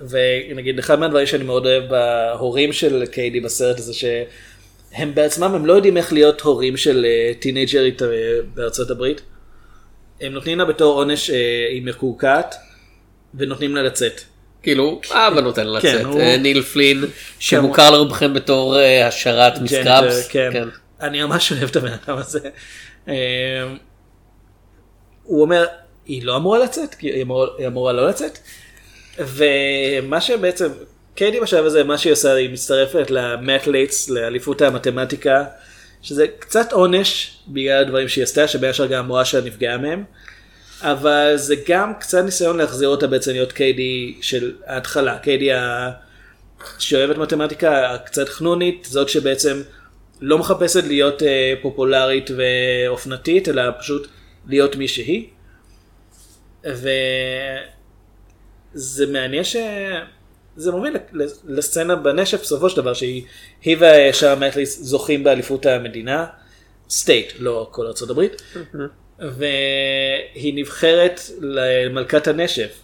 ונגיד 0.00 0.78
אחד 0.78 0.98
מהדברים 0.98 1.26
שאני 1.26 1.44
מאוד 1.44 1.66
אוהב 1.66 1.84
בהורים 1.84 2.72
של 2.72 3.06
קיידי 3.06 3.40
בסרט 3.40 3.78
הזה 3.78 3.92
שהם 3.94 5.14
בעצמם 5.14 5.54
הם 5.54 5.66
לא 5.66 5.72
יודעים 5.72 5.96
איך 5.96 6.12
להיות 6.12 6.40
הורים 6.40 6.76
של 6.76 7.06
טינג'רית 7.38 8.02
אה, 8.02 8.08
בארצות 8.54 8.90
הברית. 8.90 9.22
הם 10.20 10.32
נותנים 10.32 10.58
לה 10.58 10.64
בתור 10.64 10.94
עונש 10.94 11.30
אה, 11.30 11.66
היא 11.70 11.82
מקורקעת 11.82 12.54
ונותנים 13.34 13.76
לה 13.76 13.82
לצאת. 13.82 14.20
כאילו 14.64 15.00
אבא 15.10 15.40
נותן 15.40 15.62
כן, 15.62 15.68
לצאת 15.68 16.04
הוא- 16.04 16.20
אה, 16.20 16.36
ניל 16.36 16.62
פלין 16.62 17.04
שמוכר 17.38 17.90
לרובכם 17.90 18.34
בתור 18.34 18.78
אה, 18.78 19.06
השרת 19.06 19.58
מסקראפס. 19.58 20.28
כן. 20.28 20.48
כן. 20.52 20.68
אני 21.00 21.22
ממש 21.24 21.52
אוהב 21.52 21.68
את 21.70 21.76
הבן 21.76 21.92
אדם 22.06 22.16
הזה. 22.18 22.40
אה, 23.08 23.14
הוא 25.24 25.42
אומר, 25.42 25.66
היא 26.06 26.24
לא 26.24 26.36
אמורה 26.36 26.58
לצאת, 26.58 26.94
כי 26.94 27.06
היא 27.10 27.22
אמורה, 27.22 27.46
היא 27.58 27.66
אמורה 27.66 27.92
לא 27.92 28.08
לצאת. 28.08 28.38
ומה 29.18 30.20
שבעצם, 30.20 30.68
קיידי 31.14 31.40
בשלב 31.40 31.64
הזה, 31.64 31.84
מה 31.84 31.98
שהיא 31.98 32.12
עושה, 32.12 32.34
היא 32.34 32.50
מצטרפת 32.50 33.10
למטליטס, 33.10 34.10
לאליפות 34.10 34.62
המתמטיקה, 34.62 35.44
שזה 36.02 36.26
קצת 36.38 36.72
עונש 36.72 37.36
בגלל 37.48 37.80
הדברים 37.84 38.08
שהיא 38.08 38.24
עשתה, 38.24 38.48
שבין 38.48 38.70
השאר 38.70 38.86
גם 38.86 39.04
המורה 39.04 39.24
שלה 39.24 39.40
נפגעה 39.40 39.78
מהם. 39.78 40.04
אבל 40.84 41.32
זה 41.36 41.54
גם 41.68 41.92
קצת 42.00 42.24
ניסיון 42.24 42.56
להחזיר 42.56 42.88
אותה 42.88 43.06
בעצם 43.06 43.30
להיות 43.30 43.52
קיידי 43.52 44.14
של 44.20 44.52
ההתחלה, 44.66 45.18
קיידי 45.18 45.52
ה... 45.52 45.90
שאוהבת 46.78 47.18
מתמטיקה, 47.18 47.94
הקצת 47.94 48.28
חנונית, 48.28 48.86
זאת 48.90 49.08
שבעצם 49.08 49.62
לא 50.20 50.38
מחפשת 50.38 50.84
להיות 50.84 51.22
אה, 51.22 51.54
פופולרית 51.62 52.30
ואופנתית, 52.36 53.48
אלא 53.48 53.62
פשוט 53.80 54.08
להיות 54.46 54.76
מי 54.76 54.88
שהיא. 54.88 55.26
וזה 56.64 56.86
מעניין 59.06 59.44
שזה 59.44 60.72
מוביל 60.72 60.96
ל- 61.12 61.22
לסצנה 61.44 61.96
בנשף 61.96 62.40
בסופו 62.40 62.70
של 62.70 62.76
דבר, 62.76 62.94
שהיא 62.94 63.24
היא 63.62 63.76
ושאר 63.80 64.34
מטליס 64.34 64.82
זוכים 64.82 65.24
באליפות 65.24 65.66
המדינה, 65.66 66.26
סטייט, 66.90 67.32
לא 67.38 67.68
כל 67.70 67.86
ארצות 67.86 68.10
הברית, 68.10 68.42
והיא 69.18 70.54
נבחרת 70.54 71.20
למלכת 71.40 72.28
הנשף. 72.28 72.80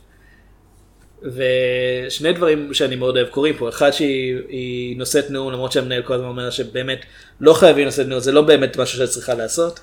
ושני 1.22 2.32
דברים 2.32 2.74
שאני 2.74 2.96
מאוד 2.96 3.16
אוהב 3.16 3.28
קורים 3.28 3.56
פה, 3.56 3.68
אחד 3.68 3.90
שהיא 3.90 4.38
היא 4.48 4.96
נושאת 4.96 5.30
נאום 5.30 5.52
למרות 5.52 5.72
שהמנהל 5.72 6.02
כל 6.02 6.14
הזמן 6.14 6.26
אומר 6.26 6.50
שבאמת 6.50 7.04
לא 7.40 7.52
חייבים 7.52 7.86
לשאת 7.86 8.06
נאום, 8.06 8.20
זה 8.20 8.32
לא 8.32 8.42
באמת 8.42 8.76
משהו 8.76 8.98
שאת 8.98 9.08
צריכה 9.08 9.34
לעשות. 9.34 9.80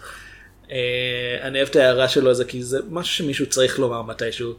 אה, 0.72 1.38
אני 1.42 1.58
אוהב 1.58 1.70
את 1.70 1.76
ההערה 1.76 2.08
שלו 2.08 2.30
על 2.30 2.36
זה 2.36 2.46
כי 2.46 2.64
זה 2.64 2.80
משהו 2.90 3.14
שמישהו 3.14 3.46
צריך 3.46 3.80
לומר 3.80 4.02
מתישהו. 4.02 4.54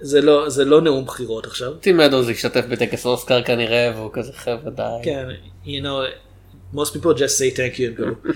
זה 0.00 0.20
לא, 0.20 0.48
זה 0.48 0.64
לא 0.64 0.80
נאום 0.80 1.04
בחירות 1.04 1.46
עכשיו. 1.46 1.74
טים 1.74 1.96
מדוז 1.96 2.28
השתתף 2.28 2.64
בטקס 2.70 3.06
אוסקר 3.06 3.42
כנראה 3.42 3.92
והוא 3.96 4.10
כזה 4.12 4.32
חבר'ה 4.32 4.70
די. 4.70 4.82
כן, 5.02 5.26
you 5.64 5.82
know, 5.82 6.29
most 6.74 6.94
people 6.94 7.14
just 7.14 7.38
say 7.38 7.50
thank 7.50 7.78
you 7.78 7.86
and 7.88 8.00
go. 8.00 8.30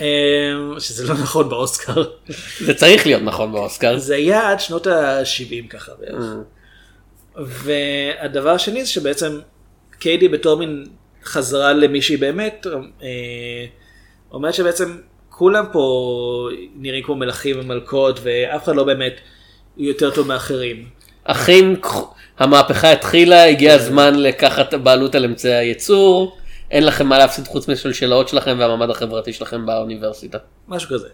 אה, 0.00 0.80
שזה 0.80 1.06
לא 1.08 1.14
נכון 1.14 1.48
באוסקר. 1.48 2.04
זה 2.60 2.74
צריך 2.74 3.06
להיות 3.06 3.22
נכון 3.22 3.52
באוסקר. 3.52 3.98
זה 3.98 4.14
היה 4.14 4.50
עד 4.50 4.60
שנות 4.60 4.86
ה-70 4.86 5.68
ככה 5.68 5.92
בערך. 6.00 6.24
והדבר 7.36 8.50
השני 8.50 8.84
זה 8.84 8.90
שבעצם 8.90 9.40
קיידי 9.98 10.28
בתור 10.28 10.58
מין 10.58 10.84
חזרה 11.24 11.72
למישהי 11.72 12.16
באמת, 12.16 12.66
אה, 13.02 13.08
אומרת 14.32 14.54
שבעצם 14.54 14.96
כולם 15.30 15.64
פה 15.72 16.48
נראים 16.76 17.04
כמו 17.04 17.14
מלכים 17.14 17.60
ומלכות 17.60 18.20
ואף 18.22 18.64
אחד 18.64 18.76
לא 18.76 18.84
באמת 18.84 19.20
יותר 19.76 20.10
טוב 20.10 20.28
מאחרים. 20.28 20.84
אחים, 21.24 21.76
המהפכה 22.38 22.92
התחילה, 22.92 23.44
הגיע 23.44 23.74
הזמן 23.74 24.14
לקחת 24.14 24.74
בעלות 24.74 25.14
על 25.14 25.24
אמצעי 25.24 25.54
הייצור. 25.54 26.36
אין 26.74 26.86
לכם 26.86 27.06
מה 27.06 27.18
להפסיד 27.18 27.46
חוץ 27.46 27.68
משלשלאות 27.68 28.28
שלכם 28.28 28.56
והמעמד 28.58 28.90
החברתי 28.90 29.32
שלכם 29.32 29.66
באוניברסיטה. 29.66 30.38
משהו 30.68 30.88
כזה. 30.90 31.08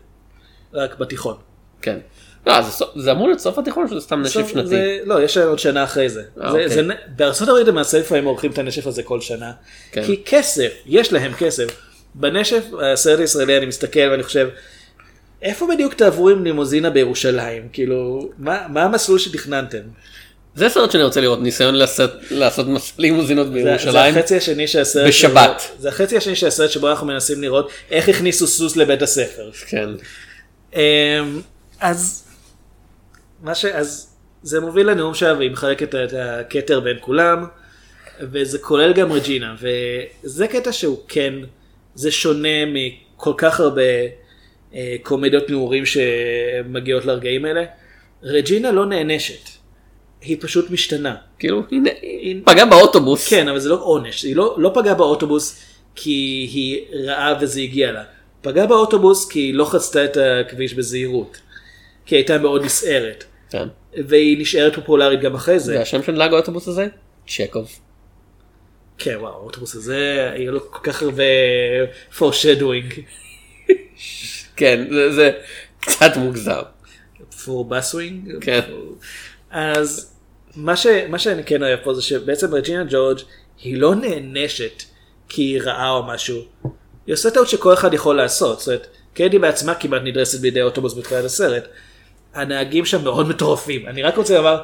רק 0.74 0.98
בתיכון. 0.98 1.36
כן. 1.82 1.98
לא, 2.46 2.62
זה, 2.62 2.70
סוף- 2.70 2.90
זה 2.96 3.12
אמור 3.12 3.26
להיות 3.26 3.40
סוף 3.40 3.58
התיכון 3.58 3.88
שזה 3.88 4.00
סתם 4.00 4.22
נשף 4.22 4.48
שנתי. 4.48 4.66
זה, 4.68 4.98
לא, 5.04 5.22
יש 5.22 5.36
עוד 5.36 5.58
שנה 5.58 5.84
אחרי 5.84 6.08
זה. 6.08 6.20
אה, 6.20 6.26
זה, 6.40 6.46
אוקיי. 6.48 6.68
זה, 6.68 6.82
בארצות 7.16 7.48
הברית 7.48 7.66
למעשה 7.66 7.98
לפעמים 7.98 8.24
עורכים 8.24 8.50
את 8.50 8.58
הנשף 8.58 8.86
הזה 8.86 9.02
כל 9.02 9.20
שנה. 9.20 9.52
כן. 9.92 10.02
כי 10.04 10.22
כסף, 10.26 10.72
יש 10.86 11.12
להם 11.12 11.32
כסף. 11.32 11.66
בנשף, 12.14 12.64
הסרט 12.92 13.20
הישראלי, 13.20 13.56
אני 13.58 13.66
מסתכל 13.66 14.08
ואני 14.10 14.22
חושב, 14.22 14.48
איפה 15.42 15.66
בדיוק 15.74 15.94
תעברו 15.94 16.28
עם 16.28 16.44
לימוזינה 16.44 16.90
בירושלים? 16.90 17.68
כאילו, 17.72 18.28
מה, 18.38 18.66
מה 18.68 18.82
המסלול 18.82 19.18
שתכננתם? 19.18 19.82
זה 20.54 20.68
סרט 20.68 20.90
שאני 20.90 21.04
רוצה 21.04 21.20
לראות, 21.20 21.40
ניסיון 21.42 21.74
לעשות, 21.74 22.10
לעשות 22.30 22.66
לימוזינות 22.98 23.46
זה, 23.46 23.52
זה 23.52 23.64
בירושלים. 23.64 24.14
החצי 24.16 24.36
השני 24.36 24.66
של 24.68 24.80
הסרט. 24.80 25.08
בשבת. 25.08 25.60
שבו- 25.60 25.74
זה 25.82 25.88
החצי 25.88 26.16
השני 26.16 26.36
של 26.36 26.46
הסרט 26.46 26.70
שבו 26.70 26.90
אנחנו 26.90 27.06
מנסים 27.06 27.42
לראות 27.42 27.70
איך 27.90 28.08
הכניסו 28.08 28.46
סוס 28.46 28.76
לבית 28.76 29.02
הספר. 29.02 29.50
כן. 29.66 29.88
אמ, 30.74 30.80
אז 31.80 32.24
מה 33.42 33.54
ש... 33.54 33.64
אז 33.64 34.06
זה 34.42 34.60
מוביל 34.60 34.90
לנאום 34.90 35.14
שלה 35.14 35.34
והיא 35.38 35.50
מחלקת 35.50 35.94
את 35.94 36.12
הכתר 36.18 36.80
בין 36.80 36.96
כולם 37.00 37.44
וזה 38.20 38.58
כולל 38.58 38.92
גם 38.92 39.12
רג'ינה 39.12 39.54
וזה 40.24 40.46
קטע 40.48 40.72
שהוא 40.72 40.98
כן 41.08 41.34
זה 41.94 42.10
שונה 42.10 42.48
מכל 42.66 43.32
כך 43.36 43.60
הרבה 43.60 43.82
אה, 44.74 44.96
קומדיות 45.02 45.50
נעורים 45.50 45.84
שמגיעות 45.86 47.04
לרגעים 47.04 47.44
האלה. 47.44 47.64
רג'ינה 48.22 48.72
לא 48.72 48.86
נענשת. 48.86 49.59
היא 50.22 50.36
פשוט 50.40 50.70
משתנה. 50.70 51.16
כאילו, 51.38 51.62
הנה, 51.72 51.90
היא 52.02 52.40
פגעה 52.44 52.66
באוטובוס. 52.66 53.28
כן, 53.28 53.48
אבל 53.48 53.58
זה 53.58 53.68
לא 53.68 53.80
עונש, 53.82 54.22
היא 54.22 54.36
לא, 54.36 54.56
לא 54.58 54.70
פגעה 54.74 54.94
באוטובוס 54.94 55.64
כי 55.94 56.10
היא 56.52 56.80
רעה 57.06 57.34
וזה 57.40 57.60
הגיע 57.60 57.92
לה. 57.92 58.02
פגעה 58.42 58.66
באוטובוס 58.66 59.28
כי 59.28 59.38
היא 59.38 59.54
לא 59.54 59.64
חצתה 59.64 60.04
את 60.04 60.16
הכביש 60.16 60.74
בזהירות. 60.74 61.40
כי 62.06 62.14
היא 62.14 62.18
הייתה 62.18 62.38
מאוד 62.38 62.64
נסערת. 62.64 63.24
כן. 63.50 63.68
והיא 64.08 64.40
נשארת 64.40 64.74
פופולרית 64.74 65.20
גם 65.20 65.34
אחרי 65.34 65.60
זה. 65.60 65.78
והשם 65.78 66.02
של 66.02 66.12
נהג 66.12 66.32
האוטובוס 66.32 66.68
הזה? 66.68 66.88
צ'קוב. 67.28 67.70
כן, 68.98 69.16
וואו, 69.20 69.32
האוטובוס 69.32 69.74
הזה, 69.74 70.32
יהיה 70.36 70.50
לו 70.50 70.70
כל 70.70 70.78
כך 70.82 71.02
הרבה 71.02 71.22
foreshadowing. 72.18 73.00
כן, 74.56 74.86
זה, 74.90 75.12
זה 75.12 75.30
קצת 75.80 76.16
מוגזם. 76.16 76.60
for 77.30 77.64
buswing. 77.70 78.40
כן. 78.40 78.60
אז 79.50 80.09
מה, 80.56 80.76
ש, 80.76 80.86
מה 81.08 81.18
שאני 81.18 81.44
כן 81.44 81.62
אוהב 81.62 81.78
פה 81.82 81.94
זה 81.94 82.02
שבעצם 82.02 82.54
רג'ינה 82.54 82.84
ג'ורג' 82.90 83.18
היא 83.62 83.76
לא 83.76 83.94
נענשת 83.94 84.82
כי 85.28 85.42
היא 85.42 85.60
רעה 85.62 85.90
או 85.90 86.02
משהו. 86.02 86.42
היא 87.06 87.12
עושה 87.12 87.30
טעות 87.30 87.48
שכל 87.48 87.74
אחד 87.74 87.94
יכול 87.94 88.16
לעשות. 88.16 88.58
זאת 88.58 88.68
אומרת, 88.68 88.86
קיידי 89.14 89.38
בעצמה 89.38 89.74
כמעט 89.74 90.02
נדרסת 90.04 90.40
בידי 90.40 90.62
אוטובוס 90.62 90.94
בתחילת 90.94 91.24
הסרט. 91.24 91.68
הנהגים 92.34 92.84
שם 92.84 93.04
מאוד 93.04 93.28
מטורפים. 93.28 93.86
אני 93.86 94.02
רק 94.02 94.16
רוצה 94.16 94.36
לומר, 94.36 94.62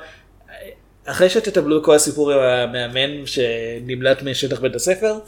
אחרי 1.05 1.31
שתטבלו 1.31 1.83
כל 1.83 1.95
הסיפור 1.95 2.33
עם 2.33 2.41
המאמן 2.41 3.27
שנמלט 3.27 4.23
משטח 4.23 4.61
בית 4.61 4.75
הספר, 4.75 5.19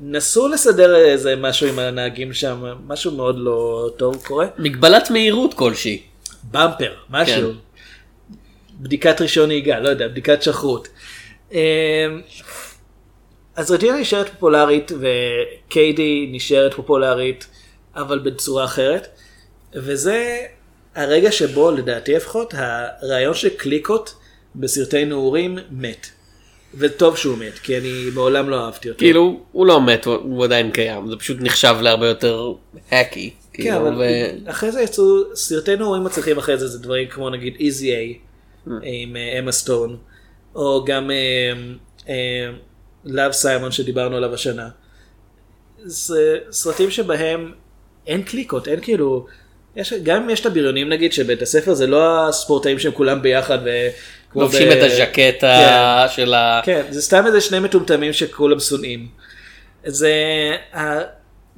נסו 0.00 0.48
לסדר 0.48 0.96
איזה 0.96 1.36
משהו 1.36 1.68
עם 1.68 1.78
הנהגים 1.78 2.32
שם, 2.32 2.64
משהו 2.86 3.12
מאוד 3.12 3.36
לא 3.38 3.90
טוב 3.96 4.24
קורה. 4.26 4.46
מגבלת 4.58 5.10
מהירות 5.10 5.54
כלשהי. 5.54 6.02
במפר, 6.50 6.92
משהו. 7.10 7.52
כן. 7.52 7.58
בדיקת 8.80 9.20
רישיון 9.20 9.48
נהיגה, 9.48 9.78
לא 9.80 9.88
יודע, 9.88 10.08
בדיקת 10.08 10.42
שכרות. 10.42 10.88
אמ, 11.52 11.58
אז 13.56 13.70
רג'ינה 13.70 13.98
נשארת 13.98 14.28
פופולרית 14.28 14.92
וקיידי 15.00 16.28
נשארת 16.32 16.74
פופולרית, 16.74 17.46
אבל 17.94 18.18
בצורה 18.18 18.64
אחרת. 18.64 19.08
וזה 19.74 20.38
הרגע 20.94 21.32
שבו, 21.32 21.70
לדעתי 21.70 22.14
לפחות, 22.14 22.54
הרעיון 22.56 23.34
של 23.34 23.48
קליקות 23.48 24.14
בסרטי 24.56 25.04
נעורים 25.04 25.58
מת. 25.70 26.06
וטוב 26.78 27.16
שהוא 27.16 27.38
מת, 27.38 27.58
כי 27.58 27.78
אני 27.78 28.04
מעולם 28.14 28.48
לא 28.48 28.64
אהבתי 28.64 28.88
אותו. 28.88 28.98
כאילו, 28.98 29.40
הוא 29.52 29.66
לא 29.66 29.80
מת, 29.80 30.04
הוא, 30.04 30.44
עדיין 30.44 30.70
קיים, 30.70 31.08
זה 31.08 31.16
פשוט 31.16 31.36
נחשב 31.40 31.76
להרבה 31.80 32.06
יותר 32.06 32.52
האקי. 32.90 33.30
כן, 33.52 33.62
כאילו, 33.62 33.76
אבל 33.76 33.94
ו... 33.98 34.02
אחרי 34.50 34.72
זה 34.72 34.82
יצאו 34.82 35.04
סרטי 35.34 35.76
נעורים 35.76 36.04
מצליחים 36.04 36.38
אחרי 36.38 36.58
זה, 36.58 36.68
זה 36.68 36.78
דברים 36.78 37.08
כמו 37.08 37.30
נגיד 37.30 37.56
איזי 37.60 37.94
איי 37.94 38.18
עם 38.82 39.16
אה, 39.16 39.38
אמה 39.38 39.52
סטון, 39.52 39.96
או 40.54 40.84
גם 40.84 41.10
לאב 43.04 43.32
סיימון 43.32 43.72
שדיברנו 43.72 44.16
עליו 44.16 44.34
השנה. 44.34 44.68
זה 45.84 46.38
סרטים 46.50 46.90
שבהם 46.90 47.52
אין 48.06 48.22
קליקות, 48.22 48.68
אין 48.68 48.80
כאילו, 48.80 49.26
יש, 49.76 49.92
גם 49.92 50.22
אם 50.22 50.30
יש 50.30 50.40
את 50.40 50.46
הבריונים 50.46 50.88
נגיד 50.88 51.12
שבית 51.12 51.42
הספר 51.42 51.74
זה 51.74 51.86
לא 51.86 52.28
הספורטאים 52.28 52.78
שהם 52.78 52.92
כולם 52.92 53.22
ביחד 53.22 53.58
וכמו 53.58 54.42
לובשים 54.42 54.68
ב- 54.68 54.72
את 54.72 54.82
הז'קטה 54.82 56.06
של 56.08 56.34
ה... 56.34 56.60
כן, 56.64 56.82
זה 56.90 57.02
סתם 57.02 57.26
איזה 57.26 57.40
שני 57.40 57.58
מטומטמים 57.58 58.12
שכולם 58.12 58.60
שונאים. 58.60 59.08
זה, 59.84 60.12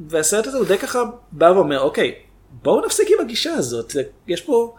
והסרט 0.09 0.47
הזה 0.47 0.59
הוא 0.59 0.67
די 0.67 0.79
ככה 0.79 1.03
בא 1.33 1.53
ואומר, 1.55 1.81
אוקיי, 1.81 2.15
בואו 2.51 2.87
נפסיק 2.87 3.09
עם 3.11 3.25
הגישה 3.25 3.53
הזאת, 3.53 3.97
יש 4.27 4.41
פה 4.41 4.75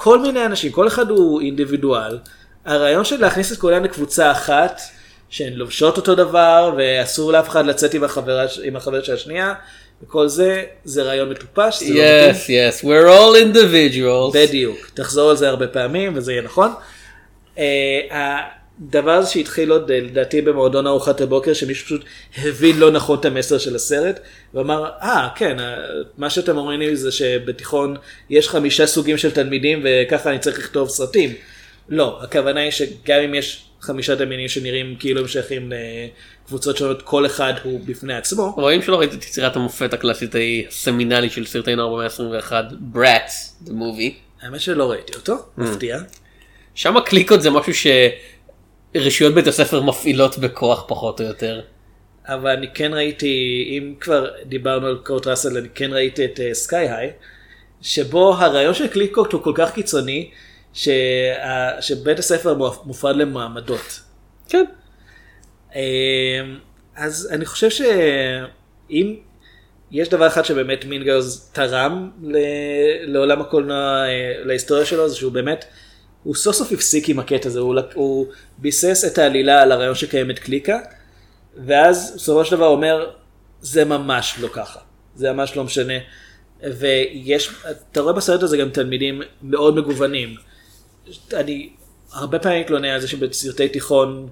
כל 0.00 0.18
מיני 0.18 0.46
אנשים, 0.46 0.72
כל 0.72 0.88
אחד 0.88 1.10
הוא 1.10 1.40
אינדיבידואל. 1.40 2.18
הרעיון 2.64 3.04
של 3.04 3.20
להכניס 3.20 3.52
את 3.52 3.58
כולם 3.58 3.84
לקבוצה 3.84 4.32
אחת, 4.32 4.80
שהן 5.28 5.52
לובשות 5.52 5.96
אותו 5.96 6.14
דבר, 6.14 6.74
ואסור 6.76 7.32
לאף 7.32 7.48
אחד 7.48 7.66
לצאת 7.66 7.94
עם 7.94 8.04
החברה, 8.04 8.44
עם 8.64 8.76
החברת 8.76 9.04
של 9.04 9.14
השנייה, 9.14 9.54
וכל 10.02 10.28
זה, 10.28 10.64
זה 10.84 11.02
רעיון 11.02 11.28
מטופש. 11.30 11.82
זה 11.82 11.94
לא 11.94 12.00
yes, 12.30 12.34
yes, 12.34 12.84
we're 12.84 13.08
all 13.08 13.54
individuals. 13.54 14.34
בדיוק, 14.34 14.90
תחזור 14.94 15.30
על 15.30 15.36
זה 15.36 15.48
הרבה 15.48 15.66
פעמים 15.66 16.12
וזה 16.16 16.32
יהיה 16.32 16.42
נכון. 16.42 16.72
אה, 17.58 18.40
הזה 18.92 19.30
שהתחיל 19.30 19.70
עוד 19.70 19.90
אה, 19.90 20.00
לדעתי 20.00 20.42
במועדון 20.42 20.86
ארוחת 20.86 21.20
הבוקר 21.20 21.52
שמישהו 21.52 21.86
פשוט 21.86 22.04
הבין 22.36 22.78
לא 22.78 22.90
נכון 22.90 23.18
את 23.18 23.24
המסר 23.24 23.58
של 23.58 23.76
הסרט 23.76 24.20
ואמר 24.54 24.90
אה 25.02 25.28
כן 25.34 25.60
אה, 25.60 25.76
מה 26.18 26.30
שאתם 26.30 26.56
אומרים 26.56 26.80
לי 26.80 26.96
זה 26.96 27.12
שבתיכון 27.12 27.96
יש 28.30 28.48
חמישה 28.48 28.86
סוגים 28.86 29.18
של 29.18 29.30
תלמידים 29.30 29.82
וככה 29.84 30.30
אני 30.30 30.38
צריך 30.38 30.58
לכתוב 30.58 30.88
סרטים. 30.88 31.34
לא 31.88 32.18
הכוונה 32.22 32.60
היא 32.60 32.70
שגם 32.70 33.20
אם 33.24 33.34
יש 33.34 33.64
חמישה 33.80 34.16
תלמידים 34.16 34.48
שנראים 34.48 34.96
כאילו 34.98 35.20
הם 35.20 35.28
שייכים 35.28 35.72
לקבוצות 36.44 36.76
שונות 36.76 37.02
כל 37.02 37.26
אחד 37.26 37.52
הוא 37.62 37.80
בפני 37.84 38.14
עצמו. 38.14 38.54
רואים 38.56 38.82
שלא 38.82 38.98
ראית 38.98 39.14
את 39.14 39.24
יצירת 39.24 39.56
המופת 39.56 39.94
הקלאסית 39.94 40.34
ההיא 40.34 40.68
הסמינלית 40.68 41.32
של 41.32 41.46
סרטי 41.46 41.74
נוער 41.74 41.94
במאה 41.94 42.06
ה-21, 42.06 42.52
Bratz, 42.94 43.66
the 43.66 43.70
movie. 43.70 44.12
האמת 44.42 44.60
שלא 44.60 44.90
ראיתי 44.90 45.12
אותו, 45.14 45.34
מפתיע. 45.58 45.98
שם 46.74 46.96
הקליקות 46.96 47.42
זה 47.42 47.50
משהו 47.50 47.74
שרשויות 48.96 49.34
בית 49.34 49.46
הספר 49.46 49.82
מפעילות 49.82 50.38
בכוח 50.38 50.84
פחות 50.88 51.20
או 51.20 51.26
יותר. 51.26 51.60
אבל 52.26 52.50
אני 52.50 52.66
כן 52.74 52.94
ראיתי, 52.94 53.64
אם 53.68 53.94
כבר 54.00 54.28
דיברנו 54.46 54.86
על 54.86 54.98
קורט 55.04 55.26
ראסל, 55.26 55.56
אני 55.58 55.68
כן 55.74 55.92
ראיתי 55.92 56.24
את 56.24 56.40
סקאי 56.52 56.88
היי, 56.88 57.10
שבו 57.82 58.34
הרעיון 58.34 58.74
של 58.74 58.86
קליקות 58.86 59.32
הוא 59.32 59.42
כל 59.42 59.52
כך 59.54 59.74
קיצוני, 59.74 60.30
שה, 60.72 61.80
שבית 61.80 62.18
הספר 62.18 62.54
מופרד 62.84 63.16
למעמדות. 63.16 64.00
כן. 64.48 64.64
אמ, 65.74 65.80
אז 66.96 67.28
אני 67.32 67.44
חושב 67.46 67.70
שאם 67.70 69.16
יש 69.90 70.08
דבר 70.08 70.26
אחד 70.26 70.44
שבאמת 70.44 70.84
מינגרס 70.84 71.50
תרם 71.52 72.10
ל- 72.22 72.36
לעולם 73.12 73.40
הקולנוע, 73.40 74.04
אה, 74.06 74.32
להיסטוריה 74.44 74.84
שלו, 74.84 75.08
זה 75.08 75.16
שהוא 75.16 75.32
באמת, 75.32 75.64
הוא 76.28 76.34
סוף 76.34 76.56
סוף 76.56 76.72
הפסיק 76.72 77.08
עם 77.08 77.18
הקטע 77.18 77.48
הזה, 77.48 77.60
הוא, 77.60 77.74
הוא 77.94 78.26
ביסס 78.58 79.04
את 79.06 79.18
העלילה 79.18 79.62
על 79.62 79.72
הרעיון 79.72 79.94
שקיימת 79.94 80.38
קליקה, 80.38 80.78
ואז 81.66 82.12
בסופו 82.16 82.44
של 82.44 82.56
דבר 82.56 82.66
אומר, 82.66 83.10
זה 83.60 83.84
ממש 83.84 84.36
לא 84.40 84.48
ככה, 84.52 84.78
זה 85.14 85.32
ממש 85.32 85.56
לא 85.56 85.64
משנה. 85.64 85.94
ויש, 86.62 87.50
אתה 87.92 88.00
רואה 88.00 88.12
בסרט 88.12 88.42
הזה 88.42 88.56
גם 88.56 88.70
תלמידים 88.70 89.22
מאוד 89.42 89.76
מגוונים. 89.76 90.34
אני 91.32 91.70
הרבה 92.12 92.38
פעמים 92.38 92.60
מתלונן 92.60 92.88
על 92.88 93.00
זה 93.00 93.08
שבסרטי 93.08 93.68
תיכון, 93.68 94.28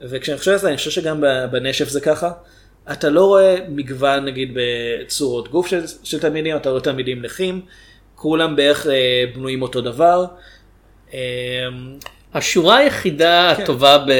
וכשאני 0.00 0.38
חושב 0.38 0.50
על 0.52 0.58
זה, 0.58 0.68
אני 0.68 0.76
חושב 0.76 0.90
שגם 0.90 1.24
בנשף 1.50 1.88
זה 1.88 2.00
ככה, 2.00 2.32
אתה 2.92 3.10
לא 3.10 3.24
רואה 3.24 3.56
מגוון 3.68 4.24
נגיד 4.24 4.54
בצורות 4.54 5.50
גוף 5.50 5.66
של, 5.66 5.84
של 6.02 6.20
תלמידים, 6.20 6.56
אתה 6.56 6.70
רואה 6.70 6.80
תלמידים 6.80 7.22
נכים, 7.22 7.60
כולם 8.14 8.56
בערך 8.56 8.86
אה, 8.86 9.24
בנויים 9.34 9.62
אותו 9.62 9.80
דבר. 9.80 10.26
אה, 11.14 11.18
השורה 12.34 12.76
היחידה 12.76 13.52
כן. 13.56 13.62
הטובה 13.62 13.98
ב... 13.98 14.12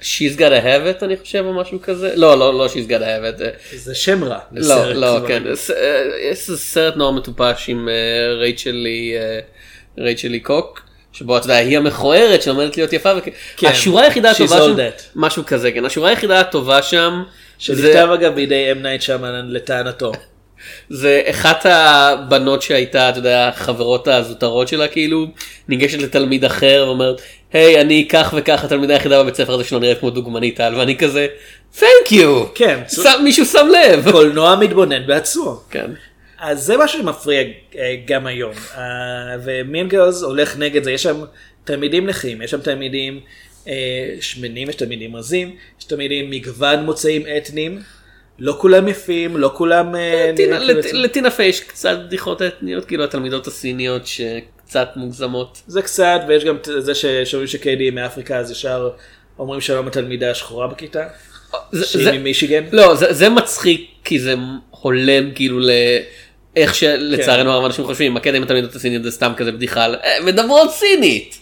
She's 0.00 0.36
gotta 0.36 0.64
have 0.64 1.00
it 1.00 1.04
אני 1.04 1.16
חושב 1.16 1.44
או 1.46 1.54
משהו 1.54 1.78
כזה 1.82 2.12
לא 2.16 2.38
לא 2.38 2.58
לא 2.58 2.66
She's 2.66 2.88
gotta 2.88 3.02
have 3.02 3.40
it 3.40 3.42
אה, 3.42 3.48
זה 3.74 3.94
שם 3.94 4.24
רע. 4.24 4.38
לא 4.52 4.92
לא 4.92 5.16
כבר. 5.18 5.28
כן 5.28 5.42
אה, 5.46 6.02
יש 6.30 6.50
סרט 6.50 6.96
נורא 6.96 7.12
מטופש 7.12 7.68
עם 7.68 7.88
אה, 7.88 8.34
רייצ'לי 8.34 9.14
אה, 9.16 9.40
רייצ'לי 9.98 10.40
קוק 10.40 10.80
שבו 11.12 11.36
אתה 11.36 11.44
יודע 11.44 11.56
היא 11.56 11.78
המכוערת 11.78 12.42
שלומדת 12.42 12.76
להיות 12.76 12.92
יפה 12.92 13.10
כן, 13.56 13.66
השורה 13.66 14.02
היחידה 14.02 14.30
הטובה 14.30 14.58
שם. 14.58 14.76
משהו 15.16 15.46
כזה 15.46 15.72
כן 15.72 15.84
השורה 15.84 16.08
היחידה 16.08 16.40
הטובה 16.40 16.82
שם 16.82 17.22
שנכתב 17.58 18.08
אגב 18.14 18.34
בידי 18.34 18.72
אם 18.72 18.82
נייט 18.82 19.04
לטענתו. 19.48 20.12
זה 20.90 21.22
אחת 21.30 21.66
הבנות 21.68 22.62
שהייתה, 22.62 23.08
אתה 23.08 23.18
יודע, 23.18 23.48
החברות 23.48 24.08
הזוטרות 24.08 24.68
שלה 24.68 24.88
כאילו, 24.88 25.26
ניגשת 25.68 25.98
לתלמיד 25.98 26.44
אחר 26.44 26.84
ואומרת, 26.86 27.20
היי, 27.52 27.80
אני 27.80 28.08
כך 28.08 28.34
וכך 28.36 28.64
התלמידה 28.64 28.94
היחידה 28.94 29.22
בבית 29.22 29.34
ספר 29.34 29.54
הזה 29.54 29.64
שלא 29.64 29.80
נראית 29.80 29.98
כמו 29.98 30.10
דוגמנית 30.10 30.60
על, 30.60 30.74
ואני 30.74 30.96
כזה, 30.96 31.26
thank 31.78 32.10
you, 32.10 32.46
כן. 32.54 32.80
שם, 32.88 33.20
מישהו 33.24 33.44
שם 33.44 33.66
לב. 33.68 34.10
קולנוע 34.10 34.56
מתבונן 34.56 35.06
בעצמו. 35.06 35.60
כן. 35.70 35.90
אז 36.38 36.62
זה 36.62 36.76
מה 36.76 36.88
שמפריע 36.88 37.42
אה, 37.78 37.96
גם 38.06 38.26
היום. 38.26 38.52
אה, 38.76 38.82
ומין 39.44 39.88
גרלס 39.88 40.22
הולך 40.22 40.58
נגד 40.58 40.82
זה, 40.82 40.92
יש 40.92 41.02
שם 41.02 41.24
תלמידים 41.64 42.06
נכים, 42.06 42.42
יש 42.42 42.50
שם 42.50 42.60
תלמידים 42.60 43.20
אה, 43.68 44.14
שמנים, 44.20 44.68
יש 44.68 44.74
תלמידים 44.74 45.16
רזים, 45.16 45.56
יש 45.78 45.84
תלמידים 45.84 46.30
מגוון 46.30 46.84
מוצאים 46.84 47.22
אתניים, 47.36 47.82
לא 48.38 48.56
כולם 48.60 48.88
יפים, 48.88 49.36
לא 49.36 49.50
כולם... 49.54 49.94
אה, 49.96 50.30
לטינה- 50.32 50.82
כאילו- 50.82 51.30
פיי 51.30 51.46
יש 51.46 51.60
קצת 51.60 51.98
בדיחות 52.06 52.42
אתניות, 52.42 52.84
כאילו 52.84 53.04
התלמידות 53.04 53.46
הסיניות 53.46 54.02
שקצת 54.06 54.88
מוגזמות. 54.96 55.62
זה 55.66 55.82
קצת, 55.82 56.20
ויש 56.28 56.44
גם 56.44 56.56
זה 56.78 56.94
ששומעים 56.94 57.46
שקיידי 57.48 57.90
מאפריקה, 57.90 58.36
אז 58.36 58.50
ישר 58.50 58.90
אומרים 59.38 59.60
שלום 59.60 59.86
התלמידה 59.86 60.30
השחורה 60.30 60.66
בכיתה, 60.68 61.06
שהיא 61.84 62.18
ממישיגן. 62.18 62.64
לא, 62.72 62.94
זה, 62.94 63.28
מצחיק 63.28 63.90
כי 64.04 64.18
זה 64.18 64.34
הולם 64.70 65.30
כאילו 65.34 65.58
ל... 65.60 65.70
איך 66.56 66.70
כן. 66.70 66.74
שלצערנו 66.76 67.50
הרב 67.50 67.64
אנשים 67.64 67.84
חושבים, 67.84 68.16
הקטע 68.16 68.36
עם 68.36 68.42
התלמידות 68.42 68.74
הסיניות 68.74 69.02
זה 69.02 69.10
סתם 69.10 69.32
כזה 69.36 69.52
בדיחה 69.52 69.84
על 69.84 69.94
"אה, 69.94 70.16
מדברות 70.24 70.70
סינית. 70.70 71.38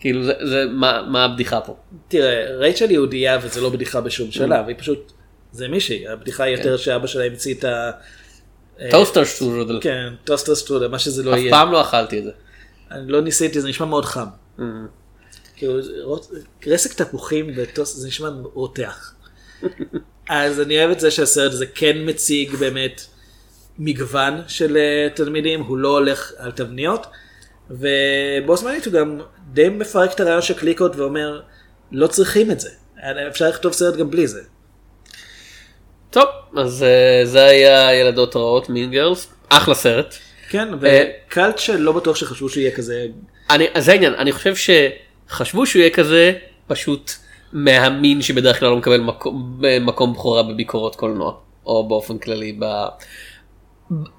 כאילו 0.00 0.22
זה, 0.24 0.64
מה, 0.70 1.02
מה 1.08 1.24
הבדיחה 1.24 1.60
פה. 1.60 1.76
תראה, 2.08 2.56
רייצ'ל 2.58 2.90
יהודייה 2.90 3.38
וזה 3.42 3.60
לא 3.60 3.68
בדיחה 3.70 4.00
בשום 4.00 4.30
שלב, 4.30 4.68
היא 4.68 4.76
פשוט, 4.78 5.12
זה 5.56 5.68
מישהי, 5.68 6.08
הבדיחה 6.08 6.44
היא 6.44 6.56
יותר 6.56 6.76
שאבא 6.76 7.06
שלה 7.06 7.24
המציא 7.24 7.54
את 7.54 7.64
ה... 7.64 7.90
אה, 8.80 8.90
Toaster 8.90 9.24
Strudel. 9.24 9.78
כן, 9.82 10.14
Toaster 10.24 10.54
Strudel, 10.54 10.88
מה 10.88 10.98
שזה 10.98 11.22
לא 11.22 11.34
אף 11.34 11.38
יהיה. 11.38 11.50
פעם 11.50 11.72
לא 11.72 11.80
אכלתי 11.80 12.18
את 12.18 12.24
זה. 12.24 12.30
אני 12.90 13.12
לא 13.12 13.20
ניסיתי, 13.20 13.60
זה 13.60 13.68
נשמע 13.68 13.86
מאוד 13.86 14.04
חם. 14.04 14.26
Mm. 14.58 14.62
כאילו, 15.56 15.80
רסק 16.66 16.92
תפוחים 16.92 17.50
וטוסט, 17.56 17.96
זה 17.96 18.08
נשמע 18.08 18.28
רותח. 18.52 19.14
אז 20.28 20.60
אני 20.60 20.78
אוהב 20.78 20.90
את 20.90 21.00
זה 21.00 21.10
שהסרט 21.10 21.52
הזה 21.52 21.66
כן 21.66 21.96
מציג 22.04 22.56
באמת 22.56 23.00
מגוון 23.78 24.34
של 24.46 24.76
אה, 24.76 25.08
תלמידים, 25.14 25.60
הוא 25.60 25.78
לא 25.78 25.88
הולך 25.88 26.32
על 26.36 26.50
תבניות, 26.50 27.06
ובו 27.70 28.56
זמנית 28.56 28.86
הוא 28.86 28.92
גם 28.94 29.20
די 29.52 29.68
מפרק 29.68 30.12
את 30.12 30.20
הרעיון 30.20 30.42
של 30.42 30.54
קליקות 30.54 30.96
ואומר, 30.96 31.42
לא 31.92 32.06
צריכים 32.06 32.50
את 32.50 32.60
זה, 32.60 32.70
אפשר 33.28 33.48
לכתוב 33.48 33.72
סרט 33.72 33.96
גם 33.96 34.10
בלי 34.10 34.26
זה. 34.26 34.42
טוב, 36.16 36.28
אז 36.56 36.82
אה, 36.82 37.26
זה 37.26 37.44
היה 37.44 37.94
ילדות 37.94 38.36
רעות, 38.36 38.70
מין 38.70 38.90
גרלס, 38.90 39.32
אחלה 39.48 39.74
סרט. 39.74 40.14
כן, 40.50 40.68
אה, 40.84 41.04
וקלט 41.28 41.58
שלא 41.58 41.92
בטוח 41.92 42.16
שחשבו 42.16 42.48
שהוא 42.48 42.60
יהיה 42.60 42.70
כזה, 42.76 43.06
אני, 43.50 43.64
זה 43.78 43.92
העניין, 43.92 44.14
אני 44.14 44.32
חושב 44.32 44.54
שחשבו 44.56 45.66
שהוא 45.66 45.80
יהיה 45.80 45.90
כזה, 45.90 46.32
פשוט 46.66 47.12
מהמין 47.52 48.22
שבדרך 48.22 48.60
כלל 48.60 48.68
לא 48.68 48.76
מקבל 48.76 49.00
מקום, 49.00 49.60
מקום 49.80 50.12
בכורה 50.12 50.42
בביקורות 50.42 50.96
קולנוע, 50.96 51.32
או 51.66 51.88
באופן 51.88 52.18
כללי 52.18 52.56
ב... 52.58 52.64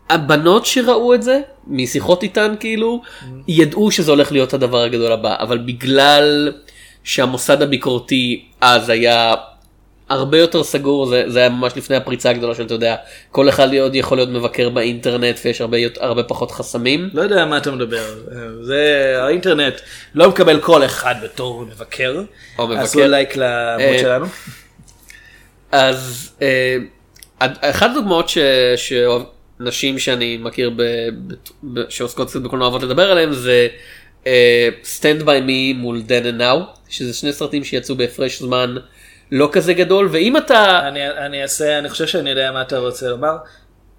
הבנות 0.10 0.66
שראו 0.66 1.14
את 1.14 1.24
זה, 1.24 1.40
משיחות 1.68 2.24
איתן 2.24 2.56
כאילו, 2.60 3.02
ידעו 3.48 3.92
שזה 3.92 4.12
הולך 4.12 4.32
להיות 4.32 4.54
הדבר 4.54 4.82
הגדול 4.82 5.12
הבא, 5.12 5.36
אבל 5.40 5.58
בגלל 5.58 6.54
שהמוסד 7.04 7.62
הביקורתי 7.62 8.46
אז 8.62 8.90
היה 8.90 9.34
הרבה 10.10 10.38
יותר 10.38 10.64
סגור, 10.64 11.06
זה, 11.06 11.24
זה 11.28 11.40
היה 11.40 11.50
ממש 11.50 11.74
לפני 11.76 11.96
הפריצה 11.96 12.30
הגדולה 12.30 12.56
של, 12.56 12.64
אתה 12.64 12.74
יודע, 12.74 12.96
כל 13.32 13.50
אחד 13.50 13.74
עוד 13.74 13.96
יכול 13.96 14.18
להיות 14.18 14.30
מבקר 14.30 14.70
באינטרנט 14.70 15.40
ויש 15.46 15.62
הרבה, 15.62 15.78
הרבה 16.00 16.24
פחות 16.24 16.52
חסמים. 16.52 17.10
לא 17.14 17.22
יודע 17.22 17.46
מה 17.46 17.58
אתה 17.58 17.72
מדבר, 17.72 18.04
זה 18.62 19.14
האינטרנט 19.22 19.74
לא 20.16 20.30
מקבל 20.30 20.60
כל 20.60 20.86
אחד 20.86 21.16
בתור 21.24 21.66
מבקר, 21.66 22.22
או 22.60 22.68
מבקר. 22.68 22.82
עשו 22.82 23.08
לייק 23.08 23.36
לעמוד 23.36 23.98
שלנו. 24.00 24.26
אז 25.72 26.32
אה, 26.42 26.78
אחת 27.62 27.90
הדוגמאות 27.92 28.30
ש- 28.30 28.38
שנשים 28.76 30.00
שאני 30.00 30.38
מכיר 30.38 30.70
ב, 30.70 30.82
ב, 30.82 31.34
ב, 31.74 31.82
שעוסקות 31.90 32.30
קצת 32.30 32.42
בקולנוע 32.42 32.68
אוהבות 32.68 32.84
לדבר 32.84 33.12
עליהם 33.12 33.34
זה 33.34 33.68
Stand 34.84 35.22
by 35.24 35.48
me 35.48 35.76
מול 35.76 36.02
Dead 36.08 36.36
and 36.36 36.42
Now 36.42 36.80
שזה 36.90 37.14
שני 37.14 37.34
סרטים 37.34 37.64
שיצאו 37.64 37.96
בהפרש 37.96 38.40
זמן 38.40 38.76
לא 39.32 39.50
כזה 39.52 39.74
גדול 39.74 40.10
ואם 40.12 40.38
אתה 40.38 40.88
אני, 40.88 41.10
אני 41.10 41.42
אעשה, 41.42 41.80
אני 41.80 41.90
חושב 41.90 42.08
שאני 42.08 42.30
יודע 42.30 42.52
מה 42.52 42.62
אתה 42.62 42.78
רוצה 42.78 43.10
לומר. 43.10 43.38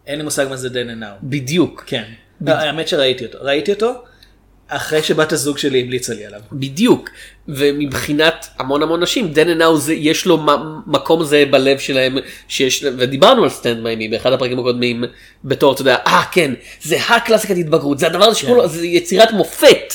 אין 0.07 0.19
לי 0.19 0.25
מושג 0.25 0.47
מה 0.51 0.57
זה 0.57 0.69
Then 0.69 0.91
and 0.91 1.01
Now. 1.01 1.15
בדיוק 1.23 1.85
כן. 1.87 2.03
האמת 2.47 2.89
שראיתי 2.89 3.27
אותו. 3.27 3.39
ראיתי 3.41 3.73
אותו 3.73 4.03
אחרי 4.69 5.03
שבת 5.03 5.33
הזוג 5.33 5.59
שלי 5.59 5.81
המליצה 5.81 6.15
לי 6.15 6.27
עליו. 6.27 6.41
בדיוק 6.53 7.11
ומבחינת 7.49 8.49
המון 8.59 8.83
המון 8.83 9.03
נשים 9.03 9.33
Then 9.33 9.49
אנאו 9.49 9.77
יש 9.93 10.27
לו 10.27 10.39
מקום 10.87 11.25
זה 11.25 11.45
בלב 11.51 11.79
שלהם 11.79 12.19
שיש 12.49 12.85
ודיברנו 12.99 13.43
על 13.43 13.49
Stand 13.49 13.83
By 13.83 13.96
Me 13.96 14.09
באחד 14.09 14.33
הפרקים 14.33 14.59
הקודמים 14.59 15.05
בתור 15.45 15.73
אתה 15.73 15.81
יודע 15.81 15.97
אה 16.07 16.23
כן 16.33 16.55
זה 16.83 16.97
הקלאסיקת 17.09 17.57
התבגרות 17.57 17.99
זה 17.99 18.07
הדבר 18.07 18.25
הזה 18.25 18.39
שכולו 18.39 18.69
זה 18.69 18.87
יצירת 18.87 19.33
מופת. 19.33 19.95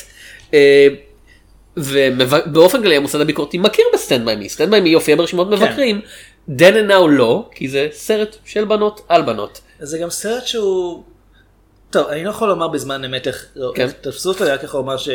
ובאופן 1.78 2.82
כללי 2.82 2.96
המוסד 2.96 3.22
הביקורתי 3.22 3.58
מכיר 3.58 3.86
ב 3.94 3.99
Stand 3.99 4.26
By 4.26 4.38
Me 4.38 4.50
Stand 4.50 4.70
By 4.70 4.80
Me 4.80 4.90
יופיע 4.90 5.16
ברשימות 5.16 5.50
מבקרים 5.50 6.02
דן 6.50 6.78
אנאו 6.78 7.08
לא 7.08 7.50
כי 7.52 7.68
זה 7.68 7.88
סרט 7.92 8.36
של 8.46 8.66
בנות 8.66 9.02
על 9.10 9.22
בנות. 9.22 9.62
זה 9.80 9.98
גם 9.98 10.10
סרט 10.10 10.46
שהוא... 10.46 11.04
טוב, 11.90 12.08
אני 12.08 12.24
לא 12.24 12.30
יכול 12.30 12.48
לומר 12.48 12.68
בזמן 12.68 13.04
אמת 13.04 13.28
איך... 13.28 13.48
כן. 13.76 13.88
תפסו 14.02 14.30
אותי 14.30 14.44
רק 14.44 14.64
יכול 14.64 14.80
לומר 14.80 14.98
ש... 14.98 15.10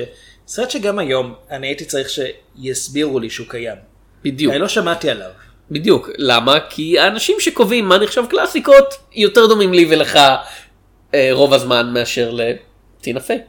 סרט 0.49 0.71
שגם 0.71 0.99
היום 0.99 1.35
אני 1.51 1.67
הייתי 1.67 1.85
צריך 1.85 2.09
שיסבירו 2.11 3.21
לי 3.21 3.31
שהוא 3.31 3.47
קיים. 3.49 3.77
בדיוק. 4.25 4.53
אני 4.53 4.61
לא 4.61 4.69
שמעתי 4.69 5.11
עליו. 5.11 5.31
בדיוק 5.71 6.11
למה 6.19 6.59
כי 6.71 6.99
האנשים 6.99 7.37
שקובעים 7.41 7.89
מה 7.89 7.99
נחשב 7.99 8.23
קלאסיקות 8.31 8.95
יותר 9.13 9.47
דומים 9.47 9.73
לי 9.73 9.87
ולך 9.91 10.19
אה, 11.15 11.29
רוב 11.33 11.55
הזמן 11.55 11.91
מאשר 11.93 12.31
לטינה 12.31 13.21
פיי. 13.21 13.41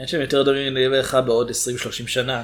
אין 0.00 0.06
שהם 0.08 0.20
יותר 0.20 0.42
דומים 0.42 0.76
ולך 0.76 1.18
בעוד 1.26 1.50
20-30 1.50 1.52
שנה. 2.06 2.42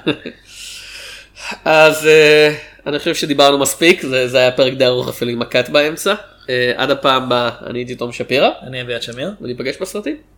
אז 1.64 2.06
אה, 2.06 2.54
אני 2.86 2.98
חושב 2.98 3.14
שדיברנו 3.14 3.58
מספיק 3.58 4.02
זה, 4.02 4.28
זה 4.28 4.38
היה 4.38 4.52
פרק 4.52 4.72
די 4.72 4.86
ארוך 4.86 5.08
אפילו 5.08 5.30
עם 5.30 5.42
הקאט 5.42 5.68
באמצע. 5.68 6.14
אה, 6.48 6.72
עד 6.76 6.90
הפעם 6.90 7.22
הבאה 7.22 7.50
אני 7.66 7.78
הייתי 7.78 7.94
תום 7.94 8.12
שפירא 8.12 8.48
אני 8.62 8.82
אביעד 8.82 9.02
שמיר. 9.02 9.30
וניפגש 9.40 9.76
בסרטים. 9.80 10.35